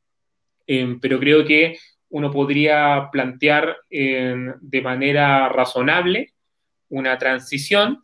pero 0.65 1.19
creo 1.19 1.45
que 1.45 1.77
uno 2.11 2.31
podría 2.31 3.09
plantear 3.11 3.77
de 3.91 4.81
manera 4.81 5.49
razonable 5.49 6.35
una 6.89 7.19
transición 7.19 7.99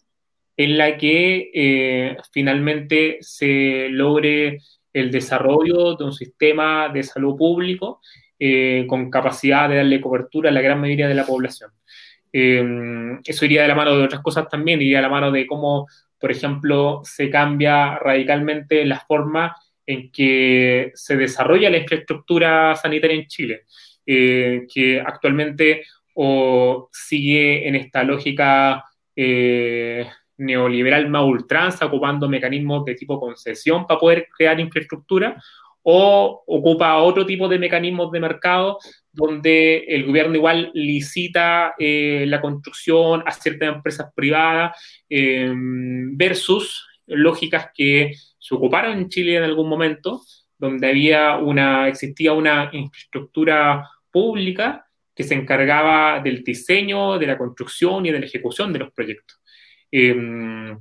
en 0.57 0.77
la 0.77 0.99
que 0.99 2.17
finalmente 2.33 3.19
se 3.21 3.89
logre 3.91 4.59
el 4.93 5.11
desarrollo 5.11 5.97
de 5.97 6.05
un 6.05 6.13
sistema 6.13 6.89
de 6.89 7.03
salud 7.03 7.37
público 7.37 8.01
eh, 8.39 8.87
con 8.89 9.11
capacidad 9.11 9.69
de 9.69 9.77
darle 9.77 10.01
cobertura 10.01 10.51
a 10.51 10.53
la 10.53 10.61
gran 10.61 10.81
mayoría 10.81 11.09
de 11.09 11.15
la 11.15 11.27
población. 11.27 11.71
Eh, 12.33 13.19
eso 13.25 13.45
iría 13.45 13.63
de 13.63 13.69
la 13.69 13.75
mano 13.75 13.97
de 13.97 14.05
otras 14.05 14.23
cosas 14.23 14.49
también, 14.49 14.81
iría 14.81 14.99
de 14.99 15.03
la 15.03 15.09
mano 15.09 15.31
de 15.31 15.47
cómo, 15.47 15.87
por 16.19 16.31
ejemplo, 16.31 17.03
se 17.05 17.29
cambia 17.29 17.99
radicalmente 17.99 18.85
la 18.85 19.01
forma 19.01 19.57
en 19.87 20.11
que 20.11 20.93
se 20.95 21.17
desarrolla 21.17 21.71
la 21.71 21.79
infraestructura 21.79 22.77
sanitaria 22.77 23.17
en 23.17 23.27
Chile. 23.27 23.65
Eh, 24.07 24.67
que 24.73 25.01
actualmente 25.01 25.85
o 26.15 26.89
sigue 26.91 27.69
en 27.69 27.77
esta 27.77 28.03
lógica 28.03 28.85
neoliberal 30.41 31.09
más 31.09 31.25
ultranza, 31.25 31.87
ocupando 31.87 32.29
mecanismos 32.29 32.85
de 32.85 32.95
tipo 32.95 33.21
concesión 33.21 33.87
para 33.87 34.01
poder 34.01 34.29
crear 34.37 34.59
infraestructura, 34.59 35.41
o 35.83 36.43
ocupa 36.47 36.99
otro 36.99 37.25
tipo 37.25 37.49
de 37.49 37.59
mecanismos 37.59 38.13
de 38.13 38.21
mercado 38.21 38.79
donde 39.13 39.79
el 39.89 40.05
gobierno 40.05 40.35
igual 40.35 40.71
licita 40.75 41.75
eh, 41.79 42.25
la 42.29 42.41
construcción 42.41 43.23
a 43.25 43.33
ciertas 43.33 43.75
empresas 43.77 44.13
privadas 44.15 44.77
versus 45.09 46.87
lógicas 47.07 47.71
que 47.75 48.13
se 48.39 48.55
ocuparon 48.55 48.99
en 48.99 49.09
Chile 49.09 49.37
en 49.37 49.45
algún 49.45 49.69
momento, 49.69 50.23
donde 50.59 50.89
había 50.89 51.37
una, 51.37 51.89
existía 51.89 52.33
una 52.33 52.71
infraestructura 52.73 53.89
pública 54.11 54.87
que 55.15 55.25
se 55.25 55.35
encargaba 55.35 56.21
del 56.21 56.43
diseño, 56.43 57.19
de 57.19 57.27
la 57.27 57.39
construcción 57.39 58.07
y 58.07 58.11
de 58.11 58.21
la 58.21 58.27
ejecución 58.27 58.73
de 58.73 58.79
los 58.79 58.93
proyectos. 58.93 59.40
Em, 59.91 60.79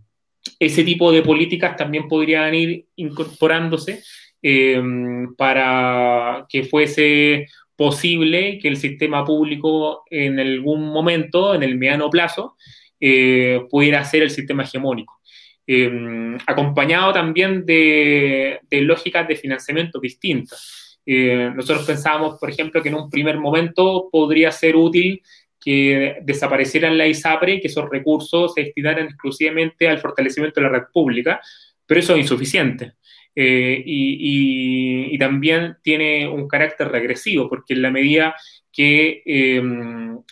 ese 0.60 0.84
tipo 0.84 1.12
de 1.12 1.22
políticas 1.22 1.76
también 1.76 2.08
podrían 2.08 2.54
ir 2.54 2.86
incorporándose 2.96 4.04
em, 4.42 5.36
para 5.36 6.46
que 6.50 6.64
fuese 6.64 7.48
posible 7.76 8.60
que 8.60 8.68
el 8.68 8.78
sistema 8.78 9.24
público 9.24 10.04
en 10.10 10.40
algún 10.40 10.90
momento, 10.90 11.56
en 11.56 11.64
el 11.64 11.78
mediano 11.78 12.10
plazo, 12.10 12.58
eh, 13.00 13.62
pudiera 13.70 14.04
ser 14.04 14.24
el 14.24 14.30
sistema 14.30 14.64
hegemónico. 14.64 15.20
Em, 15.66 16.36
acompañado 16.48 17.14
también 17.14 17.66
de, 17.66 18.60
lógicas 18.72 19.28
de 19.28 19.36
financiamiento 19.36 20.00
distintas. 20.00 21.00
Eh, 21.06 21.52
nosotros 21.56 21.86
pensábamos, 21.86 22.40
por 22.40 22.50
ejemplo, 22.50 22.82
que 22.82 22.90
en 22.90 22.96
un 22.96 23.10
primer 23.10 23.38
momento 23.38 24.10
podría 24.12 24.52
ser 24.52 24.76
útil 24.76 25.22
que 25.70 26.18
desaparecieran 26.24 26.98
la 26.98 27.06
ISAPRE 27.06 27.62
que 27.62 27.68
esos 27.68 27.88
recursos 27.88 28.56
se 28.56 28.64
destinaran 28.64 29.06
exclusivamente 29.06 29.88
al 29.88 30.00
fortalecimiento 30.00 30.60
de 30.60 30.66
la 30.66 30.74
red 30.74 30.88
pública, 30.92 31.40
pero 31.86 32.00
eso 32.00 32.16
es 32.16 32.22
insuficiente. 32.22 32.94
Eh, 33.36 33.84
y, 33.86 35.16
también 35.20 35.78
tiene 35.84 36.28
un 36.28 36.48
carácter 36.48 36.88
regresivo, 36.88 37.48
porque 37.48 37.76
en 37.76 37.84
la 37.84 37.92
medida 37.92 38.34
que 38.72 39.22
eh, 39.24 39.62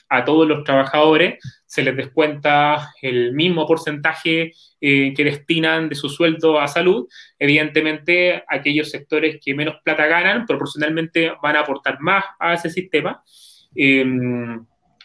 a 0.09 0.25
todos 0.25 0.47
los 0.47 0.63
trabajadores 0.63 1.35
se 1.67 1.83
les 1.83 1.95
descuenta 1.95 2.93
el 3.03 3.33
mismo 3.33 3.67
porcentaje 3.67 4.53
eh, 4.81 5.13
que 5.13 5.23
destinan 5.23 5.87
de 5.87 5.95
su 5.95 6.09
sueldo 6.09 6.59
a 6.59 6.67
salud, 6.67 7.07
evidentemente 7.37 8.43
aquellos 8.47 8.89
sectores 8.89 9.37
que 9.43 9.53
menos 9.53 9.75
plata 9.83 10.07
ganan 10.07 10.47
proporcionalmente 10.47 11.31
van 11.43 11.57
a 11.57 11.59
aportar 11.59 11.99
más 11.99 12.23
a 12.39 12.55
ese 12.55 12.71
sistema. 12.71 13.21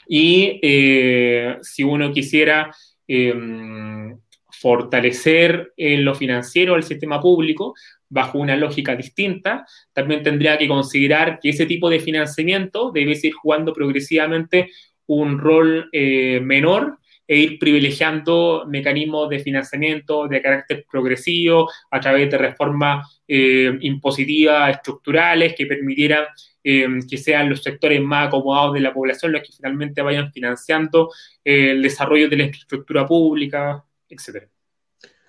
Y 0.07 0.59
eh, 0.63 1.57
si 1.63 1.83
uno 1.83 2.13
quisiera 2.13 2.75
em, 3.07 4.19
fortalecer 4.51 5.73
en 5.77 6.05
lo 6.05 6.15
financiero 6.15 6.77
el 6.77 6.83
sistema 6.83 7.21
público 7.21 7.75
bajo 8.09 8.39
una 8.39 8.57
lógica 8.57 8.95
distinta, 8.95 9.67
también 9.93 10.23
tendría 10.23 10.59
que 10.59 10.69
considerar 10.69 11.39
que 11.41 11.51
ese 11.51 11.67
tipo 11.67 11.89
de 11.89 12.01
financiamiento 12.01 12.93
debe 12.93 13.19
ir 13.21 13.33
jugando 13.33 13.73
progresivamente 13.73 14.71
un 15.07 15.39
rol 15.39 15.89
eh, 15.93 16.41
menor 16.43 16.99
e 17.33 17.39
ir 17.39 17.59
privilegiando 17.59 18.67
mecanismos 18.69 19.31
de 19.31 19.39
financiamiento 19.39 20.29
de 20.29 20.43
carácter 20.43 20.85
progresivo 20.91 21.67
a 21.91 21.99
través 21.99 22.31
de 22.31 22.37
reformas 22.37 23.23
eh, 23.27 23.75
impositivas 23.81 24.77
estructurales 24.77 25.55
que 25.57 25.65
permitieran 25.65 26.25
eh, 26.63 26.87
que 27.09 27.17
sean 27.17 27.49
los 27.49 27.63
sectores 27.63 28.03
más 28.03 28.29
acomodados 28.29 28.75
de 28.75 28.81
la 28.81 28.93
población 28.93 29.33
los 29.33 29.41
que 29.41 29.57
finalmente 29.57 30.03
vayan 30.03 30.31
financiando 30.31 31.09
eh, 31.43 31.71
el 31.71 31.81
desarrollo 31.81 32.29
de 32.29 32.37
la 32.37 32.45
infraestructura 32.45 33.07
pública, 33.07 33.83
etc. 34.11 34.49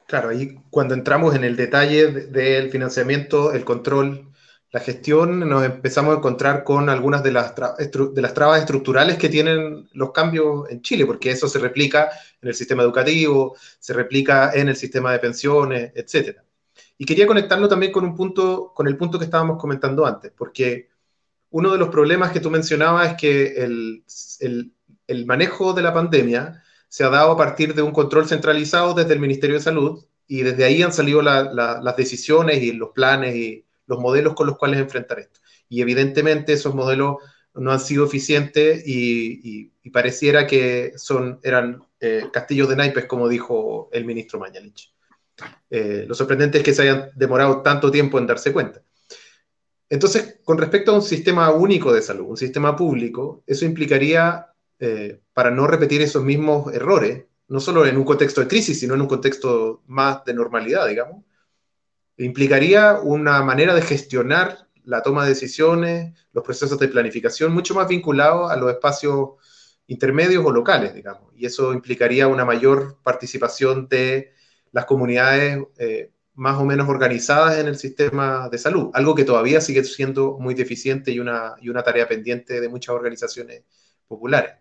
Claro, 0.06 0.28
ahí 0.28 0.56
cuando 0.70 0.96
entramos 0.96 1.34
en 1.36 1.46
el 1.46 1.56
detalle 1.56 2.08
del 2.08 2.70
financiamiento, 2.70 3.54
el 3.54 3.64
control 3.64 4.33
la 4.74 4.80
gestión 4.80 5.48
nos 5.48 5.64
empezamos 5.64 6.16
a 6.16 6.18
encontrar 6.18 6.64
con 6.64 6.90
algunas 6.90 7.22
de 7.22 7.32
las, 7.32 7.54
de 7.56 8.22
las 8.24 8.34
trabas 8.34 8.60
estructurales 8.60 9.18
que 9.20 9.30
tienen 9.30 9.88
los 9.94 10.12
cambios 10.12 10.68
en 10.72 10.82
Chile, 10.82 11.06
porque 11.06 11.30
eso 11.30 11.48
se 11.48 11.60
replica 11.60 12.10
en 12.42 12.50
el 12.50 12.56
sistema 12.56 12.82
educativo, 12.82 13.56
se 13.80 13.94
replica 13.94 14.52
en 14.52 14.70
el 14.70 14.76
sistema 14.76 15.12
de 15.12 15.20
pensiones, 15.20 15.92
etc. 15.94 16.40
Y 16.98 17.06
quería 17.06 17.28
conectarlo 17.28 17.70
también 17.70 17.92
con, 17.92 18.04
un 18.04 18.16
punto, 18.16 18.74
con 18.74 18.88
el 18.88 18.98
punto 18.98 19.20
que 19.20 19.26
estábamos 19.26 19.60
comentando 19.60 20.08
antes, 20.08 20.32
porque 20.36 20.90
uno 21.52 21.72
de 21.72 21.78
los 21.78 21.90
problemas 21.90 22.32
que 22.32 22.40
tú 22.40 22.50
mencionabas 22.50 23.12
es 23.12 23.18
que 23.18 23.64
el, 23.64 24.04
el, 24.40 24.74
el 25.06 25.26
manejo 25.28 25.74
de 25.74 25.84
la 25.84 25.94
pandemia 25.94 26.64
se 26.90 27.04
ha 27.04 27.10
dado 27.10 27.34
a 27.34 27.38
partir 27.38 27.76
de 27.76 27.84
un 27.84 27.92
control 27.92 28.28
centralizado 28.28 28.96
desde 28.96 29.14
el 29.14 29.20
Ministerio 29.20 29.58
de 29.58 29.62
Salud 29.62 30.04
y 30.28 30.42
desde 30.42 30.66
ahí 30.66 30.82
han 30.82 30.94
salido 30.94 31.22
las 31.22 31.96
decisiones 31.96 32.64
y 32.64 32.72
los 32.72 32.90
planes 32.90 33.36
y 33.36 33.66
los 33.86 34.00
modelos 34.00 34.34
con 34.34 34.48
los 34.48 34.58
cuales 34.58 34.80
enfrentar 34.80 35.20
esto. 35.20 35.40
Y 35.70 35.82
evidentemente 35.82 36.54
esos 36.54 36.76
modelos 36.76 37.18
no 37.56 37.72
han 37.72 37.80
sido 37.80 38.06
eficientes 38.06 38.84
y, 38.86 39.72
pareciera 39.92 40.48
que 40.48 40.94
son, 40.96 41.40
eran 41.44 41.84
eh, 42.00 42.28
castillos 42.32 42.70
de 42.70 42.76
naipes, 42.76 43.06
como 43.06 43.28
dijo 43.28 43.90
el 43.92 44.06
ministro 44.06 44.40
Mañalich. 44.40 44.92
Eh, 45.70 46.06
lo 46.08 46.16
sorprendente 46.16 46.60
es 46.60 46.64
que 46.64 46.74
se 46.74 46.84
hayan 46.84 47.10
demorado 47.16 47.62
tanto 47.62 47.92
tiempo 47.92 48.18
en 48.18 48.28
darse 48.28 48.52
cuenta. 48.54 48.82
Entonces, 49.90 50.40
con 50.44 50.58
respecto 50.58 50.92
a 50.92 50.96
un 50.96 51.04
sistema 51.04 51.52
único 51.52 51.94
de 51.94 52.02
salud, 52.02 52.26
un 52.30 52.38
sistema 52.38 52.76
público, 52.76 53.44
eso 53.46 53.66
implicaría, 53.66 54.48
eh, 54.80 55.22
para 55.34 55.52
no 55.52 55.68
repetir 55.68 56.02
esos 56.02 56.24
mismos 56.24 56.74
errores, 56.74 57.26
no 57.48 57.60
solo 57.60 57.86
en 57.86 57.98
un 57.98 58.04
contexto 58.04 58.42
de 58.42 58.48
crisis, 58.48 58.80
sino 58.80 58.96
en 58.96 59.02
un 59.02 59.08
contexto 59.08 59.84
más 59.86 60.24
de 60.26 60.34
normalidad, 60.34 60.88
digamos, 60.88 61.24
implicaría 62.18 63.00
una 63.02 63.42
manera 63.42 63.74
de 63.74 63.82
gestionar 63.82 64.68
la 64.84 65.02
toma 65.02 65.24
de 65.24 65.30
decisiones, 65.30 66.14
los 66.34 66.44
procesos 66.44 66.78
de 66.80 66.88
planificación 66.88 67.54
mucho 67.54 67.74
más 67.74 67.88
vinculados 67.88 68.52
a 68.52 68.56
los 68.58 68.72
espacios 68.72 69.32
intermedios 69.88 70.46
o 70.46 70.52
locales, 70.52 70.94
digamos. 70.94 71.32
Y 71.36 71.46
eso 71.46 71.74
implicaría 71.74 72.28
una 72.28 72.46
mayor 72.46 72.98
participación 73.04 73.88
de 73.88 74.34
las 74.72 74.86
comunidades 74.86 75.60
eh, 75.78 76.12
más 76.36 76.60
o 76.60 76.66
menos 76.66 76.90
organizadas 76.90 77.60
en 77.60 77.68
el 77.68 77.78
sistema 77.78 78.50
de 78.50 78.58
salud, 78.58 78.90
algo 78.94 79.14
que 79.14 79.24
todavía 79.24 79.62
sigue 79.62 79.84
siendo 79.84 80.38
muy 80.40 80.56
deficiente 80.56 81.12
y 81.12 81.20
una, 81.20 81.56
y 81.62 81.70
una 81.70 81.84
tarea 81.84 82.08
pendiente 82.08 82.60
de 82.60 82.70
muchas 82.70 82.96
organizaciones 82.96 83.64
populares. 84.08 84.56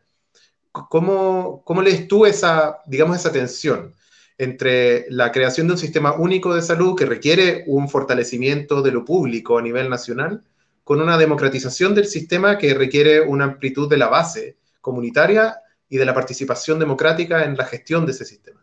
¿Cómo, 0.71 1.63
¿Cómo 1.65 1.83
lees 1.83 2.09
tú 2.09 2.25
esa, 2.27 2.79
digamos, 2.87 3.17
esa 3.17 3.33
tensión? 3.33 3.95
Entre 4.43 5.07
la 5.09 5.31
creación 5.31 5.69
de 5.69 5.75
un 5.75 5.79
sistema 5.79 6.17
único 6.17 6.53
de 6.53 6.63
salud 6.63 6.99
que 6.99 7.07
requiere 7.07 7.63
un 7.67 7.89
fortalecimiento 7.89 8.83
de 8.83 8.91
lo 8.91 9.05
público 9.05 9.57
a 9.57 9.63
nivel 9.63 9.89
nacional, 9.89 10.43
con 10.83 11.01
una 11.01 11.17
democratización 11.17 11.95
del 11.95 12.07
sistema 12.07 12.59
que 12.59 12.75
requiere 12.75 13.21
una 13.21 13.45
amplitud 13.45 13.89
de 13.89 13.99
la 13.99 14.09
base 14.09 14.57
comunitaria 14.81 15.55
y 15.89 15.97
de 15.97 16.05
la 16.05 16.13
participación 16.13 16.81
democrática 16.81 17.45
en 17.45 17.57
la 17.57 17.65
gestión 17.67 18.05
de 18.05 18.11
ese 18.11 18.25
sistema. 18.25 18.61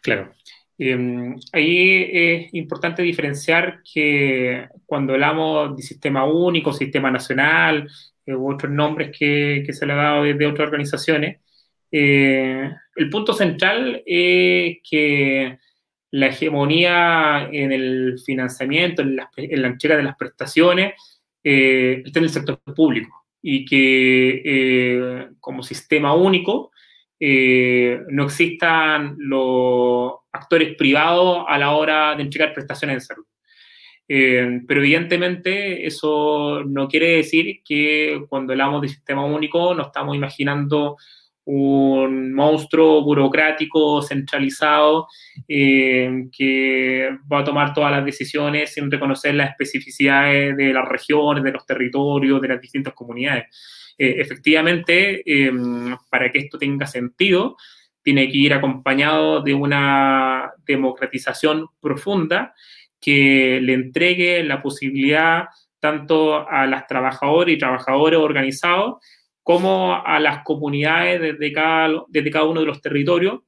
Claro. 0.00 0.32
Em, 0.78 1.36
ahí 1.52 2.08
es 2.10 2.54
importante 2.54 3.02
diferenciar 3.02 3.82
que 3.82 4.68
cuando 4.86 5.12
hablamos 5.12 5.76
de 5.76 5.82
sistema 5.82 6.24
único, 6.24 6.72
sistema 6.72 7.10
nacional, 7.10 7.90
eh, 8.24 8.34
u 8.34 8.50
otros 8.50 8.72
nombres 8.72 9.10
que, 9.16 9.64
que 9.66 9.72
se 9.74 9.84
le 9.84 9.92
ha 9.92 9.96
dado 9.96 10.22
desde 10.22 10.46
otras 10.46 10.66
organizaciones, 10.66 11.40
eh, 11.90 12.70
el 12.96 13.10
punto 13.10 13.32
central 13.32 14.02
es 14.04 14.78
que 14.88 15.58
la 16.10 16.26
hegemonía 16.26 17.48
en 17.52 17.72
el 17.72 18.18
financiamiento, 18.24 19.02
en 19.02 19.16
la, 19.16 19.30
entrega 19.36 19.96
de 19.96 20.02
las 20.02 20.16
prestaciones, 20.16 20.94
eh, 21.42 22.02
está 22.04 22.18
en 22.18 22.24
el 22.24 22.30
sector 22.30 22.60
público 22.74 23.26
y 23.40 23.64
que 23.64 24.42
eh, 24.44 25.28
como 25.40 25.62
sistema 25.62 26.14
único 26.14 26.72
no 27.20 28.24
existan 28.24 29.16
los 29.18 30.12
actores 30.30 30.76
privados 30.76 31.44
a 31.48 31.58
la 31.58 31.72
hora 31.72 32.14
de 32.14 32.22
entregar 32.22 32.54
prestaciones 32.54 32.96
de 32.96 33.00
salud. 33.00 33.26
pero 34.06 34.80
evidentemente 34.80 35.84
eso 35.84 36.62
no 36.64 36.86
quiere 36.86 37.16
decir 37.16 37.60
que 37.64 38.24
cuando 38.28 38.52
hablamos 38.52 38.82
de 38.82 38.88
sistema 38.88 39.24
único 39.24 39.74
no 39.74 39.82
estamos 39.82 40.14
imaginando 40.14 40.96
un 41.50 42.34
monstruo 42.34 43.02
burocrático 43.02 44.02
centralizado 44.02 45.08
eh, 45.48 46.26
que 46.30 47.08
va 47.32 47.38
a 47.38 47.44
tomar 47.44 47.72
todas 47.72 47.90
las 47.90 48.04
decisiones 48.04 48.74
sin 48.74 48.90
reconocer 48.90 49.34
las 49.34 49.50
especificidades 49.52 50.54
de 50.58 50.74
las 50.74 50.86
regiones, 50.86 51.42
de 51.42 51.52
los 51.52 51.64
territorios, 51.64 52.42
de 52.42 52.48
las 52.48 52.60
distintas 52.60 52.92
comunidades. 52.92 53.46
Eh, 53.96 54.16
efectivamente, 54.18 55.22
eh, 55.24 55.50
para 56.10 56.30
que 56.30 56.40
esto 56.40 56.58
tenga 56.58 56.86
sentido, 56.86 57.56
tiene 58.02 58.28
que 58.30 58.36
ir 58.36 58.52
acompañado 58.52 59.40
de 59.40 59.54
una 59.54 60.52
democratización 60.66 61.68
profunda 61.80 62.52
que 63.00 63.58
le 63.62 63.72
entregue 63.72 64.44
la 64.44 64.60
posibilidad 64.60 65.46
tanto 65.80 66.46
a 66.46 66.66
las 66.66 66.86
trabajadoras 66.86 67.54
y 67.54 67.58
trabajadores 67.58 68.18
organizados 68.18 68.96
como 69.48 69.94
a 69.94 70.20
las 70.20 70.44
comunidades 70.44 71.22
desde 71.22 71.54
cada, 71.54 72.04
desde 72.08 72.30
cada 72.30 72.44
uno 72.44 72.60
de 72.60 72.66
los 72.66 72.82
territorios 72.82 73.40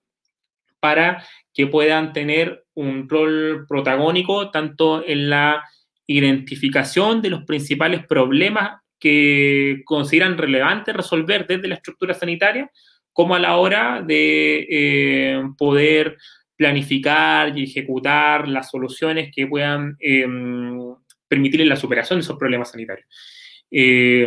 para 0.80 1.22
que 1.52 1.66
puedan 1.66 2.14
tener 2.14 2.64
un 2.72 3.06
rol 3.06 3.66
protagónico 3.68 4.50
tanto 4.50 5.06
en 5.06 5.28
la 5.28 5.62
identificación 6.06 7.20
de 7.20 7.28
los 7.28 7.44
principales 7.44 8.06
problemas 8.06 8.80
que 8.98 9.82
consideran 9.84 10.38
relevantes 10.38 10.96
resolver 10.96 11.46
desde 11.46 11.68
la 11.68 11.74
estructura 11.74 12.14
sanitaria, 12.14 12.70
como 13.12 13.34
a 13.34 13.38
la 13.38 13.58
hora 13.58 14.00
de 14.00 14.66
eh, 14.70 15.42
poder 15.58 16.16
planificar 16.56 17.58
y 17.58 17.64
ejecutar 17.64 18.48
las 18.48 18.70
soluciones 18.70 19.30
que 19.36 19.46
puedan 19.46 19.98
eh, 20.00 20.26
permitir 21.28 21.66
la 21.66 21.76
superación 21.76 22.20
de 22.20 22.22
esos 22.22 22.38
problemas 22.38 22.70
sanitarios. 22.70 23.06
Eh, 23.70 24.26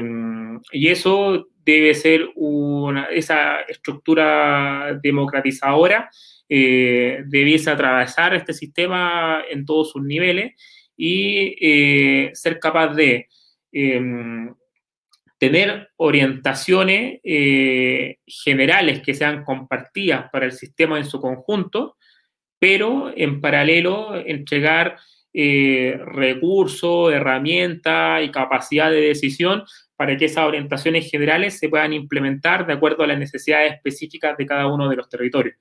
y 0.71 0.87
eso 0.87 1.47
debe 1.65 1.93
ser 1.93 2.29
una, 2.35 3.05
esa 3.05 3.61
estructura 3.61 4.99
democratizadora, 5.01 6.09
eh, 6.49 7.23
debiese 7.25 7.69
atravesar 7.69 8.35
este 8.35 8.53
sistema 8.53 9.43
en 9.49 9.65
todos 9.65 9.91
sus 9.91 10.03
niveles 10.03 10.53
y 10.95 11.55
eh, 11.59 12.31
ser 12.33 12.59
capaz 12.59 12.93
de 12.95 13.27
em, 13.71 14.53
tener 15.39 15.89
orientaciones 15.97 17.19
eh, 17.23 18.17
generales 18.27 19.01
que 19.01 19.13
sean 19.13 19.43
compartidas 19.43 20.29
para 20.31 20.45
el 20.45 20.51
sistema 20.51 20.97
en 20.97 21.05
su 21.05 21.19
conjunto, 21.19 21.97
pero 22.59 23.11
en 23.15 23.41
paralelo 23.41 24.15
entregar 24.15 24.97
recursos, 25.35 27.11
herramientas 27.11 28.23
y 28.23 28.29
capacidad 28.29 28.91
de 28.91 29.01
decisión 29.01 29.63
para 29.95 30.17
que 30.17 30.25
esas 30.25 30.45
orientaciones 30.45 31.09
generales 31.09 31.59
se 31.59 31.69
puedan 31.69 31.93
implementar 31.93 32.65
de 32.65 32.73
acuerdo 32.73 33.03
a 33.03 33.07
las 33.07 33.19
necesidades 33.19 33.73
específicas 33.73 34.35
de 34.37 34.45
cada 34.45 34.67
uno 34.67 34.89
de 34.89 34.95
los 34.95 35.09
territorios. 35.09 35.55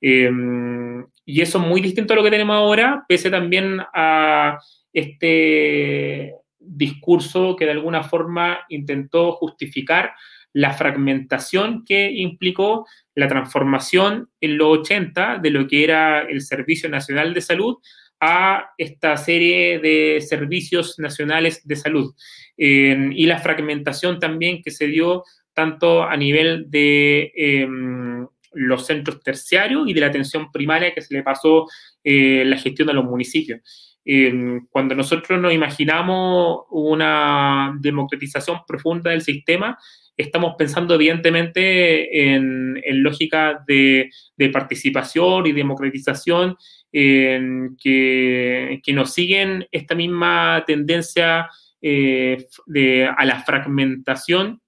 Em, 0.00 1.04
y 1.24 1.40
eso 1.40 1.58
es 1.58 1.66
muy 1.66 1.80
distinto 1.80 2.12
a 2.12 2.16
lo 2.16 2.22
que 2.22 2.30
tenemos 2.30 2.54
ahora, 2.54 3.04
pese 3.08 3.30
también 3.30 3.80
a 3.94 4.58
este 4.92 6.34
discurso 6.58 7.56
que 7.56 7.64
de 7.64 7.72
alguna 7.72 8.02
forma 8.02 8.60
intentó 8.68 9.32
justificar 9.32 10.12
la 10.52 10.72
fragmentación 10.72 11.84
que 11.84 12.10
implicó 12.10 12.86
la 13.14 13.28
transformación 13.28 14.30
en 14.40 14.58
los 14.58 14.78
80 14.80 15.38
de 15.38 15.50
lo 15.50 15.66
que 15.66 15.84
era 15.84 16.22
el 16.22 16.40
Servicio 16.40 16.88
Nacional 16.88 17.34
de 17.34 17.40
Salud 17.40 17.76
a 18.20 18.70
esta 18.78 19.16
serie 19.16 19.78
de 19.78 20.20
servicios 20.20 20.98
nacionales 20.98 21.66
de 21.66 21.76
salud 21.76 22.14
y 22.56 23.26
la 23.26 23.38
fragmentación 23.38 24.18
también 24.18 24.62
que 24.62 24.72
se 24.72 24.88
dio 24.88 25.22
tanto 25.54 26.02
a 26.02 26.16
nivel 26.16 26.70
de 26.70 27.32
em, 27.34 28.26
los 28.52 28.86
centros 28.86 29.20
terciarios 29.22 29.88
y 29.88 29.92
de 29.92 30.00
la 30.00 30.06
atención 30.06 30.50
primaria 30.52 30.94
que 30.94 31.02
se 31.02 31.14
le 31.14 31.22
pasó 31.22 31.66
eh, 32.04 32.44
la 32.46 32.56
gestión 32.56 32.90
a 32.90 32.92
los 32.92 33.04
municipios. 33.04 33.60
Em, 34.04 34.66
cuando 34.70 34.94
nosotros 34.94 35.40
nos 35.40 35.52
imaginamos 35.52 36.60
una 36.70 37.76
democratización 37.80 38.60
profunda 38.66 39.10
del 39.10 39.22
sistema, 39.22 39.76
estamos 40.16 40.54
pensando 40.56 40.94
evidentemente 40.94 42.32
en, 42.32 42.80
lógica 43.02 43.62
de, 43.66 44.10
participación 44.52 45.46
y 45.46 45.52
democratización 45.52 46.56
que, 46.90 48.80
que, 48.82 48.92
nos 48.92 49.12
siguen 49.12 49.66
esta 49.70 49.94
misma 49.94 50.64
tendencia 50.66 51.48
eh, 51.80 52.46
a 53.16 53.24
la 53.24 53.42
fragmentación 53.44 54.60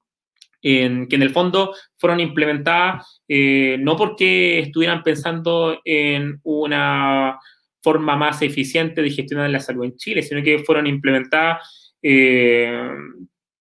en, 0.63 1.09
que 1.09 1.17
en 1.17 1.23
el 1.23 1.31
fondo 1.31 1.75
fueron 1.97 2.21
implementadas 2.21 3.23
eh, 3.29 3.77
no 3.81 3.97
porque 3.97 4.59
estuvieran 4.59 5.03
pensando 5.03 5.81
en 5.85 6.41
una 6.43 7.39
forma 7.83 8.17
más 8.17 8.43
eficiente 8.43 9.01
de 9.03 9.11
gestionar 9.11 9.49
la 9.51 9.61
salud 9.61 9.85
en 9.85 9.97
Chile, 9.97 10.23
sino 10.23 10.43
que 10.43 10.59
fueron 10.59 10.87
implementadas 10.87 11.95
eh, 12.03 12.91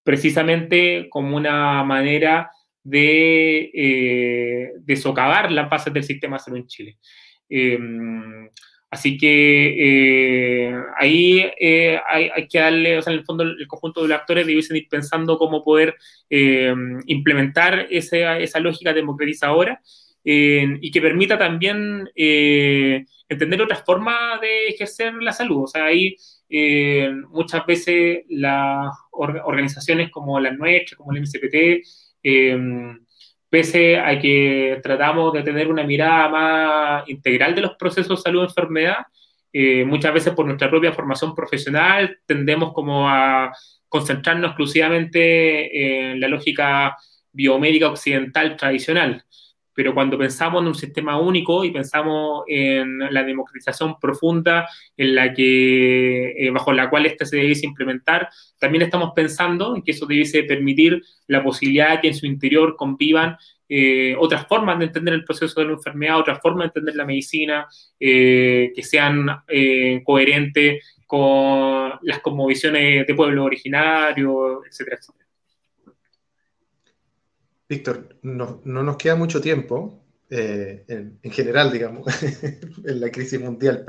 precisamente 0.03 1.07
como 1.10 1.38
una 1.38 1.84
manera 1.84 2.51
de, 2.84 3.72
eh, 3.74 4.72
de 4.80 4.95
socavar 4.95 5.51
las 5.51 5.70
bases 5.70 5.93
del 5.93 6.03
sistema 6.03 6.38
de 6.38 6.43
salud 6.43 6.57
en 6.57 6.68
Chile. 6.68 6.97
Em, 7.50 8.50
así 8.89 9.18
que 9.18 10.70
eh, 10.70 10.76
ahí 10.97 11.45
eh, 11.60 12.00
hay, 12.08 12.47
que 12.47 12.60
darle, 12.60 12.97
o 12.97 13.02
sea, 13.02 13.14
en 13.14 13.20
el 13.20 13.26
fondo 13.26 13.43
el 13.43 13.68
conjunto 13.68 14.02
de 14.02 14.10
los 14.10 14.18
actores 14.20 14.47
debiesen 14.47 14.78
ir 14.78 14.88
pensando 14.89 15.38
cómo 15.38 15.64
poder 15.64 15.95
em, 16.30 17.00
implementar 17.08 17.88
esa, 17.89 18.60
lógica 18.60 18.93
democratizadora 18.93 19.82
y 20.24 20.91
que 20.91 21.02
permita 21.02 21.38
también 21.39 22.10
entender 23.30 23.62
otras 23.62 23.84
formas 23.86 24.41
de 24.41 24.68
ejercer 24.68 25.14
la 25.16 25.32
salud. 25.32 25.64
O 25.64 25.68
sea, 25.68 25.86
ahí 25.86 26.16
eh, 26.50 27.12
muchas 27.30 27.66
veces 27.66 28.26
las 28.30 28.91
organizaciones 29.12 30.10
como 30.10 30.39
las 30.39 30.58
nuestras, 30.58 30.97
como 30.97 31.14
el 31.14 31.22
MCPT, 31.22 31.86
eh, 32.24 32.58
pese 33.50 33.97
a 33.97 34.20
que 34.20 34.80
tratamos 34.84 35.34
de 35.34 35.43
tener 35.43 35.68
una 35.68 35.84
mirada 35.84 36.30
más 36.30 37.10
integral 37.10 37.56
de 37.56 37.62
los 37.62 37.76
procesos 37.76 38.20
de 38.20 38.24
salud-enfermedad, 38.24 38.97
eh, 39.52 39.84
muchas 39.86 40.14
veces 40.14 40.34
por 40.34 40.45
nuestra 40.45 40.70
propia 40.70 40.93
formación 40.93 41.34
profesional 41.34 42.20
tendemos 42.26 42.72
como 42.74 43.10
a 43.10 43.52
concentrarnos 43.88 44.52
exclusivamente 44.52 46.12
en 46.12 46.20
la 46.20 46.28
lógica 46.28 46.95
biomédica 47.32 47.89
occidental 47.89 48.56
tradicional 48.56 49.24
pero 49.80 49.94
cuando 49.94 50.18
pensamos 50.18 50.62
en 50.62 50.68
un 50.68 50.76
sistema 50.76 51.18
único 51.18 51.64
y 51.64 51.72
pensamos 51.72 52.44
en 52.48 53.00
la 53.14 53.24
democratización 53.24 53.98
profunda 53.98 54.68
en 54.98 55.16
la 55.16 55.34
que, 55.34 56.32
eh, 56.32 56.50
bajo 56.50 56.74
la 56.74 56.90
cual 56.90 57.06
ésta 57.06 57.24
se 57.24 57.38
debiese 57.38 57.66
implementar, 57.66 58.28
también 58.60 58.82
estamos 58.82 59.14
pensando 59.16 59.74
en 59.74 59.82
que 59.82 59.92
eso 59.92 60.06
debiese 60.06 60.44
permitir 60.44 61.02
la 61.28 61.42
posibilidad 61.42 61.92
de 61.92 62.02
que 62.02 62.08
en 62.10 62.14
su 62.14 62.26
interior 62.26 62.76
convivan 62.76 63.38
eh, 63.70 64.18
otras 64.20 64.46
formas 64.48 64.78
de 64.80 64.86
entender 64.88 65.14
el 65.14 65.24
proceso 65.24 65.62
de 65.62 65.68
la 65.68 65.74
enfermedad, 65.76 66.20
otras 66.20 66.42
formas 66.42 66.66
de 66.66 66.68
entender 66.68 66.96
la 66.98 67.06
medicina, 67.06 67.66
eh, 67.98 68.74
que 68.76 68.84
sean 68.84 69.28
coherentes 70.04 70.84
con 71.08 71.94
las 72.02 72.20
cosmovisiones 72.20 73.08
de 73.08 73.16
pueblo 73.16 73.46
originario, 73.46 74.62
etcétera, 74.66 74.98
etcétera. 74.98 75.29
Víctor, 77.70 78.17
no, 78.24 78.61
nos 78.65 78.97
queda 78.97 79.15
mucho 79.15 79.39
tiempo, 79.39 80.03
eh, 80.28 80.86
en, 80.88 81.32
general, 81.32 81.72
digamos, 81.72 82.07
en 82.84 82.99
la 82.99 83.11
crisis 83.11 83.39
mundial, 83.39 83.86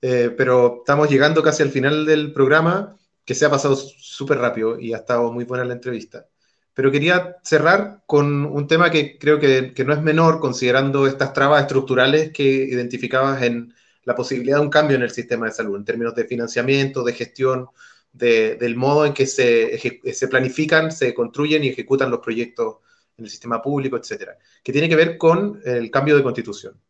eh, 0.00 0.32
pero 0.36 0.76
estamos 0.78 1.10
llegando 1.10 1.42
casi 1.42 1.64
al 1.64 1.70
final 1.70 2.06
del 2.06 2.32
programa, 2.32 2.96
que 3.24 3.34
se 3.34 3.46
ha 3.46 3.50
pasado 3.50 3.74
súper 3.74 4.38
rápido 4.38 4.78
y 4.78 4.92
ha 4.92 4.98
estado 4.98 5.32
muy 5.32 5.44
buena 5.44 5.64
la 5.64 5.74
entrevista. 5.74 6.28
Pero 6.72 6.92
quería 6.92 7.36
cerrar 7.42 8.02
con 8.06 8.46
un 8.46 8.66
tema 8.68 8.90
que 8.90 9.18
creo 9.18 9.40
que, 9.40 9.72
no 9.84 9.92
es 9.92 10.02
menor, 10.02 10.38
considerando 10.38 11.06
estas 11.08 11.32
trabas 11.32 11.62
estructurales 11.62 12.32
que 12.32 12.44
identificabas 12.44 13.42
en 13.42 13.74
la 14.04 14.14
posibilidad 14.14 14.58
de 14.58 14.62
un 14.64 14.70
cambio 14.70 14.96
en 14.96 15.02
el 15.02 15.10
sistema 15.10 15.46
de 15.46 15.52
salud, 15.52 15.76
en 15.76 15.84
términos 15.84 16.14
de 16.14 16.26
financiamiento, 16.26 17.02
de 17.02 17.12
gestión, 17.12 17.68
del 18.14 18.76
modo 18.76 19.04
en 19.04 19.12
que 19.12 19.26
se, 19.26 19.76
se 20.12 20.28
planifican, 20.28 20.92
se 20.92 21.12
construyen 21.12 21.64
y 21.64 21.68
ejecutan 21.68 22.10
los 22.10 22.20
proyectos 22.20 22.76
en 23.16 23.24
el 23.24 23.30
sistema 23.30 23.60
público, 23.60 23.96
etcétera, 23.96 24.38
que 24.62 24.72
tiene 24.72 24.88
que 24.88 24.96
ver 24.96 25.18
con 25.18 25.60
el 25.64 25.90
cambio 25.90 26.16
de 26.16 26.22
constitución, 26.22 26.80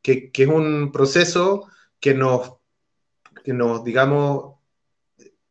que, 0.00 0.30
es 0.32 0.48
un 0.48 0.90
proceso 0.90 1.68
que 2.00 2.14
nos, 2.14 2.54
que 3.44 3.52
nos 3.52 3.84
digamos, 3.84 4.54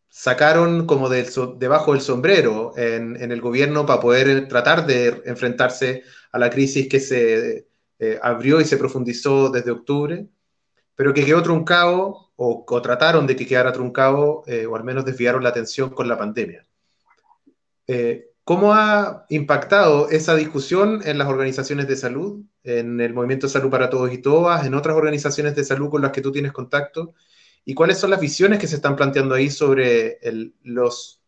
sacaron 0.10 0.88
como 0.88 1.08
de, 1.08 1.30
debajo 1.58 1.94
del 1.94 2.02
sombrero 2.02 2.74
en, 2.76 3.32
el 3.32 3.42
gobierno 3.42 3.86
para 3.86 4.02
poder 4.02 4.48
tratar 4.48 4.86
de 4.86 5.22
enfrentarse 5.26 6.04
a 6.32 6.40
la 6.40 6.50
crisis 6.50 6.90
que 6.90 7.00
se 7.00 7.68
eh, 8.00 8.20
abrió 8.22 8.60
y 8.60 8.66
se 8.66 8.78
profundizó 8.78 9.50
desde 9.50 9.72
octubre, 9.72 10.28
pero 10.96 11.14
que 11.14 11.26
quedó 11.26 11.44
truncado 11.44 12.31
o, 12.44 12.82
trataron 12.82 13.28
de 13.28 13.36
que 13.36 13.46
quedara 13.46 13.72
truncado 13.72 14.44
eh, 14.48 14.66
o 14.66 14.76
al 14.76 14.84
menos 14.84 15.06
desviaron 15.06 15.44
la 15.44 15.50
atención 15.50 15.92
con 15.92 16.08
la 16.08 16.18
pandemia. 16.18 16.66
Eh, 17.86 18.30
¿Cómo 18.44 18.74
ha 18.74 19.28
impactado 19.30 20.10
esa 20.10 20.36
discusión 20.36 21.02
en 21.06 21.20
las 21.20 21.28
organizaciones 21.28 21.88
de 21.88 21.96
salud, 21.96 22.42
en 22.64 23.00
el 23.00 23.14
Movimiento 23.14 23.48
Salud 23.48 23.70
para 23.70 23.92
Todos 23.92 24.12
y 24.12 24.18
Todas, 24.18 24.66
en 24.66 24.74
otras 24.74 24.96
organizaciones 24.96 25.56
de 25.56 25.64
salud 25.64 25.92
con 25.92 26.02
las 26.02 26.12
que 26.12 26.22
tú 26.22 26.32
tienes 26.32 26.52
contacto? 26.52 27.14
¿Y 27.64 27.76
cuáles 27.76 28.00
son 28.00 28.10
las 28.10 28.20
visiones 28.20 28.58
que 28.58 28.66
se 28.66 28.78
están 28.78 28.96
planteando 28.96 29.36
ahí 29.36 29.52
sobre 29.52 30.18
los, 30.64 31.22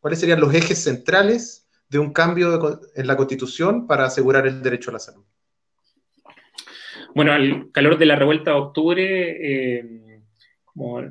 cuáles 0.00 0.20
serían 0.20 0.40
los 0.40 0.52
ejes 0.52 0.82
centrales 0.82 1.66
de 1.88 1.98
un 1.98 2.12
cambio 2.12 2.82
en 2.94 3.06
la 3.06 3.16
Constitución 3.16 3.86
para 3.86 4.04
asegurar 4.04 4.46
el 4.46 4.62
derecho 4.62 4.90
a 4.90 4.92
la 4.92 4.98
salud? 4.98 5.24
Bueno, 7.14 7.32
al 7.32 7.70
calor 7.72 7.96
de 7.96 8.04
la 8.04 8.16
revuelta 8.16 8.50
de 8.50 8.56
octubre, 8.58 9.78
eh, 9.78 10.07
como 10.78 11.02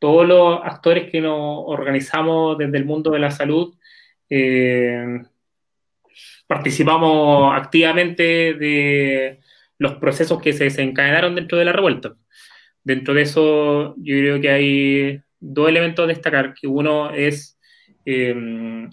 todos 0.00 0.26
los 0.26 0.60
actores 0.64 1.10
que 1.10 1.20
nos 1.20 1.62
organizamos 1.66 2.58
desde 2.58 2.76
el 2.76 2.84
mundo 2.84 3.12
de 3.12 3.20
la 3.20 3.30
salud, 3.30 3.74
eh, 4.28 5.22
participamos 6.46 7.54
activamente 7.56 8.54
de 8.54 9.40
los 9.78 9.94
procesos 9.94 10.42
que 10.42 10.52
se 10.52 10.64
desencadenaron 10.64 11.34
dentro 11.34 11.58
de 11.58 11.64
la 11.64 11.72
revuelta. 11.72 12.14
Dentro 12.82 13.14
de 13.14 13.22
eso, 13.22 13.94
yo 13.96 14.18
creo 14.18 14.40
que 14.40 14.50
hay 14.50 15.20
dos 15.40 15.68
elementos 15.68 16.04
a 16.04 16.08
destacar, 16.08 16.54
que 16.54 16.66
uno 16.66 17.10
es 17.10 17.58
em, 18.04 18.90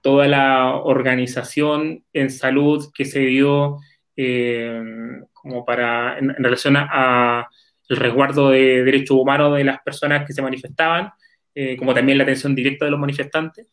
toda 0.00 0.28
la 0.28 0.76
organización 0.76 2.04
en 2.12 2.30
salud 2.30 2.86
que 2.94 3.04
se 3.04 3.20
dio 3.20 3.78
em, 4.16 5.24
como 5.32 5.64
para, 5.64 6.18
en, 6.18 6.34
relación 6.36 6.76
a, 6.78 7.48
el 7.88 7.96
resguardo 7.96 8.50
de 8.50 8.84
derechos 8.84 9.16
humanos 9.16 9.56
de 9.56 9.64
las 9.64 9.80
personas 9.80 10.26
que 10.26 10.32
se 10.32 10.42
manifestaban, 10.42 11.10
eh, 11.54 11.76
como 11.76 11.94
también 11.94 12.18
la 12.18 12.24
atención 12.24 12.54
directa 12.54 12.84
de 12.84 12.90
los 12.90 13.00
manifestantes. 13.00 13.66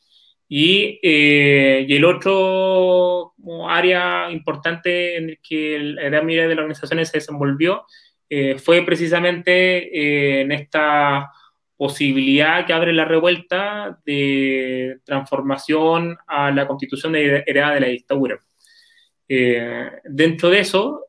Eh, 0.55 1.86
y, 1.88 1.95
el 1.95 2.05
otro 2.05 3.34
área 3.68 4.30
importante 4.32 5.18
en 5.18 5.30
el 5.32 5.39
que 5.41 5.80
la 5.80 6.03
gran 6.03 6.26
mayoría 6.26 6.47
de 6.47 6.55
las 6.55 6.64
organizaciones 6.64 7.09
se 7.09 7.18
desenvolvió 7.18 7.86
eh, 8.30 8.57
fue 8.59 8.84
precisamente 8.84 9.88
eh, 9.97 10.41
en 10.41 10.51
esta 10.51 11.32
posibilidad 11.76 12.66
que 12.66 12.74
abre 12.74 12.93
la 12.93 13.05
revuelta 13.05 13.99
de 14.05 14.99
transformación 15.05 16.18
a 16.28 16.51
la 16.51 16.68
constitución 16.68 17.14
de 17.14 17.43
heredada 17.47 17.74
de 17.76 17.80
la 17.80 17.88
dictadura. 17.88 18.39
dentro 20.05 20.49
de 20.49 20.59
eso 20.59 21.07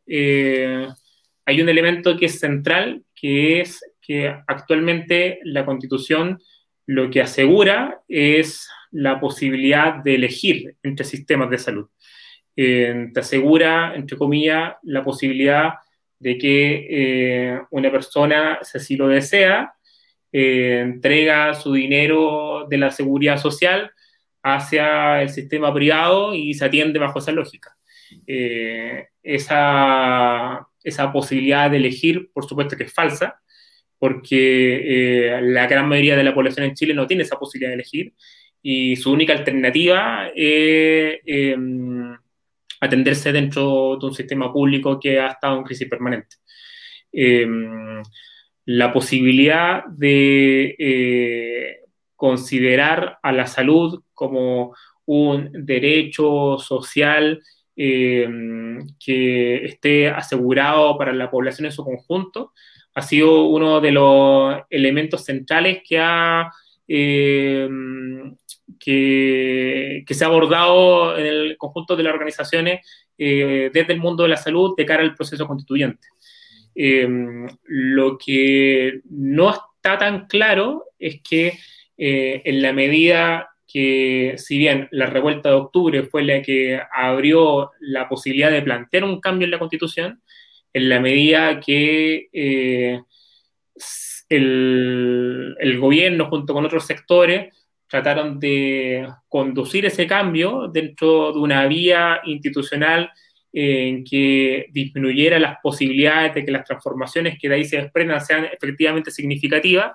hay 1.46 1.60
un 1.60 1.68
elemento 1.68 2.16
que 2.16 2.26
es 2.26 2.38
central, 2.38 3.04
que 3.14 3.60
es 3.60 3.80
que 4.00 4.34
actualmente 4.46 5.40
la 5.44 5.64
constitución 5.64 6.40
lo 6.86 7.10
que 7.10 7.22
asegura 7.22 8.02
es 8.08 8.68
la 8.90 9.18
posibilidad 9.18 9.94
de 9.94 10.14
elegir 10.14 10.76
entre 10.82 11.04
sistemas 11.04 11.50
de 11.50 11.58
salud. 11.58 11.88
Eh, 12.56 13.10
te 13.12 13.20
asegura, 13.20 13.94
entre 13.96 14.16
comillas, 14.16 14.74
la 14.82 15.02
posibilidad 15.02 15.74
de 16.18 16.38
que 16.38 16.86
eh, 16.88 17.60
una 17.70 17.90
persona, 17.90 18.60
si 18.62 18.78
así 18.78 18.96
lo 18.96 19.08
desea, 19.08 19.74
eh, 20.32 20.80
entrega 20.82 21.54
su 21.54 21.72
dinero 21.72 22.66
de 22.68 22.78
la 22.78 22.90
seguridad 22.90 23.38
social 23.38 23.90
hacia 24.42 25.22
el 25.22 25.30
sistema 25.30 25.72
privado 25.72 26.34
y 26.34 26.54
se 26.54 26.64
atiende 26.64 26.98
bajo 26.98 27.18
esa 27.18 27.32
lógica. 27.32 27.76
esa, 29.22 30.68
esa 30.84 31.12
posibilidad 31.12 31.70
de 31.70 31.78
elegir, 31.78 32.30
por 32.32 32.46
supuesto 32.46 32.76
que 32.76 32.84
es 32.84 32.92
falsa, 32.92 33.40
porque 33.98 35.40
la 35.42 35.66
gran 35.66 35.88
mayoría 35.88 36.16
de 36.16 36.24
la 36.24 36.34
población 36.34 36.66
en 36.66 36.74
Chile 36.74 36.94
no 36.94 37.06
tiene 37.06 37.22
esa 37.22 37.38
posibilidad 37.38 37.70
de 37.70 37.76
elegir 37.76 38.14
y 38.66 38.96
su 38.96 39.12
única 39.12 39.34
alternativa 39.34 40.30
es 40.34 41.20
em, 41.26 42.16
atenderse 42.80 43.30
dentro 43.30 43.98
de 43.98 44.06
un 44.06 44.14
sistema 44.14 44.52
público 44.52 44.98
que 44.98 45.20
ha 45.20 45.28
estado 45.28 45.58
en 45.58 45.64
crisis 45.64 45.88
permanente. 45.88 46.36
Em, 47.12 48.02
la 48.64 48.92
posibilidad 48.92 49.84
de 49.86 50.76
eh, 50.78 51.80
considerar 52.16 53.18
a 53.22 53.32
la 53.32 53.46
salud 53.46 54.02
como 54.14 54.74
un 55.04 55.50
derecho 55.52 56.56
social 56.58 57.42
em, 57.76 58.86
que 58.98 59.64
esté 59.64 60.08
asegurado 60.08 60.96
para 60.98 61.12
la 61.12 61.30
población 61.30 61.66
en 61.66 61.72
su 61.72 61.84
conjunto, 61.84 62.52
ha 62.94 63.02
sido 63.02 63.46
uno 63.46 63.80
de 63.80 63.90
los 63.92 64.56
elementos 64.70 65.24
centrales 65.24 65.82
que 65.86 65.98
ha 65.98 66.50
em, 66.86 68.36
que, 68.78 70.04
se 70.08 70.24
ha 70.24 70.28
abordado 70.28 71.18
en 71.18 71.26
el 71.26 71.56
conjunto 71.56 71.96
de 71.96 72.02
las 72.02 72.14
organizaciones 72.14 72.86
eh, 73.18 73.70
desde 73.72 73.92
el 73.92 74.00
mundo 74.00 74.24
de 74.24 74.30
la 74.30 74.36
salud 74.36 74.74
de 74.76 74.86
cara 74.86 75.02
al 75.02 75.14
proceso 75.14 75.46
constituyente. 75.46 76.08
Em, 76.74 77.46
lo 77.64 78.18
que 78.18 79.00
no 79.08 79.50
está 79.50 79.98
tan 79.98 80.26
claro 80.26 80.86
es 80.98 81.20
que 81.22 81.58
eh, 81.96 82.42
en 82.44 82.62
la 82.62 82.72
medida 82.72 83.53
que, 83.74 84.34
si 84.36 84.56
bien 84.56 84.86
la 84.92 85.06
revuelta 85.06 85.48
de 85.48 85.56
octubre 85.56 86.04
fue 86.04 86.22
la 86.22 86.40
que 86.42 86.80
abrió 86.92 87.72
la 87.80 88.08
posibilidad 88.08 88.52
de 88.52 88.62
plantear 88.62 89.02
un 89.02 89.20
cambio 89.20 89.46
en 89.46 89.50
la 89.50 89.58
constitución, 89.58 90.22
en 90.72 90.88
la 90.88 91.00
medida 91.00 91.58
que 91.58 92.28
eh, 92.32 93.00
el, 94.28 95.56
el, 95.58 95.78
gobierno 95.80 96.26
junto 96.26 96.54
con 96.54 96.64
otros 96.64 96.86
sectores 96.86 97.52
trataron 97.88 98.38
de 98.38 99.08
conducir 99.28 99.86
ese 99.86 100.06
cambio 100.06 100.68
dentro 100.68 101.32
de 101.32 101.40
una 101.40 101.66
vía 101.66 102.20
institucional 102.26 103.10
en 103.52 104.04
que 104.04 104.66
disminuyera 104.70 105.40
las 105.40 105.56
posibilidades 105.60 106.32
de 106.34 106.44
que 106.44 106.52
las 106.52 106.64
transformaciones 106.64 107.38
que 107.40 107.48
de 107.48 107.56
ahí 107.56 107.64
se 107.64 107.78
desprendan 107.78 108.24
sean 108.24 108.44
efectivamente 108.44 109.10
significativas, 109.10 109.92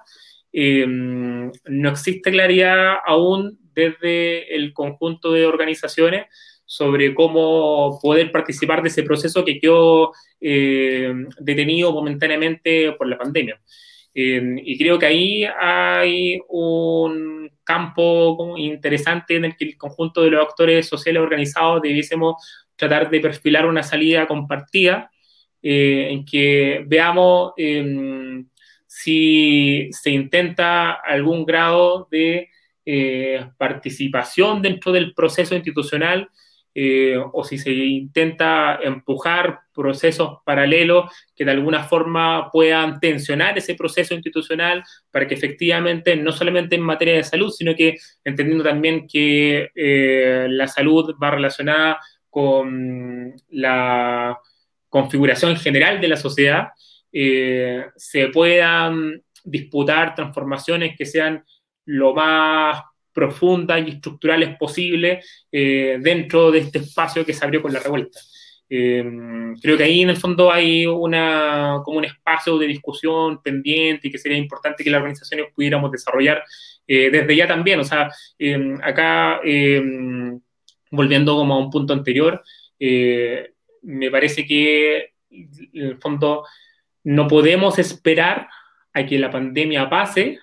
eh, 0.52 0.86
no 0.88 1.90
existe 1.90 2.32
claridad 2.32 2.96
aún 3.06 3.60
desde 3.80 4.56
el 4.56 4.74
conjunto 4.74 5.32
de 5.32 5.46
organizaciones 5.46 6.28
sobre 6.66 7.16
cómo 7.16 8.00
poder 8.02 8.32
participar 8.32 8.84
de 8.84 8.90
ese 8.90 9.02
proceso 9.02 9.44
que 9.44 9.60
quedó 9.60 10.12
eh, 10.40 11.12
detenido 11.40 11.92
momentáneamente 11.92 12.92
por 12.92 13.08
la 13.08 13.18
pandemia. 13.18 13.60
Eh, 14.14 14.56
y 14.64 14.78
creo 14.78 15.00
que 15.00 15.06
ahí 15.06 15.46
hay 15.60 16.40
un 16.48 17.50
campo 17.64 18.56
interesante 18.58 19.36
en 19.36 19.46
el 19.46 19.56
que 19.56 19.66
el 19.66 19.78
conjunto 19.78 20.22
de 20.22 20.32
los 20.32 20.46
actores 20.46 20.88
sociales 20.88 21.22
organizados 21.22 21.82
debiésemos 21.82 22.36
tratar 22.76 23.10
de 23.10 23.20
perfilar 23.20 23.66
una 23.66 23.84
salida 23.84 24.28
compartida 24.28 25.12
eh, 25.62 26.08
en 26.12 26.26
que 26.26 26.84
veamos 26.88 27.54
em, 27.58 28.48
si 28.88 29.90
se 29.92 30.10
intenta 30.12 30.94
algún 30.94 31.46
grado 31.46 32.08
de 32.10 32.50
eh, 32.92 33.52
participación 33.58 34.62
dentro 34.62 34.92
del 34.92 35.14
proceso 35.14 35.54
institucional 35.54 36.30
eh, 36.74 37.18
o 37.34 37.44
si 37.44 37.58
se 37.58 37.72
intenta 37.72 38.80
empujar 38.82 39.60
procesos 39.74 40.38
paralelos 40.46 41.12
que 41.36 41.46
de 41.46 41.52
alguna 41.52 41.84
forma 41.84 42.50
puedan 42.52 43.00
tensionar 43.00 43.58
ese 43.58 43.76
proceso 43.76 44.14
institucional 44.14 44.84
para 45.12 45.28
que 45.28 45.36
efectivamente, 45.36 46.16
no 46.16 46.32
solamente 46.32 46.76
en 46.76 46.82
materia 46.82 47.16
de 47.16 47.24
salud, 47.24 47.52
sino 47.52 47.76
que 47.76 47.98
entendiendo 48.24 48.64
también 48.64 49.08
que 49.08 49.70
la 50.50 50.68
salud 50.68 51.16
va 51.22 51.32
relacionada 51.32 52.00
con 52.30 53.34
la 53.50 54.40
configuración 54.90 55.56
general 55.58 56.02
de 56.02 56.08
la 56.08 56.18
sociedad, 56.18 56.70
eh, 57.12 57.86
se 57.96 58.28
puedan 58.28 59.24
disputar 59.44 60.16
transformaciones 60.16 60.96
que 60.98 61.06
sean 61.06 61.44
lo 61.90 62.14
más 62.14 62.84
profundas 63.14 63.86
y 63.86 63.92
estructurales 63.92 64.58
posible 64.58 65.22
eh, 65.52 65.98
dentro 66.02 66.52
de 66.52 66.60
este 66.60 66.80
espacio 66.80 67.26
que 67.26 67.34
se 67.34 67.44
abrió 67.44 67.62
con 67.62 67.74
la 67.74 67.80
revuelta. 67.80 68.20
Eh, 68.72 69.04
creo 69.62 69.78
que 69.78 69.84
ahí 69.84 70.02
en 70.02 70.12
el 70.12 70.18
fondo 70.18 70.52
hay 70.52 70.86
una, 70.86 71.82
como 71.84 71.98
un 71.98 72.06
espacio 72.06 72.58
de 72.58 72.68
discusión 72.68 73.42
pendiente 73.42 74.08
y 74.08 74.12
que 74.12 74.20
sería 74.20 74.38
importante 74.38 74.84
que 74.84 74.92
las 74.92 75.00
organizaciones 75.00 75.48
pudiéramos 75.56 75.92
desarrollar 75.92 76.44
desde 76.88 77.36
ya 77.36 77.48
también. 77.48 77.80
O 77.80 77.84
sea, 77.84 78.10
acá 78.82 79.42
volviendo 80.92 81.36
como 81.36 81.54
a 81.54 81.60
un 81.60 81.70
punto 81.70 81.94
anterior, 81.94 82.44
eh, 82.80 83.54
me 83.84 84.10
parece 84.10 84.46
que 84.46 85.14
en 85.30 85.50
el 85.74 85.98
fondo 85.98 86.46
no 87.04 87.28
podemos 87.28 87.80
esperar 87.80 88.48
a 88.94 89.06
que 89.06 89.20
la 89.20 89.32
pandemia 89.32 89.90
pase 89.90 90.40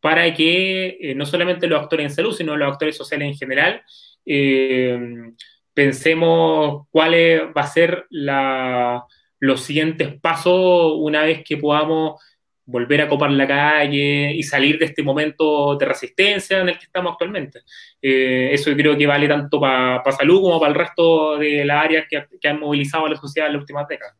para 0.00 0.32
que 0.34 0.98
eh, 1.00 1.14
no 1.14 1.26
solamente 1.26 1.66
los 1.66 1.80
actores 1.82 2.06
en 2.06 2.14
salud, 2.14 2.34
sino 2.34 2.56
los 2.56 2.72
actores 2.72 2.96
sociales 2.96 3.28
en 3.28 3.34
general, 3.36 3.82
eh, 4.26 4.98
pensemos 5.74 6.86
cuáles 6.90 7.42
va 7.56 7.62
a 7.62 7.66
ser 7.66 8.06
los 9.38 9.60
siguientes 9.62 10.20
pasos 10.20 10.94
una 10.96 11.22
vez 11.22 11.42
que 11.44 11.56
podamos 11.56 12.20
volver 12.70 13.02
a 13.02 13.08
copar 13.08 13.30
la 13.32 13.46
calle 13.46 14.32
y 14.32 14.42
salir 14.42 14.78
de 14.78 14.86
este 14.86 15.02
momento 15.02 15.76
de 15.76 15.86
resistencia 15.86 16.60
en 16.60 16.68
el 16.68 16.78
que 16.78 16.84
estamos 16.84 17.12
actualmente. 17.12 17.60
Eh, 18.00 18.50
eso 18.52 18.70
creo 18.74 18.96
que 18.96 19.06
vale 19.06 19.28
tanto 19.28 19.60
para 19.60 20.12
salud 20.12 20.40
como 20.40 20.60
para 20.60 20.72
el 20.72 20.78
resto 20.78 21.36
de 21.38 21.64
las 21.64 21.84
áreas 21.84 22.06
que, 22.08 22.48
han 22.48 22.60
movilizado 22.60 23.06
a 23.06 23.10
la 23.10 23.16
sociedad 23.16 23.48
en 23.48 23.54
las 23.54 23.62
últimas 23.62 23.88
décadas. 23.88 24.16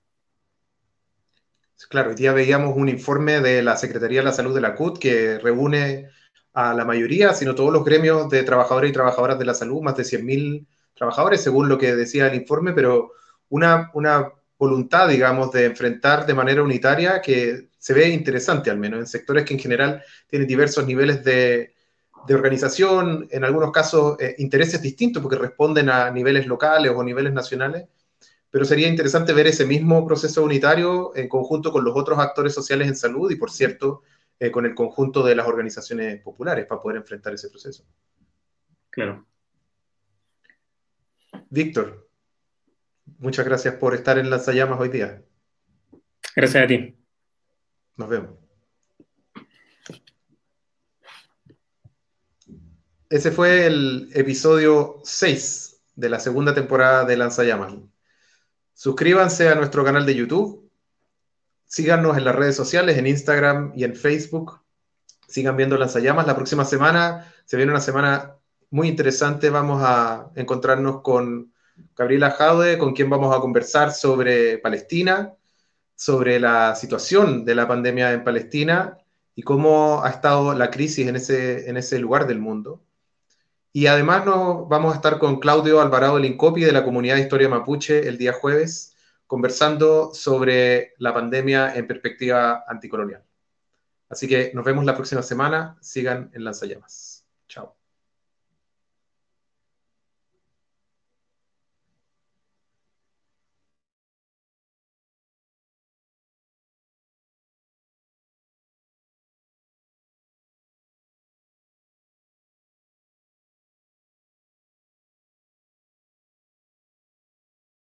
Claro, 1.89 2.11
hoy 2.11 2.17
día 2.17 2.33
veíamos 2.33 2.77
un 2.77 2.89
informe 2.89 3.41
de 3.41 3.63
la 3.63 3.77
Secretaría 3.77 4.21
de 4.21 4.25
la 4.25 4.33
Salud 4.33 4.55
de 4.55 4.61
la 4.61 4.75
CUT 4.75 4.99
que 4.99 5.39
reúne 5.39 6.09
a 6.53 6.75
la 6.75 6.85
mayoría, 6.85 7.33
sino 7.33 7.55
todos 7.55 7.73
los 7.73 7.85
gremios 7.85 8.29
de 8.29 8.43
trabajadores 8.43 8.91
y 8.91 8.93
trabajadoras 8.93 9.39
de 9.39 9.45
la 9.45 9.55
salud, 9.55 9.81
más 9.83 9.97
de 9.97 10.05
100.000 10.05 10.67
trabajadores, 10.95 11.43
según 11.43 11.69
lo 11.69 11.79
que 11.79 11.95
decía 11.95 12.27
el 12.27 12.35
informe, 12.35 12.73
pero 12.73 13.13
una, 13.49 13.91
una 13.95 14.33
voluntad, 14.59 15.09
digamos, 15.09 15.53
de 15.53 15.65
enfrentar 15.65 16.27
de 16.27 16.35
manera 16.35 16.63
unitaria 16.63 17.23
que 17.23 17.71
se 17.79 17.95
ve 17.95 18.09
interesante 18.09 18.71
al 18.71 18.79
menos 18.79 19.01
en 19.01 19.07
sectores 19.07 19.45
que 19.45 19.55
en 19.55 19.61
general 19.61 20.03
tienen 20.29 20.47
diversos 20.47 20.87
niveles 20.87 21.25
de, 21.25 21.75
organización, 22.29 23.27
en 23.31 23.45
algunos 23.45 23.73
casos 23.73 24.21
eh, 24.21 24.35
intereses 24.39 24.83
distintos 24.83 25.23
porque 25.23 25.39
responden 25.39 25.89
a 25.89 26.11
niveles 26.11 26.47
locales 26.47 26.93
o 26.95 27.03
niveles 27.03 27.33
nacionales, 27.33 27.87
pero 28.51 28.65
sería 28.65 28.89
interesante 28.89 29.33
ver 29.33 29.47
ese 29.47 29.65
mismo 29.65 30.05
proceso 30.07 30.43
unitario 30.43 31.15
en 31.15 31.29
conjunto 31.29 31.71
con 31.71 31.85
los 31.85 31.97
otros 31.97 32.19
actores 32.19 32.53
sociales 32.53 32.89
en 32.89 32.97
salud 32.97 33.31
y, 33.31 33.37
por 33.37 33.51
cierto, 33.51 34.03
eh, 34.39 34.51
con 34.51 34.67
el 34.67 34.75
conjunto 34.75 35.23
de 35.23 35.37
las 35.37 35.47
organizaciones 35.47 36.21
populares 36.21 36.67
para 36.67 36.81
poder 36.81 36.97
enfrentar 36.99 37.33
ese 37.33 37.49
proceso. 37.49 37.85
Claro. 38.91 39.27
Víctor, 41.49 42.09
muchas 43.19 43.45
gracias 43.45 43.75
por 43.75 43.95
estar 43.95 44.19
en 44.19 44.31
Lanzallamas 44.31 44.81
hoy 44.81 44.89
día. 44.89 45.23
Gracias 46.35 46.65
a 46.65 46.67
ti. 46.67 46.97
Nos 47.97 48.09
vemos. 48.09 48.31
Ese 53.09 53.31
fue 53.31 53.67
el 53.67 54.11
episodio 54.15 55.01
6 55.05 55.83
de 55.97 56.09
la 56.09 56.21
segunda 56.21 56.55
temporada 56.55 57.05
de 57.05 57.17
Lanzallamas. 57.17 57.75
Suscríbanse 58.81 59.51
a 59.51 59.57
nuestro 59.57 59.85
canal 59.85 60.07
de 60.07 60.15
YouTube. 60.15 60.71
Síganos 61.67 62.17
en 62.17 62.25
las 62.25 62.35
redes 62.35 62.57
sociales, 62.57 62.97
en 62.97 63.07
Instagram 63.07 63.75
y 63.77 63.85
en 63.85 63.95
Facebook. 63.95 64.63
Sigan 65.29 65.55
viendo 65.55 65.77
Lanzallamas. 65.77 66.27
La 66.27 66.35
próxima 66.35 66.65
semana 66.65 67.31
se 67.45 67.59
viene 67.59 67.73
una 67.73 67.83
semana 67.83 68.37
muy 68.71 68.89
interesante. 68.89 69.51
Vamos 69.51 69.83
a 69.85 70.31
encontrarnos 70.35 71.03
con 71.03 71.53
Gabriela 71.95 72.31
Jaude, 72.31 72.79
con 72.79 72.95
quien 72.95 73.11
vamos 73.11 73.37
a 73.37 73.41
conversar 73.41 73.93
sobre 73.93 74.57
Palestina 74.57 75.35
sobre 75.95 76.41
la 76.41 76.75
situación 76.75 77.45
de 77.45 77.55
la 77.55 77.69
pandemia 77.69 78.15
en 78.15 78.25
Palestina 78.25 78.97
y 79.35 79.43
cómo 79.43 80.03
ha 80.03 80.09
estado 80.09 80.55
la 80.55 80.71
crisis 80.71 81.07
en 81.07 81.17
ese, 81.17 81.69
en 81.69 81.77
ese 81.77 81.99
lugar 81.99 82.27
del 82.27 82.39
mundo. 82.39 82.83
Y 83.73 83.87
además 83.87 84.25
nos 84.27 84.69
vamos 84.69 84.93
a 84.93 84.97
estar 84.97 85.19
con 85.19 85.39
Claudio 85.39 85.81
Alvarado 85.81 86.19
Lincopi 86.19 86.63
de 86.63 86.73
la 86.73 86.85
comunidad 86.85 87.15
de 87.15 87.23
Historia 87.23 87.49
Mapuche 87.49 88.09
el 88.09 88.19
día 88.19 88.33
jueves, 88.33 88.97
conversando 89.29 90.13
sobre 90.13 90.95
la 90.99 91.15
pandemia 91.15 91.75
en 91.77 91.87
perspectiva 91.87 92.65
anticolonial. 92.67 93.25
Así 94.09 94.27
que 94.27 94.51
nos 94.55 94.65
vemos 94.65 94.85
la 94.85 94.97
próxima 94.97 95.23
semana. 95.23 95.79
Sigan 95.81 96.31
en 96.35 96.43
Lanzallamas. 96.43 97.10